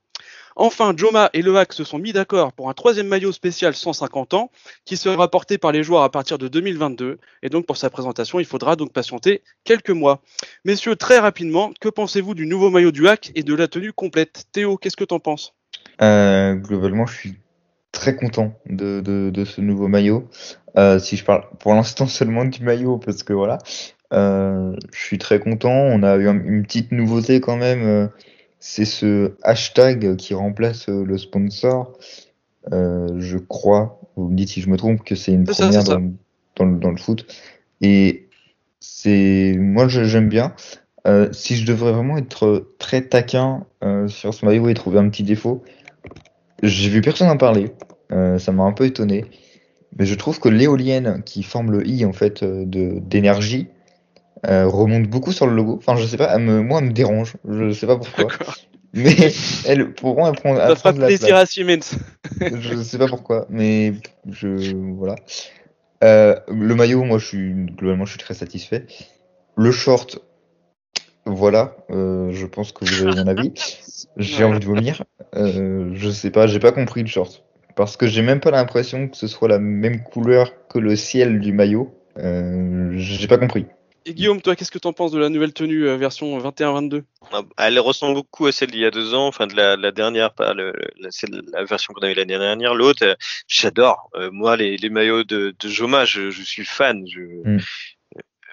Enfin, 0.57 0.95
Joma 0.97 1.31
et 1.33 1.43
Le 1.43 1.57
Hack 1.57 1.73
se 1.73 1.85
sont 1.85 1.99
mis 1.99 2.13
d'accord 2.13 2.53
pour 2.53 2.69
un 2.69 2.75
troisième 2.75 3.09
maillot 3.09 3.33
spécial 3.33 3.75
150 3.75 4.35
ans 4.35 4.51
qui 4.85 4.97
sera 4.97 5.31
porté 5.31 5.59
par 5.59 5.73
les 5.73 5.83
joueurs 5.83 6.03
à 6.03 6.11
partir 6.11 6.39
de 6.39 6.49
2022. 6.49 7.19
Et 7.43 7.49
donc 7.49 7.67
pour 7.67 7.77
sa 7.77 7.91
présentation, 7.91 8.41
il 8.41 8.45
faudra 8.45 8.77
donc 8.77 8.93
patienter 8.93 9.43
quelques 9.65 9.91
mois. 9.91 10.21
Messieurs, 10.65 10.97
très 10.97 11.19
rapidement, 11.19 11.73
que 11.81 11.89
pensez-vous 11.89 12.35
du 12.35 12.47
nouveau 12.47 12.71
maillot 12.71 12.93
du 12.93 13.09
Hack 13.09 13.33
et 13.35 13.43
de 13.43 13.55
la 13.55 13.69
tenue 13.69 13.93
complète? 13.93 14.45
Théo, 14.53 14.77
qu'est-ce 14.77 14.97
que 14.97 15.05
t'en 15.05 15.21
penses? 15.21 15.55
Euh, 16.01 16.55
Globalement, 16.55 17.07
je 17.07 17.15
suis 17.15 17.35
très 17.93 18.17
content 18.17 18.55
de, 18.67 19.01
de, 19.01 19.45
ce 19.45 19.61
nouveau 19.61 19.89
maillot. 19.89 20.29
Euh, 20.77 20.99
si 20.99 21.17
je 21.17 21.25
parle 21.25 21.45
pour 21.59 21.75
l'instant 21.75 22.07
seulement 22.07 22.45
du 22.45 22.63
maillot, 22.63 22.99
parce 22.99 23.23
que 23.23 23.33
voilà, 23.33 23.59
euh, 24.13 24.75
je 24.93 24.99
suis 24.99 25.19
très 25.19 25.39
content. 25.39 25.71
On 25.71 26.03
a 26.03 26.17
eu 26.17 26.27
une 26.27 26.63
petite 26.63 26.93
nouveauté 26.93 27.41
quand 27.41 27.57
même 27.57 28.11
c'est 28.65 28.85
ce 28.85 29.33
hashtag 29.43 30.15
qui 30.15 30.35
remplace 30.35 30.89
euh, 30.89 31.05
le 31.05 31.19
sponsor. 31.19 31.99
Euh, 32.73 33.09
je 33.19 33.37
crois, 33.37 34.01
vous 34.15 34.29
me 34.29 34.37
dites 34.37 34.51
si 34.51 34.61
je 34.61 34.71
me 34.71 34.77
trompe, 34.77 35.03
que 35.03 35.17
c'est 35.17 35.33
une 35.33 35.43
première 35.43 35.83
dans, 35.83 36.91
le, 36.91 36.97
foot. 36.97 37.27
Et 37.81 38.29
c'est 38.79 39.57
moi 39.59 39.89
j'aime 39.89 40.29
bien. 40.29 40.55
Euh, 41.09 41.29
si 41.33 41.57
je 41.57 41.67
devrais 41.67 41.91
vraiment 41.91 42.17
être 42.17 42.69
très 42.79 43.03
taquin 43.03 43.67
sur 44.07 44.33
ce 44.33 44.47
maillot 44.47 44.69
et 44.69 44.75
trouver 44.75 45.01
un 45.01 45.09
petit 45.09 45.25
défaut, 45.25 45.65
j'ai 46.63 46.89
vu 46.89 47.01
personne 47.01 47.29
en 47.29 47.37
parler. 47.37 47.73
ça 48.11 48.53
m'a 48.53 48.63
un 48.63 48.73
peu 48.73 48.85
étonné. 48.87 49.25
Mais 49.99 50.07
je 50.07 50.15
trouve 50.15 50.39
que 50.39 50.49
l'éolienne 50.49 51.25
qui 51.27 51.43
forme 51.43 51.73
le 51.73 51.85
i 51.85 52.05
en 52.05 52.13
fait 52.13 52.45
de 52.45 53.01
d'énergie 53.01 53.67
euh, 54.47 54.67
remonte 54.67 55.09
beaucoup 55.09 55.33
sur 55.33 55.47
le 55.47 55.55
logo. 55.55 55.77
Enfin, 55.79 55.97
je 55.97 56.07
sais 56.07 56.17
pas, 56.17 56.37
moi, 56.39 56.81
elle 56.81 56.87
me 56.87 56.93
dérange. 56.93 57.35
Je 57.49 57.73
sais 57.73 57.87
pas 57.87 57.97
pourquoi. 57.97 58.27
Mais 58.95 59.33
elle, 59.67 59.95
pourront 59.95 60.27
elle 60.27 60.35
prend, 60.35 60.55
Ça 60.55 60.77
fera 60.77 60.93
plaisir 60.93 61.37
à 61.37 61.47
Siemens. 61.47 61.97
je 62.41 62.83
sais 62.83 62.99
pas 62.99 63.07
pourquoi, 63.07 63.47
mais 63.49 63.95
je 64.29 64.77
voilà. 64.77 65.17
Euh, 66.05 66.37
le 66.49 66.75
maillot, 66.75 67.03
moi, 67.03 67.17
je 67.17 67.27
suis 67.27 67.55
globalement, 67.71 68.05
je 68.05 68.11
suis 68.11 68.19
très 68.19 68.35
satisfait. 68.35 68.85
Le 69.57 69.73
short, 69.73 70.19
voilà. 71.25 71.77
Euh, 71.91 72.33
je 72.33 72.45
pense 72.45 72.73
que 72.73 72.85
vous 72.85 73.03
avez 73.03 73.23
mon 73.23 73.29
avis. 73.29 73.55
J'ai 74.19 74.45
envie 74.45 74.61
de 74.61 74.67
vomir. 74.67 75.05
Euh, 75.37 75.91
je 75.95 76.11
sais 76.11 76.31
pas, 76.31 76.47
j'ai 76.47 76.59
pas 76.59 76.73
compris 76.73 77.01
le 77.01 77.09
short 77.09 77.43
parce 77.75 77.97
que 77.97 78.07
j'ai 78.07 78.21
même 78.21 78.41
pas 78.41 78.51
l'impression 78.51 79.09
que 79.09 79.17
ce 79.17 79.27
soit 79.27 79.49
la 79.49 79.59
même 79.59 80.03
couleur 80.03 80.53
que 80.69 80.79
le 80.79 80.97
ciel 80.97 81.41
du 81.41 81.53
maillot. 81.53 81.95
Euh, 82.19 82.91
j'ai 82.97 83.27
pas 83.27 83.39
compris. 83.39 83.67
Et 84.05 84.15
Guillaume, 84.15 84.43
toi, 84.43 84.57
qu'est-ce 84.57 84.71
que 84.71 84.79
tu 84.79 84.89
en 84.89 84.93
penses 84.93 85.13
de 85.13 85.19
la 85.19 85.29
nouvelle 85.29 85.53
tenue 85.53 85.87
euh, 85.87 85.97
version 85.97 86.39
21-22 86.39 87.05
ah, 87.31 87.43
Elle 87.59 87.79
ressemble 87.79 88.15
beaucoup 88.15 88.47
à 88.47 88.53
celle 88.53 88.71
d'il 88.71 88.81
y 88.81 88.85
a 88.85 88.91
deux 88.91 89.15
ans, 89.15 89.27
enfin 89.29 89.47
de 89.47 89.55
la, 89.55 89.93
dernière, 89.93 90.35
pas 90.35 90.55
le, 90.55 90.73
la, 90.99 91.11
la 91.53 91.65
version 91.65 91.95
qu'on 91.95 92.03
avait 92.03 92.15
l'année 92.15 92.39
dernière. 92.39 92.75
L'autre, 92.75 93.05
euh, 93.05 93.15
j'adore. 93.47 94.11
Euh, 94.15 94.31
moi, 94.33 94.57
les, 94.57 94.91
maillots 94.91 95.25
de, 95.25 95.55
de 95.59 95.69
Joma, 95.69 96.05
je, 96.05 96.31
suis 96.31 96.65
fan. 96.65 97.05
Mm. 97.45 97.59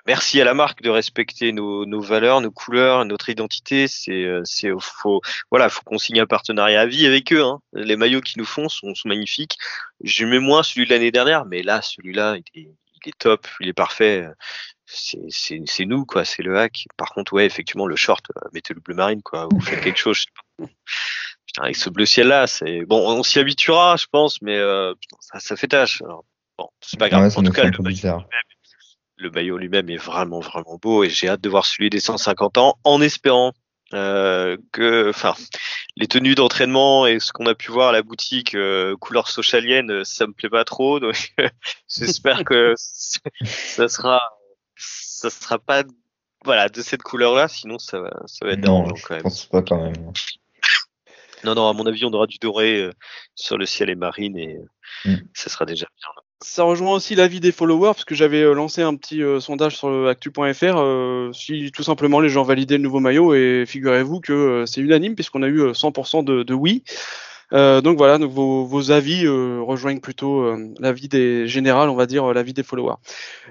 Merci 0.06 0.40
à 0.40 0.44
la 0.44 0.54
marque 0.54 0.82
de 0.82 0.90
respecter 0.90 1.52
nos, 1.52 2.02
valeurs, 2.02 2.42
nos 2.42 2.52
couleurs, 2.52 3.06
notre 3.06 3.30
identité. 3.30 3.88
C'est, 3.88 4.28
c'est 4.44 4.70
faut, 4.80 5.22
voilà, 5.52 5.70
faut 5.70 5.82
qu'on 5.84 5.98
signe 5.98 6.20
un 6.20 6.26
partenariat 6.26 6.82
à 6.82 6.86
vie 6.86 7.06
avec 7.06 7.32
eux. 7.34 7.44
Hein. 7.44 7.60
Les 7.74 7.96
maillots 7.96 8.22
qu'ils 8.22 8.40
nous 8.40 8.46
font 8.46 8.70
sont, 8.70 8.96
sont 8.96 9.08
magnifiques. 9.08 9.58
J'aimais 10.02 10.40
moins 10.40 10.64
celui 10.64 10.86
de 10.86 10.92
l'année 10.92 11.12
dernière, 11.12 11.46
mais 11.46 11.62
là, 11.62 11.82
celui-là, 11.82 12.38
il 12.56 12.62
est, 12.62 12.70
il 13.06 13.10
est 13.10 13.18
top, 13.20 13.48
il 13.60 13.70
est 13.70 13.74
parfait 13.74 14.28
c'est 14.92 15.86
nous 15.86 16.06
quoi, 16.06 16.26
c'est 16.26 16.44
le 16.44 16.58
hack. 16.58 16.86
Par 16.98 17.10
contre, 17.10 17.34
ouais, 17.34 17.46
effectivement, 17.46 17.88
le 17.88 17.96
short, 17.96 18.26
euh, 18.36 18.48
mettez 18.54 18.74
le 18.74 18.82
bleu 18.82 18.96
marine 18.96 19.22
quoi, 19.22 19.48
ou 19.54 19.60
faites 19.60 19.82
quelque 19.82 20.00
chose. 20.00 20.26
Putain, 20.58 21.64
avec 21.64 21.76
ce 21.76 21.90
bleu 21.90 22.06
ciel 22.06 22.28
là, 22.28 22.48
c'est 22.48 22.86
bon, 22.86 23.00
on 23.00 23.24
s'y 23.24 23.40
habituera, 23.40 23.96
je 23.98 24.06
pense, 24.12 24.42
mais 24.42 24.58
euh, 24.58 24.94
ça, 25.20 25.40
ça, 25.40 25.56
fait 25.56 25.68
tâche. 25.68 26.02
bon, 26.58 26.70
c'est 26.82 27.00
pas 27.00 27.10
grave. 27.10 27.32
en 27.36 27.44
tout 27.44 27.52
cas, 27.52 27.66
le 27.66 27.84
maillot, 27.84 28.24
le 29.18 29.32
maillot 29.32 29.58
lui-même 29.58 29.90
est 29.90 29.98
vraiment 29.98 30.40
vraiment 30.40 30.78
beau 30.82 31.04
et 31.04 31.10
j'ai 31.10 31.30
hâte 31.30 31.42
de 31.42 31.50
voir 31.50 31.66
celui 31.66 31.90
des 31.90 32.00
150 32.00 32.58
ans, 32.58 32.78
en 32.84 33.02
espérant 33.02 33.54
euh, 33.94 34.58
que, 34.72 35.10
enfin, 35.10 35.34
les 35.96 36.08
tenues 36.08 36.36
d'entraînement 36.36 37.08
et 37.08 37.20
ce 37.20 37.34
qu'on 37.34 37.48
a 37.48 37.56
pu 37.56 37.72
voir 37.72 37.90
à 37.90 37.92
la 37.92 38.04
boutique 38.04 38.54
euh, 38.54 38.96
couleur 38.98 39.28
socialienne, 39.28 40.04
ça 40.06 40.28
me 40.28 40.34
plaît 40.34 40.50
pas 40.50 40.64
trop, 40.64 41.00
donc 41.00 41.34
j'espère 41.88 42.44
que 42.44 42.74
ça 43.44 43.88
sera 43.90 44.22
ça 44.76 45.30
sera 45.30 45.60
pas 45.60 45.84
voilà 46.46 46.70
de 46.70 46.82
cette 46.82 47.04
couleur 47.04 47.36
là 47.36 47.50
sinon 47.50 47.80
ça 47.80 48.00
va 48.00 48.12
ça 48.26 48.46
va 48.46 48.54
être 48.54 48.62
dérangeant 48.62 48.96
quand 49.06 49.16
même. 49.16 49.24
pense 49.24 49.46
pas 49.46 49.62
quand 49.62 49.84
même. 49.84 50.14
Non 51.44 51.56
non 51.56 51.68
à 51.68 51.74
mon 51.74 51.86
avis 51.86 52.06
on 52.06 52.14
aura 52.14 52.28
du 52.28 52.38
doré 52.38 52.82
euh, 52.82 52.94
sur 53.36 53.58
le 53.58 53.66
ciel 53.66 53.90
et 53.90 53.96
marine 53.96 54.38
et 54.38 54.58
mm. 55.04 55.16
ça 55.34 55.50
sera 55.50 55.66
déjà 55.66 55.88
bien. 55.98 56.24
Ça 56.42 56.64
rejoint 56.64 56.94
aussi 56.94 57.16
l'avis 57.16 57.42
des 57.42 57.52
followers 57.52 57.92
parce 57.94 58.06
que 58.06 58.16
j'avais 58.16 58.42
euh, 58.42 58.54
lancé 58.54 58.82
un 58.82 58.96
petit 58.96 59.22
euh, 59.22 59.42
sondage 59.42 59.78
sur 59.78 60.08
actu.fr 60.08 61.34
si 61.34 61.72
tout 61.72 61.84
simplement 61.84 62.22
les 62.22 62.30
gens 62.30 62.44
validaient 62.44 62.78
le 62.78 62.84
nouveau 62.84 63.02
maillot 63.02 63.34
et 63.34 63.66
figurez-vous 63.68 64.22
que 64.22 64.64
c'est 64.66 64.80
unanime 64.80 65.16
puisqu'on 65.16 65.44
a 65.44 65.48
eu 65.48 65.72
100% 65.72 66.24
de, 66.24 66.44
de 66.44 66.54
oui. 66.54 66.84
Euh, 67.54 67.82
donc 67.82 67.98
voilà, 67.98 68.18
donc 68.18 68.32
vos, 68.32 68.92
avis 68.92 69.26
euh, 69.26 69.60
rejoignent 69.62 70.00
plutôt 70.00 70.42
euh, 70.42 70.72
l'avis 70.80 71.08
des 71.08 71.48
général, 71.48 71.90
on 71.90 71.96
va 71.96 72.06
dire 72.06 72.34
l'avis 72.34 72.54
des 72.54 72.64
followers. 72.64 72.96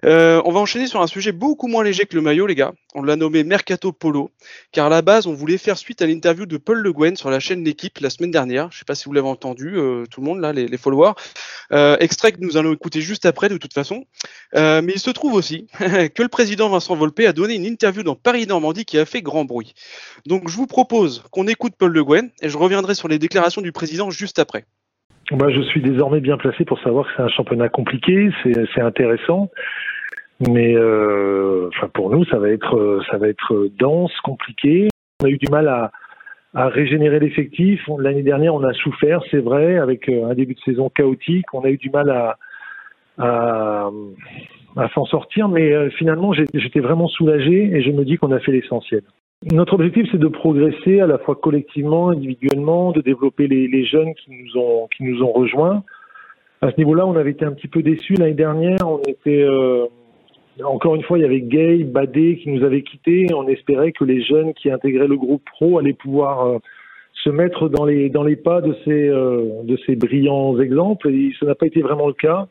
on 0.04 0.52
va 0.52 0.60
enchaîner 0.60 0.86
sur 0.86 1.00
un 1.02 1.06
sujet 1.06 1.32
beaucoup 1.32 1.66
moins 1.66 1.82
léger 1.82 2.04
que 2.04 2.14
le 2.14 2.22
maillot, 2.22 2.46
les 2.46 2.54
gars. 2.54 2.72
On 2.94 3.02
l'a 3.02 3.16
nommé 3.16 3.44
Mercato 3.44 3.92
Polo, 3.92 4.30
car 4.72 4.86
à 4.86 4.88
la 4.88 5.02
base, 5.02 5.26
on 5.26 5.34
voulait 5.34 5.58
faire 5.58 5.76
suite 5.76 6.00
à 6.00 6.06
l'interview 6.06 6.46
de 6.46 6.56
Paul 6.56 6.78
Le 6.78 6.92
Guen 6.92 7.16
sur 7.16 7.30
la 7.30 7.38
chaîne 7.38 7.62
L'équipe 7.62 7.98
la 7.98 8.10
semaine 8.10 8.30
dernière. 8.30 8.70
Je 8.70 8.76
ne 8.76 8.78
sais 8.78 8.84
pas 8.86 8.94
si 8.94 9.04
vous 9.04 9.12
l'avez 9.12 9.28
entendu, 9.28 9.74
tout 10.10 10.20
le 10.20 10.26
monde 10.26 10.40
là, 10.40 10.52
les, 10.52 10.76
followers. 10.78 11.12
extrait 12.00 12.32
que 12.32 12.38
nous 12.40 12.56
allons 12.56 12.72
écouter 12.72 13.00
juste 13.00 13.26
après, 13.26 13.48
de 13.48 13.58
toute 13.58 13.74
façon. 13.74 14.04
mais 14.54 14.92
il 14.94 15.00
se 15.00 15.10
trouve 15.10 15.34
aussi 15.34 15.66
que 15.78 16.22
le 16.22 16.28
président 16.28 16.70
Vincent 16.70 16.96
Volpe 16.96 17.20
a 17.20 17.32
donné 17.32 17.54
une 17.54 17.66
interview 17.66 18.02
dans 18.02 18.16
Paris 18.16 18.46
Normandie 18.46 18.84
qui 18.84 18.98
a 18.98 19.04
fait 19.04 19.22
grand 19.22 19.44
bruit. 19.44 19.74
Donc 20.26 20.48
je 20.48 20.56
vous 20.56 20.66
propose 20.66 21.24
qu'on 21.30 21.46
écoute 21.46 21.74
Paul 21.78 21.92
Le 21.92 22.04
Guen 22.04 22.30
et 22.40 22.48
je 22.48 22.56
reviendrai 22.56 22.94
sur 22.94 23.08
les 23.08 23.18
déclarations 23.18 23.60
du 23.60 23.70
président 23.70 23.87
juste 24.10 24.38
après 24.38 24.64
bah, 25.32 25.46
Je 25.50 25.62
suis 25.62 25.80
désormais 25.80 26.20
bien 26.20 26.36
placé 26.36 26.64
pour 26.64 26.80
savoir 26.80 27.06
que 27.06 27.12
c'est 27.16 27.22
un 27.22 27.28
championnat 27.28 27.68
compliqué, 27.68 28.30
c'est 28.42 28.80
intéressant. 28.80 29.50
Mais 30.48 30.74
euh, 30.76 31.68
pour 31.94 32.10
nous, 32.10 32.24
ça 32.26 32.38
va 32.38 32.48
être 32.50 33.00
ça 33.10 33.18
va 33.18 33.28
être 33.28 33.68
dense, 33.78 34.12
compliqué. 34.22 34.88
On 35.20 35.26
a 35.26 35.30
eu 35.30 35.36
du 35.36 35.50
mal 35.50 35.68
à, 35.68 35.90
régénérer 36.54 37.18
l'effectif. 37.18 37.80
L'année 37.98 38.22
dernière, 38.22 38.54
on 38.54 38.62
a 38.64 38.72
souffert, 38.72 39.20
c'est 39.30 39.40
vrai, 39.40 39.78
avec 39.78 40.08
euh, 40.08 40.30
un 40.30 40.34
début 40.34 40.54
de 40.54 40.60
saison 40.60 40.88
chaotique. 40.90 41.52
On 41.52 41.64
a 41.64 41.70
eu 41.70 41.76
du 41.76 41.90
mal 41.90 42.36
à 44.78 44.88
s'en 44.94 45.04
sortir, 45.06 45.48
mais 45.48 45.72
euh, 45.72 45.90
finalement, 45.90 46.32
j'étais 46.32 46.80
vraiment 46.80 47.08
soulagé 47.08 47.74
et 47.74 47.82
je 47.82 47.90
me 47.90 48.04
dis 48.04 48.16
qu'on 48.16 48.32
a 48.32 48.38
fait 48.38 48.52
l'essentiel. 48.52 49.02
Notre 49.44 49.74
objectif, 49.74 50.08
c'est 50.10 50.18
de 50.18 50.26
progresser 50.26 51.00
à 51.00 51.06
la 51.06 51.18
fois 51.18 51.36
collectivement, 51.36 52.10
individuellement, 52.10 52.90
de 52.90 53.00
développer 53.00 53.46
les, 53.46 53.84
jeunes 53.84 54.12
qui 54.14 54.32
nous 54.32 54.60
ont 54.60 54.88
qui 54.96 55.04
nous 55.04 55.22
ont 55.22 55.32
rejoints. 55.32 55.84
À 56.60 56.72
ce 56.72 56.76
niveau-là, 56.76 57.06
on 57.06 57.14
avait 57.14 57.30
été 57.30 57.44
un 57.44 57.52
petit 57.52 57.68
peu 57.68 57.82
déçus 57.82 58.14
l'année 58.14 58.34
dernière. 58.34 58.80
On 58.84 59.00
était 59.06 59.42
euh, 59.42 59.86
encore 60.64 60.96
une 60.96 61.04
fois, 61.04 61.18
il 61.18 61.22
y 61.22 61.24
avait 61.24 61.40
Gay, 61.40 61.84
Badé 61.84 62.38
qui 62.42 62.50
nous 62.50 62.64
avaient 62.64 62.82
quittés. 62.82 63.26
On 63.32 63.46
espérait 63.46 63.92
que 63.92 64.04
les 64.04 64.22
jeunes 64.22 64.54
qui 64.54 64.72
intégraient 64.72 65.06
le 65.06 65.16
groupe 65.16 65.44
pro 65.52 65.78
allaient 65.78 65.92
pouvoir 65.92 66.44
euh, 66.44 66.58
se 67.24 67.30
mettre 67.30 67.68
dans 67.68 67.84
les 67.84 68.10
dans 68.10 68.24
les 68.24 68.34
pas 68.34 68.60
de 68.60 68.74
ces 68.84 69.08
euh, 69.08 69.62
de 69.62 69.76
ces 69.86 69.94
brillants 69.94 70.58
exemples 70.60 71.10
et 71.10 71.32
ça 71.38 71.46
n'a 71.46 71.54
pas 71.54 71.66
été 71.66 71.80
vraiment 71.80 72.08
le 72.08 72.12
cas. 72.12 72.48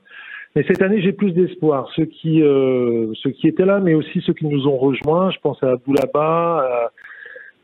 Mais 0.58 0.65
cette 0.67 0.82
année, 0.82 1.04
j'ai 1.04 1.12
plus 1.12 1.34
d'espoir. 1.34 1.88
Ceux 1.96 2.06
qui 2.06 2.41
euh, 2.41 3.13
ceux 3.22 3.30
qui 3.30 3.48
étaient 3.48 3.63
là, 3.63 3.80
mais 3.80 3.93
aussi 3.93 4.24
ceux 4.26 4.34
qui 4.34 4.48
nous 4.48 4.67
ont 4.67 4.76
rejoints. 4.76 5.30
Je 5.30 5.38
pense 5.39 5.62
à 5.62 5.76
Boulaba, 5.76 6.89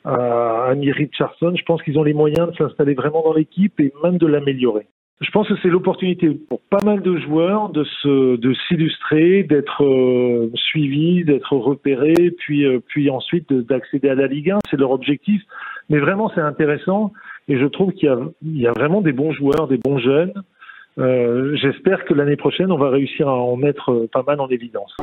à, 0.05 0.13
à 0.13 0.73
Richardson. 0.73 1.55
Je 1.57 1.63
pense 1.63 1.81
qu'ils 1.81 1.97
ont 1.97 2.03
les 2.03 2.13
moyens 2.13 2.51
de 2.51 2.55
s'installer 2.55 2.93
vraiment 2.93 3.23
dans 3.23 3.33
l'équipe 3.33 3.79
et 3.79 3.91
même 4.03 4.19
de 4.19 4.27
l'améliorer. 4.27 4.85
Je 5.21 5.31
pense 5.31 5.47
que 5.47 5.55
c'est 5.63 5.69
l'opportunité 5.69 6.29
pour 6.29 6.61
pas 6.69 6.85
mal 6.85 7.01
de 7.01 7.17
joueurs 7.17 7.69
de 7.69 7.83
se 7.83 8.35
de 8.35 8.53
s'illustrer, 8.67 9.41
d'être 9.41 9.83
euh, 9.83 10.51
suivis, 10.53 11.23
d'être 11.23 11.53
repérés, 11.53 12.29
puis 12.37 12.63
euh, 12.63 12.79
puis 12.89 13.09
ensuite 13.09 13.51
d'accéder 13.51 14.09
à 14.09 14.13
la 14.13 14.27
Ligue 14.27 14.51
1. 14.51 14.59
C'est 14.69 14.77
leur 14.77 14.91
objectif. 14.91 15.41
Mais 15.89 15.97
vraiment, 15.97 16.31
c'est 16.35 16.41
intéressant 16.41 17.11
et 17.47 17.57
je 17.57 17.65
trouve 17.65 17.91
qu'il 17.93 18.15
y 18.43 18.59
y 18.61 18.67
a 18.67 18.71
vraiment 18.71 19.01
des 19.01 19.13
bons 19.13 19.31
joueurs, 19.31 19.67
des 19.67 19.79
bons 19.79 19.97
jeunes. 19.97 20.33
Euh, 20.99 21.55
J'espère 21.55 22.05
que 22.05 22.13
l'année 22.13 22.35
prochaine, 22.35 22.71
on 22.71 22.77
va 22.77 22.89
réussir 22.89 23.27
à 23.27 23.33
en 23.33 23.55
mettre 23.55 23.91
euh, 23.91 24.09
pas 24.11 24.23
mal 24.23 24.39
en 24.39 24.47
évidence. 24.49 24.95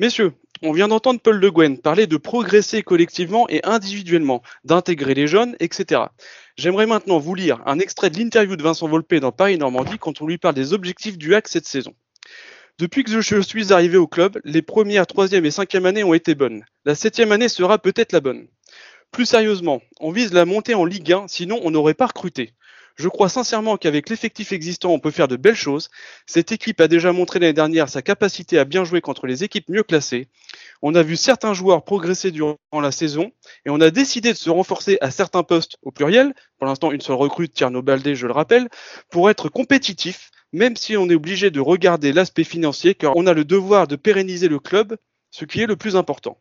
Messieurs, 0.00 0.32
on 0.62 0.72
vient 0.72 0.88
d'entendre 0.88 1.20
Paul 1.20 1.38
Le 1.38 1.50
Guen 1.50 1.78
parler 1.78 2.06
de 2.06 2.16
progresser 2.16 2.82
collectivement 2.82 3.46
et 3.48 3.60
individuellement, 3.64 4.42
d'intégrer 4.64 5.14
les 5.14 5.26
jeunes, 5.26 5.54
etc. 5.60 6.02
J'aimerais 6.56 6.86
maintenant 6.86 7.18
vous 7.18 7.34
lire 7.34 7.60
un 7.66 7.78
extrait 7.78 8.10
de 8.10 8.18
l'interview 8.18 8.56
de 8.56 8.62
Vincent 8.62 8.88
Volpe 8.88 9.14
dans 9.14 9.32
Paris 9.32 9.58
Normandie 9.58 9.98
quand 9.98 10.20
on 10.22 10.26
lui 10.26 10.38
parle 10.38 10.54
des 10.54 10.72
objectifs 10.72 11.18
du 11.18 11.34
HAC 11.34 11.48
cette 11.48 11.66
saison. 11.66 11.92
Depuis 12.78 13.04
que 13.04 13.20
je 13.20 13.40
suis 13.42 13.74
arrivé 13.74 13.98
au 13.98 14.06
club, 14.06 14.40
les 14.44 14.62
premières, 14.62 15.06
troisième 15.06 15.44
et 15.44 15.50
cinquième 15.50 15.84
années 15.84 16.02
ont 16.02 16.14
été 16.14 16.34
bonnes. 16.34 16.64
La 16.86 16.94
septième 16.94 17.30
année 17.30 17.48
sera 17.48 17.76
peut-être 17.76 18.12
la 18.12 18.20
bonne. 18.20 18.46
Plus 19.12 19.26
sérieusement, 19.26 19.82
on 19.98 20.12
vise 20.12 20.32
la 20.32 20.44
montée 20.44 20.74
en 20.74 20.84
Ligue 20.84 21.12
1, 21.12 21.26
sinon 21.28 21.60
on 21.64 21.72
n'aurait 21.72 21.94
pas 21.94 22.06
recruté. 22.06 22.54
Je 22.94 23.08
crois 23.08 23.28
sincèrement 23.28 23.76
qu'avec 23.76 24.08
l'effectif 24.08 24.52
existant, 24.52 24.90
on 24.90 24.98
peut 25.00 25.10
faire 25.10 25.26
de 25.26 25.36
belles 25.36 25.54
choses. 25.56 25.88
Cette 26.26 26.52
équipe 26.52 26.80
a 26.80 26.86
déjà 26.86 27.12
montré 27.12 27.38
l'année 27.38 27.52
dernière 27.52 27.88
sa 27.88 28.02
capacité 28.02 28.58
à 28.58 28.64
bien 28.64 28.84
jouer 28.84 29.00
contre 29.00 29.26
les 29.26 29.42
équipes 29.42 29.68
mieux 29.68 29.82
classées. 29.82 30.28
On 30.82 30.94
a 30.94 31.02
vu 31.02 31.16
certains 31.16 31.54
joueurs 31.54 31.82
progresser 31.82 32.30
durant 32.30 32.58
la 32.72 32.92
saison 32.92 33.32
et 33.64 33.70
on 33.70 33.80
a 33.80 33.90
décidé 33.90 34.32
de 34.32 34.38
se 34.38 34.50
renforcer 34.50 34.98
à 35.00 35.10
certains 35.10 35.42
postes 35.42 35.76
au 35.82 35.90
pluriel. 35.90 36.34
Pour 36.58 36.66
l'instant, 36.66 36.92
une 36.92 37.00
seule 37.00 37.16
recrue, 37.16 37.48
Tierno 37.48 37.82
Baldé, 37.82 38.14
je 38.14 38.26
le 38.26 38.32
rappelle, 38.32 38.68
pour 39.10 39.30
être 39.30 39.48
compétitif, 39.48 40.30
même 40.52 40.76
si 40.76 40.96
on 40.96 41.08
est 41.08 41.14
obligé 41.14 41.50
de 41.50 41.60
regarder 41.60 42.12
l'aspect 42.12 42.44
financier, 42.44 42.94
car 42.94 43.16
on 43.16 43.26
a 43.26 43.32
le 43.32 43.44
devoir 43.44 43.88
de 43.88 43.96
pérenniser 43.96 44.48
le 44.48 44.58
club, 44.58 44.96
ce 45.30 45.44
qui 45.44 45.62
est 45.62 45.66
le 45.66 45.76
plus 45.76 45.96
important. 45.96 46.38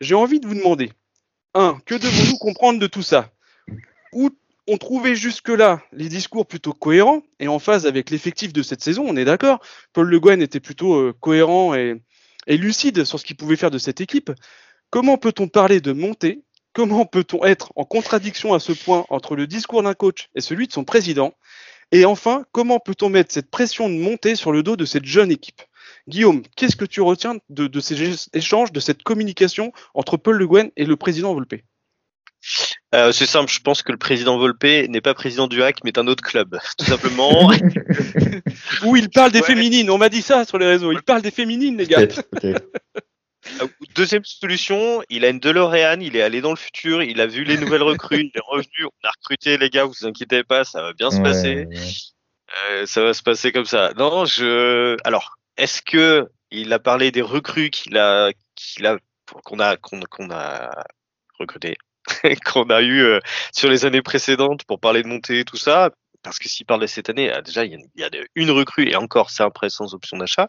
J'ai 0.00 0.14
envie 0.14 0.40
de 0.40 0.46
vous 0.46 0.54
demander, 0.54 0.90
1. 1.54 1.80
Que 1.86 1.94
devons-nous 1.94 2.38
comprendre 2.38 2.78
de 2.78 2.86
tout 2.86 3.02
ça? 3.02 3.30
Où 4.12 4.30
on 4.66 4.76
trouvait 4.76 5.14
jusque-là 5.14 5.82
les 5.92 6.08
discours 6.08 6.46
plutôt 6.46 6.72
cohérents? 6.72 7.22
Et 7.40 7.48
en 7.48 7.58
phase 7.58 7.86
avec 7.86 8.10
l'effectif 8.10 8.52
de 8.52 8.62
cette 8.62 8.82
saison, 8.82 9.04
on 9.06 9.16
est 9.16 9.24
d'accord. 9.24 9.60
Paul 9.92 10.08
Le 10.08 10.20
Guen 10.20 10.42
était 10.42 10.60
plutôt 10.60 10.94
euh, 10.94 11.14
cohérent 11.18 11.74
et, 11.74 12.02
et, 12.46 12.56
lucide 12.56 13.04
sur 13.04 13.18
ce 13.18 13.24
qu'il 13.24 13.36
pouvait 13.36 13.56
faire 13.56 13.70
de 13.70 13.78
cette 13.78 14.00
équipe. 14.00 14.32
Comment 14.90 15.16
peut-on 15.16 15.48
parler 15.48 15.80
de 15.80 15.92
montée? 15.92 16.42
Comment 16.72 17.06
peut-on 17.06 17.44
être 17.44 17.72
en 17.76 17.84
contradiction 17.84 18.52
à 18.52 18.58
ce 18.58 18.72
point 18.72 19.06
entre 19.08 19.36
le 19.36 19.46
discours 19.46 19.82
d'un 19.82 19.94
coach 19.94 20.28
et 20.34 20.40
celui 20.40 20.66
de 20.66 20.72
son 20.72 20.84
président? 20.84 21.34
Et 21.92 22.04
enfin, 22.04 22.44
comment 22.50 22.80
peut-on 22.80 23.08
mettre 23.08 23.32
cette 23.32 23.50
pression 23.50 23.88
de 23.88 23.94
montée 23.94 24.34
sur 24.34 24.50
le 24.50 24.64
dos 24.64 24.74
de 24.76 24.84
cette 24.84 25.04
jeune 25.04 25.30
équipe? 25.30 25.62
Guillaume, 26.08 26.42
qu'est-ce 26.56 26.76
que 26.76 26.84
tu 26.84 27.00
retiens 27.00 27.36
de, 27.48 27.66
de, 27.66 27.80
ces 27.80 28.28
échanges, 28.34 28.72
de 28.72 28.80
cette 28.80 29.02
communication 29.02 29.72
entre 29.94 30.16
Paul 30.16 30.36
Le 30.36 30.46
Guen 30.46 30.70
et 30.76 30.84
le 30.84 30.96
président 30.96 31.34
Volpe? 31.34 31.54
Euh, 32.94 33.10
c'est 33.10 33.26
simple, 33.26 33.50
je 33.50 33.60
pense 33.60 33.82
que 33.82 33.90
le 33.90 33.98
président 33.98 34.38
Volpe 34.38 34.64
n'est 34.64 35.00
pas 35.00 35.14
président 35.14 35.46
du 35.46 35.62
HAC, 35.62 35.78
mais 35.82 35.92
d'un 35.92 36.06
autre 36.06 36.22
club, 36.22 36.58
tout 36.78 36.84
simplement. 36.84 37.50
Où 38.84 38.96
il 38.96 39.08
parle 39.08 39.32
des 39.32 39.40
ouais. 39.40 39.46
féminines, 39.46 39.90
on 39.90 39.98
m'a 39.98 40.08
dit 40.10 40.22
ça 40.22 40.44
sur 40.44 40.58
les 40.58 40.66
réseaux, 40.66 40.92
il 40.92 41.02
parle 41.02 41.22
des 41.22 41.30
féminines, 41.30 41.76
les 41.76 41.86
gars. 41.86 42.06
Euh, 43.60 43.68
Deuxième 43.94 44.24
solution, 44.24 45.02
il 45.10 45.22
a 45.26 45.28
une 45.28 45.38
DeLorean, 45.38 46.00
il 46.00 46.16
est 46.16 46.22
allé 46.22 46.40
dans 46.40 46.48
le 46.48 46.56
futur, 46.56 47.02
il 47.02 47.20
a 47.20 47.26
vu 47.26 47.44
les 47.44 47.58
nouvelles 47.58 47.82
recrues, 47.82 48.20
il 48.20 48.32
est 48.34 48.42
revenu, 48.42 48.86
on 48.86 49.06
a 49.06 49.10
recruté 49.10 49.58
les 49.58 49.68
gars, 49.68 49.84
vous 49.84 50.06
inquiétez 50.06 50.44
pas, 50.44 50.64
ça 50.64 50.80
va 50.80 50.94
bien 50.94 51.10
se 51.10 51.20
passer. 51.20 51.66
Ouais. 51.66 51.78
Euh, 52.70 52.86
ça 52.86 53.02
va 53.02 53.12
se 53.12 53.22
passer 53.22 53.52
comme 53.52 53.66
ça. 53.66 53.92
Non, 53.98 54.24
je. 54.24 54.96
Alors, 55.04 55.36
est-ce 55.56 55.82
que 55.82 56.28
il 56.50 56.72
a 56.72 56.78
parlé 56.78 57.10
des 57.10 57.22
recrues 57.22 57.70
qu'il 57.70 57.96
a, 57.98 58.30
qu'il 58.54 58.86
a, 58.86 58.98
qu'on 59.44 59.58
a, 59.58 59.76
qu'on 59.76 60.00
qu 60.00 60.22
a 60.30 60.84
recruté 61.38 61.76
qu'on 62.44 62.70
a 62.70 62.80
eu 62.80 63.02
euh, 63.02 63.20
sur 63.52 63.68
les 63.68 63.84
années 63.84 64.02
précédentes 64.02 64.64
pour 64.64 64.78
parler 64.80 65.02
de 65.02 65.08
montée 65.08 65.44
tout 65.44 65.56
ça? 65.56 65.90
Parce 66.22 66.38
que 66.38 66.48
s'il 66.48 66.64
parle 66.66 66.80
de 66.80 66.86
cette 66.86 67.10
année, 67.10 67.32
déjà, 67.44 67.64
il 67.64 67.78
y 67.96 68.02
a, 68.02 68.10
une 68.34 68.50
recrue 68.50 68.88
et 68.88 68.96
encore, 68.96 69.30
c'est 69.30 69.42
un 69.42 69.50
prêt 69.50 69.68
sans 69.68 69.94
option 69.94 70.16
d'achat. 70.16 70.48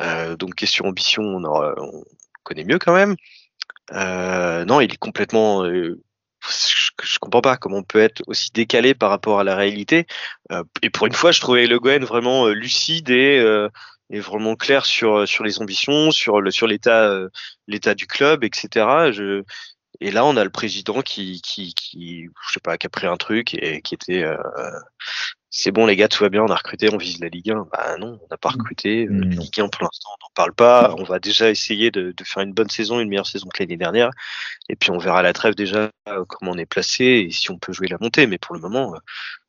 Euh, 0.00 0.36
donc, 0.36 0.54
question 0.54 0.86
ambition, 0.86 1.22
on, 1.22 1.44
aura, 1.44 1.74
on, 1.78 2.04
connaît 2.44 2.64
mieux 2.64 2.78
quand 2.78 2.94
même. 2.94 3.16
Euh, 3.92 4.64
non, 4.64 4.80
il 4.80 4.92
est 4.92 4.98
complètement. 4.98 5.64
Euh, 5.64 6.00
je, 6.48 6.90
je, 7.02 7.18
comprends 7.18 7.40
pas 7.40 7.56
comment 7.56 7.78
on 7.78 7.82
peut 7.82 8.00
être 8.00 8.22
aussi 8.28 8.50
décalé 8.52 8.94
par 8.94 9.10
rapport 9.10 9.40
à 9.40 9.44
la 9.44 9.56
réalité. 9.56 10.06
Euh, 10.52 10.62
et 10.82 10.90
pour 10.90 11.06
une 11.06 11.12
fois, 11.12 11.32
je 11.32 11.40
trouvais 11.40 11.66
Le 11.66 11.80
Gouen 11.80 12.04
vraiment 12.04 12.46
lucide 12.48 13.10
et, 13.10 13.40
et 14.10 14.20
vraiment 14.20 14.56
clair 14.56 14.86
sur 14.86 15.26
sur 15.26 15.44
les 15.44 15.60
ambitions, 15.60 16.10
sur 16.10 16.40
le 16.40 16.50
sur 16.50 16.66
l'état 16.66 17.10
l'état 17.66 17.94
du 17.94 18.06
club, 18.06 18.44
etc. 18.44 19.12
Je, 19.12 19.42
et 20.00 20.10
là, 20.10 20.24
on 20.26 20.36
a 20.36 20.44
le 20.44 20.50
président 20.50 21.02
qui, 21.02 21.40
qui, 21.42 21.74
qui, 21.74 22.28
je 22.46 22.52
sais 22.52 22.60
pas, 22.60 22.76
qui 22.76 22.86
a 22.86 22.90
pris 22.90 23.06
un 23.06 23.16
truc 23.16 23.54
et 23.54 23.80
qui 23.80 23.94
était, 23.94 24.22
euh, 24.24 24.36
c'est 25.50 25.70
bon 25.70 25.86
les 25.86 25.96
gars, 25.96 26.08
tout 26.08 26.22
va 26.22 26.28
bien, 26.28 26.42
on 26.42 26.48
a 26.48 26.54
recruté, 26.54 26.92
on 26.92 26.98
vise 26.98 27.20
la 27.20 27.28
Ligue 27.28 27.50
1. 27.50 27.68
Bah 27.72 27.96
non, 27.98 28.18
on 28.22 28.26
n'a 28.30 28.36
pas 28.36 28.50
recruté. 28.50 29.06
Mmh. 29.06 29.20
La 29.20 29.36
Ligue 29.36 29.60
1 29.60 29.68
pour 29.68 29.84
l'instant, 29.84 30.10
on 30.10 30.24
n'en 30.24 30.30
parle 30.34 30.52
pas. 30.54 30.94
On 30.98 31.04
va 31.04 31.18
déjà 31.18 31.50
essayer 31.50 31.90
de, 31.90 32.12
de, 32.12 32.24
faire 32.24 32.42
une 32.42 32.52
bonne 32.52 32.68
saison, 32.68 33.00
une 33.00 33.08
meilleure 33.08 33.26
saison 33.26 33.48
que 33.48 33.62
l'année 33.62 33.78
dernière. 33.78 34.10
Et 34.68 34.76
puis 34.76 34.90
on 34.90 34.98
verra 34.98 35.20
à 35.20 35.22
la 35.22 35.32
trêve 35.32 35.54
déjà 35.54 35.90
comment 36.28 36.52
on 36.52 36.58
est 36.58 36.66
placé 36.66 37.04
et 37.04 37.30
si 37.30 37.50
on 37.50 37.58
peut 37.58 37.72
jouer 37.72 37.88
la 37.88 37.96
montée. 38.00 38.26
Mais 38.26 38.38
pour 38.38 38.54
le 38.54 38.60
moment, 38.60 38.94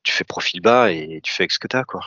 tu 0.04 0.14
fais 0.14 0.24
profil 0.24 0.62
bas 0.62 0.92
et 0.92 1.20
tu 1.24 1.34
fais 1.34 1.44
avec 1.44 1.52
ce 1.52 1.60
que 1.60 1.68
t'as, 1.68 1.84
quoi. 1.84 2.02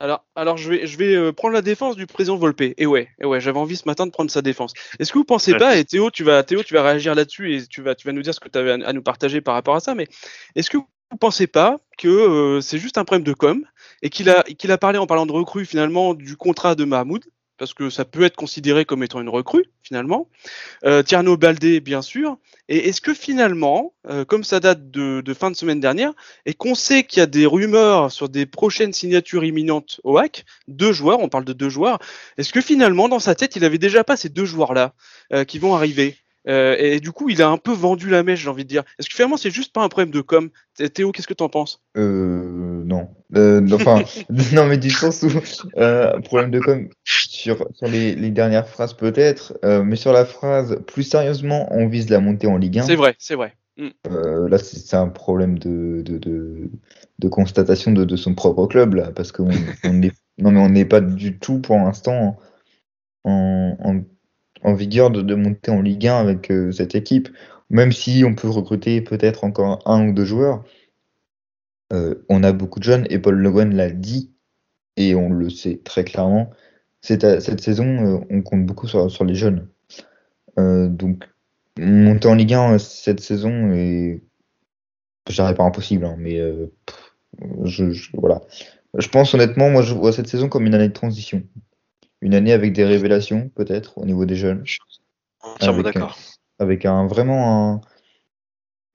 Alors, 0.00 0.24
alors 0.34 0.56
je 0.56 0.70
vais, 0.70 0.86
je 0.86 0.96
vais 0.96 1.14
euh, 1.14 1.30
prendre 1.30 1.52
la 1.52 1.60
défense 1.60 1.94
du 1.94 2.06
président 2.06 2.36
Volpe. 2.36 2.62
Et 2.76 2.86
ouais, 2.86 3.08
et 3.20 3.26
ouais, 3.26 3.40
j'avais 3.40 3.58
envie 3.58 3.76
ce 3.76 3.86
matin 3.86 4.06
de 4.06 4.10
prendre 4.10 4.30
sa 4.30 4.40
défense. 4.40 4.72
Est-ce 4.98 5.12
que 5.12 5.18
vous 5.18 5.24
pensez 5.24 5.54
pas, 5.54 5.76
et 5.76 5.84
Théo, 5.84 6.10
tu 6.10 6.24
vas, 6.24 6.42
Théo, 6.42 6.62
tu 6.62 6.72
vas 6.72 6.82
réagir 6.82 7.14
là-dessus 7.14 7.54
et 7.54 7.66
tu 7.66 7.82
vas, 7.82 7.94
tu 7.94 8.06
vas 8.06 8.12
nous 8.12 8.22
dire 8.22 8.34
ce 8.34 8.40
que 8.40 8.48
tu 8.48 8.58
avais 8.58 8.72
à, 8.72 8.88
à, 8.88 8.92
nous 8.94 9.02
partager 9.02 9.42
par 9.42 9.54
rapport 9.54 9.76
à 9.76 9.80
ça. 9.80 9.94
Mais 9.94 10.08
est-ce 10.56 10.70
que 10.70 10.78
vous 10.78 11.16
pensez 11.18 11.46
pas 11.46 11.76
que 11.98 12.08
euh, 12.08 12.60
c'est 12.62 12.78
juste 12.78 12.96
un 12.96 13.04
problème 13.04 13.24
de 13.24 13.34
com 13.34 13.64
et 14.00 14.08
qu'il 14.08 14.30
a, 14.30 14.42
qu'il 14.42 14.72
a 14.72 14.78
parlé 14.78 14.98
en 14.98 15.06
parlant 15.06 15.26
de 15.26 15.32
recrue 15.32 15.66
finalement 15.66 16.14
du 16.14 16.36
contrat 16.36 16.74
de 16.74 16.84
Mahmoud 16.84 17.24
parce 17.60 17.74
que 17.74 17.90
ça 17.90 18.06
peut 18.06 18.22
être 18.22 18.36
considéré 18.36 18.86
comme 18.86 19.02
étant 19.02 19.20
une 19.20 19.28
recrue 19.28 19.66
finalement. 19.82 20.28
Euh, 20.86 21.02
Tierno 21.02 21.36
Baldé, 21.36 21.80
bien 21.80 22.00
sûr. 22.00 22.38
Et 22.70 22.88
est-ce 22.88 23.02
que 23.02 23.12
finalement, 23.12 23.92
euh, 24.08 24.24
comme 24.24 24.44
ça 24.44 24.60
date 24.60 24.90
de, 24.90 25.34
fin 25.34 25.50
de 25.50 25.56
semaine 25.56 25.78
dernière, 25.78 26.12
et 26.46 26.54
qu'on 26.54 26.74
sait 26.74 27.04
qu'il 27.04 27.20
y 27.20 27.22
a 27.22 27.26
des 27.26 27.44
rumeurs 27.44 28.10
sur 28.10 28.30
des 28.30 28.46
prochaines 28.46 28.94
signatures 28.94 29.44
imminentes 29.44 30.00
au 30.04 30.16
HAC, 30.16 30.46
deux 30.68 30.92
joueurs, 30.92 31.20
on 31.20 31.28
parle 31.28 31.44
de 31.44 31.52
deux 31.52 31.68
joueurs, 31.68 31.98
est-ce 32.38 32.54
que 32.54 32.62
finalement 32.62 33.10
dans 33.10 33.18
sa 33.18 33.34
tête 33.34 33.56
il 33.56 33.64
avait 33.64 33.76
déjà 33.76 34.04
pas 34.04 34.16
ces 34.16 34.30
deux 34.30 34.46
joueurs-là 34.46 34.94
euh, 35.34 35.44
qui 35.44 35.58
vont 35.58 35.74
arriver? 35.74 36.16
Euh, 36.48 36.76
et 36.78 37.00
du 37.00 37.12
coup, 37.12 37.28
il 37.28 37.42
a 37.42 37.48
un 37.48 37.58
peu 37.58 37.72
vendu 37.72 38.08
la 38.08 38.22
mèche, 38.22 38.40
j'ai 38.40 38.48
envie 38.48 38.64
de 38.64 38.68
dire. 38.68 38.84
Est-ce 38.98 39.08
que 39.08 39.14
finalement, 39.14 39.36
c'est 39.36 39.50
juste 39.50 39.72
pas 39.72 39.82
un 39.82 39.88
problème 39.88 40.10
de 40.10 40.20
com? 40.22 40.48
Théo, 40.94 41.12
qu'est-ce 41.12 41.26
que 41.26 41.34
tu 41.34 41.44
en 41.44 41.50
penses 41.50 41.82
Non. 41.94 43.08
Euh, 43.36 43.66
enfin, 43.72 44.02
non, 44.52 44.66
mais 44.66 44.78
du 44.78 44.90
sens 44.90 45.22
où 45.22 45.28
problème 46.22 46.50
de 46.50 46.60
com 46.60 46.88
sur, 47.40 47.66
sur 47.74 47.88
les, 47.88 48.14
les 48.14 48.30
dernières 48.30 48.68
phrases 48.68 48.94
peut-être, 48.94 49.58
euh, 49.64 49.82
mais 49.82 49.96
sur 49.96 50.12
la 50.12 50.24
phrase 50.24 50.78
plus 50.86 51.02
sérieusement, 51.02 51.68
on 51.70 51.86
vise 51.86 52.10
la 52.10 52.20
montée 52.20 52.46
en 52.46 52.56
Ligue 52.56 52.78
1. 52.80 52.82
C'est 52.82 52.96
vrai, 52.96 53.16
c'est 53.18 53.34
vrai. 53.34 53.54
Mm. 53.76 53.88
là, 54.48 54.58
c'est 54.58 54.96
un 54.96 55.08
problème 55.08 55.58
de, 55.58 56.02
de, 56.04 56.18
de, 56.18 56.70
de 57.18 57.28
constatation 57.28 57.92
de, 57.92 58.04
de, 58.04 58.16
son 58.16 58.34
propre 58.34 58.66
club 58.66 58.94
là, 58.94 59.10
parce 59.14 59.32
qu'on 59.32 59.48
on 59.84 60.02
est, 60.02 60.12
non 60.38 60.50
mais 60.50 60.60
on 60.60 60.68
n'est 60.68 60.84
pas 60.84 61.00
du 61.00 61.38
tout 61.38 61.60
pour 61.60 61.76
l'instant 61.76 62.38
en, 63.24 63.76
en 63.80 64.00
en 64.62 64.74
vigueur 64.74 65.10
de, 65.10 65.22
de, 65.22 65.34
monter 65.34 65.70
en 65.70 65.80
Ligue 65.80 66.06
1 66.06 66.16
avec 66.16 66.50
euh, 66.50 66.72
cette 66.72 66.94
équipe, 66.94 67.28
même 67.68 67.92
si 67.92 68.24
on 68.26 68.34
peut 68.34 68.48
recruter 68.48 69.00
peut-être 69.00 69.44
encore 69.44 69.80
un 69.86 70.08
ou 70.08 70.12
deux 70.12 70.24
joueurs. 70.24 70.64
Euh, 71.92 72.24
on 72.28 72.42
a 72.42 72.52
beaucoup 72.52 72.78
de 72.78 72.84
jeunes 72.84 73.06
et 73.10 73.18
Paul 73.18 73.36
Le 73.36 73.50
Guen 73.50 73.74
l'a 73.74 73.90
dit 73.90 74.32
et 74.96 75.14
on 75.14 75.30
le 75.30 75.50
sait 75.50 75.80
très 75.82 76.04
clairement. 76.04 76.50
Cette, 77.00 77.40
cette 77.40 77.60
saison, 77.60 77.84
euh, 77.86 78.18
on 78.30 78.42
compte 78.42 78.66
beaucoup 78.66 78.86
sur, 78.86 79.10
sur 79.10 79.24
les 79.24 79.34
jeunes. 79.34 79.68
Euh, 80.58 80.88
donc 80.88 81.28
monter 81.78 82.28
en 82.28 82.34
Ligue 82.34 82.54
1 82.54 82.78
cette 82.78 83.20
saison 83.20 83.72
est, 83.72 84.22
je 85.28 85.34
dirais 85.34 85.54
pas 85.54 85.64
impossible, 85.64 86.04
hein, 86.04 86.16
mais 86.18 86.38
euh, 86.38 86.66
je, 87.64 87.90
je, 87.90 88.10
voilà. 88.14 88.42
Je 88.98 89.08
pense 89.08 89.32
honnêtement, 89.34 89.70
moi 89.70 89.82
je 89.82 89.94
vois 89.94 90.12
cette 90.12 90.28
saison 90.28 90.48
comme 90.48 90.66
une 90.66 90.74
année 90.74 90.88
de 90.88 90.92
transition 90.92 91.42
une 92.20 92.34
année 92.34 92.52
avec 92.52 92.72
des 92.72 92.84
révélations, 92.84 93.50
peut-être, 93.54 93.98
au 93.98 94.04
niveau 94.04 94.24
des 94.24 94.36
jeunes. 94.36 94.64
Entièrement 95.42 95.82
d'accord. 95.82 96.18
avec 96.58 96.84
un 96.84 97.06
vraiment 97.06 97.72
un 97.72 97.80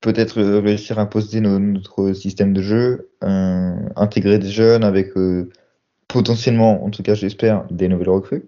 peut-être 0.01 0.39
réussir 0.59 0.99
à 0.99 1.03
imposer 1.03 1.39
notre 1.39 2.13
système 2.13 2.53
de 2.53 2.61
jeu, 2.61 3.09
intégrer 3.21 4.37
des 4.37 4.51
jeunes 4.51 4.83
avec 4.83 5.13
potentiellement, 6.15 6.85
en 6.85 6.89
tout 6.91 7.03
cas 7.03 7.13
j'espère, 7.13 7.65
des 7.69 7.89
nouvelles 7.89 8.09
recrues. 8.09 8.45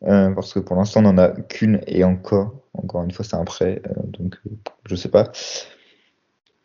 parce 0.00 0.54
que 0.54 0.60
pour 0.60 0.76
l'instant 0.76 1.00
on 1.00 1.12
n'en 1.12 1.18
a 1.18 1.30
qu'une 1.30 1.80
et 1.88 2.04
encore, 2.04 2.54
encore 2.74 3.02
une 3.02 3.10
fois 3.10 3.24
c'est 3.24 3.34
un 3.34 3.44
prêt, 3.44 3.82
donc 4.06 4.40
je 4.86 4.94
sais 4.94 5.08
pas. 5.08 5.32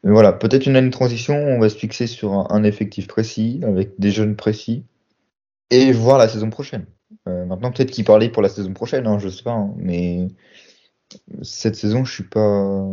Mais 0.04 0.12
voilà, 0.12 0.32
peut-être 0.34 0.68
une 0.68 0.76
année 0.76 0.90
de 0.90 0.94
transition, 0.94 1.36
on 1.36 1.60
va 1.60 1.70
se 1.70 1.76
fixer 1.76 2.06
sur 2.06 2.52
un, 2.52 2.64
effectif 2.64 3.08
précis, 3.08 3.62
avec 3.64 4.00
des 4.00 4.12
jeunes 4.12 4.36
précis, 4.36 4.86
et 5.72 5.92
voir 5.92 6.20
la 6.20 6.30
saison 6.30 6.52
prochaine. 6.52 6.86
Euh, 7.28 7.46
maintenant, 7.46 7.72
peut-être 7.72 7.92
qu'il 7.92 8.06
parlait 8.06 8.30
pour 8.30 8.44
la 8.44 8.50
saison 8.50 8.74
prochaine, 8.74 9.08
hein, 9.08 9.18
je 9.18 9.28
sais 9.28 9.44
pas, 9.44 9.54
hein, 9.54 9.74
mais 9.78 10.28
cette 11.42 11.76
saison, 11.76 12.06
je 12.06 12.14
suis 12.14 12.24
pas. 12.24 12.86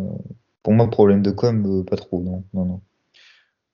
Pour 0.63 0.73
moi, 0.73 0.89
problème 0.89 1.21
de 1.21 1.31
com, 1.31 1.81
euh, 1.81 1.85
pas 1.85 1.97
trop, 1.97 2.23
non, 2.23 2.43
non, 2.55 2.65
non. 2.65 2.81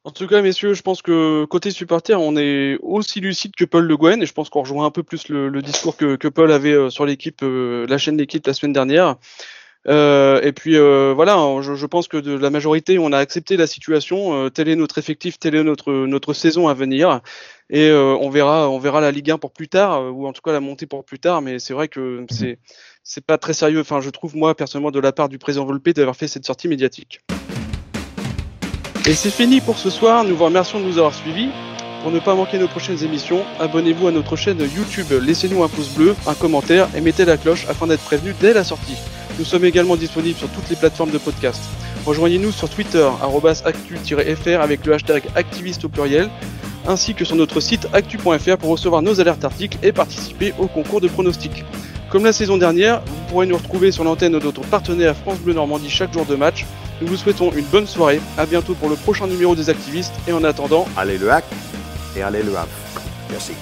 En 0.05 0.11
tout 0.11 0.27
cas, 0.27 0.41
messieurs, 0.41 0.73
je 0.73 0.83
pense 0.83 1.03
que 1.03 1.45
côté 1.45 1.71
supporter, 1.71 2.19
on 2.19 2.37
est 2.37 2.79
aussi 2.81 3.21
lucide 3.21 3.55
que 3.55 3.67
Paul 3.67 3.85
Le 3.85 3.97
Guen, 3.97 4.23
et 4.23 4.27
je 4.27 4.33
pense 4.33 4.49
qu'on 4.49 4.61
rejoint 4.61 4.87
un 4.87 4.91
peu 4.91 5.03
plus 5.03 5.29
le, 5.29 5.61
discours 5.61 5.97
que, 5.97 6.17
que, 6.17 6.29
Paul 6.29 6.53
avait 6.53 6.73
euh, 6.73 6.89
sur 6.89 7.05
l'équipe, 7.05 7.43
la 7.43 7.99
chaîne 7.99 8.17
d'équipe 8.17 8.47
la 8.47 8.55
semaine 8.55 8.73
dernière. 8.73 9.17
Euh, 9.89 10.43
et 10.43 10.53
puis 10.53 10.77
euh, 10.77 11.15
voilà, 11.15 11.37
hein, 11.37 11.63
je, 11.63 11.75
je, 11.75 11.87
pense 11.87 12.07
que 12.07 12.19
de 12.19 12.33
la 12.33 12.51
majorité, 12.51 12.99
on 12.99 13.13
a 13.13 13.19
accepté 13.19 13.57
la 13.57 13.67
situation. 13.67 14.35
Euh, 14.35 14.51
tel 14.51 14.69
est 14.69 14.77
notre 14.77 14.99
effectif, 14.99 15.39
telle 15.39 15.55
est 15.55 15.63
notre 15.63 15.93
notre 15.93 16.35
saison 16.35 16.69
à 16.69 16.75
venir, 16.75 17.21
et 17.71 17.89
euh, 17.89 18.15
on 18.21 18.29
verra, 18.29 18.69
on 18.69 18.79
verra 18.79 19.01
la 19.01 19.11
Ligue 19.11 19.31
1 19.31 19.39
pour 19.39 19.53
plus 19.53 19.69
tard, 19.69 20.15
ou 20.15 20.27
en 20.27 20.33
tout 20.33 20.43
cas 20.43 20.53
la 20.53 20.61
montée 20.61 20.87
pour 20.87 21.05
plus 21.05 21.19
tard. 21.19 21.41
Mais 21.41 21.59
c'est 21.59 21.73
vrai 21.73 21.89
que 21.89 22.21
mhm. 22.21 22.27
c'est 22.29 22.59
c'est 23.05 23.25
pas 23.25 23.39
très 23.39 23.55
sérieux. 23.55 23.81
Enfin, 23.81 24.01
je 24.01 24.11
trouve 24.11 24.37
moi 24.37 24.55
personnellement 24.55 24.91
de 24.91 25.01
la 25.01 25.13
part 25.13 25.31
du 25.31 25.39
président 25.39 25.65
Volpe 25.65 25.89
d'avoir 25.91 26.17
fait 26.17 26.29
cette 26.29 26.45
sortie 26.45 26.69
médiatique. 26.69 27.21
Et 29.11 29.15
c'est 29.15 29.31
fini 29.31 29.61
pour 29.61 29.77
ce 29.77 29.91
soir. 29.91 30.23
Nous 30.23 30.37
vous 30.37 30.45
remercions 30.45 30.79
de 30.79 30.85
nous 30.85 30.99
avoir 30.99 31.13
suivis. 31.13 31.49
Pour 32.03 32.13
ne 32.13 32.21
pas 32.21 32.37
manquer 32.37 32.59
nos 32.59 32.69
prochaines 32.69 33.03
émissions, 33.03 33.43
abonnez-vous 33.59 34.07
à 34.07 34.13
notre 34.13 34.37
chaîne 34.37 34.61
YouTube, 34.61 35.09
laissez-nous 35.21 35.65
un 35.65 35.69
pouce 35.69 35.89
bleu, 35.89 36.15
un 36.29 36.35
commentaire 36.35 36.87
et 36.95 37.01
mettez 37.01 37.25
la 37.25 37.37
cloche 37.37 37.67
afin 37.69 37.89
d'être 37.89 38.05
prévenu 38.05 38.37
dès 38.41 38.53
la 38.53 38.63
sortie. 38.63 38.95
Nous 39.37 39.45
sommes 39.45 39.65
également 39.65 39.97
disponibles 39.97 40.39
sur 40.39 40.49
toutes 40.51 40.71
les 40.71 40.77
plateformes 40.77 41.11
de 41.11 41.19
podcast. 41.19 41.61
Rejoignez-nous 42.07 42.53
sur 42.53 42.71
Twitter, 42.71 43.05
actu-fr 43.65 44.61
avec 44.61 44.87
le 44.87 44.93
hashtag 44.93 45.25
activiste 45.35 45.85
au 45.87 45.89
pluriel, 45.89 46.31
ainsi 46.87 47.15
que 47.15 47.25
sur 47.25 47.35
notre 47.35 47.59
site 47.59 47.89
actu.fr 47.93 48.59
pour 48.59 48.71
recevoir 48.71 49.03
nos 49.03 49.21
alertes 49.21 49.45
articles 49.45 49.79
et 49.83 49.91
participer 49.91 50.55
au 50.57 50.69
concours 50.69 51.01
de 51.01 51.09
pronostics. 51.09 51.65
Comme 52.11 52.25
la 52.25 52.33
saison 52.33 52.59
dernière, 52.59 53.03
vous 53.07 53.29
pourrez 53.29 53.47
nous 53.47 53.57
retrouver 53.57 53.93
sur 53.93 54.03
l'antenne 54.03 54.33
de 54.33 54.41
notre 54.41 54.63
partenaire 54.63 55.17
France 55.17 55.39
Bleu 55.39 55.53
Normandie 55.53 55.89
chaque 55.89 56.13
jour 56.13 56.27
de 56.27 56.35
match. 56.35 56.67
Nous 57.01 57.07
vous 57.07 57.17
souhaitons 57.17 57.53
une 57.53 57.65
bonne 57.67 57.87
soirée, 57.87 58.21
à 58.37 58.47
bientôt 58.47 58.75
pour 58.75 58.89
le 58.89 58.97
prochain 58.97 59.29
numéro 59.29 59.55
des 59.55 59.71
activistes 59.71 60.15
et 60.27 60.33
en 60.33 60.43
attendant, 60.43 60.87
allez 60.97 61.19
le 61.19 61.31
hack 61.31 61.45
et 62.17 62.23
allez 62.23 62.43
le 62.43 62.57
Havre. 62.57 62.69
Merci. 63.31 63.53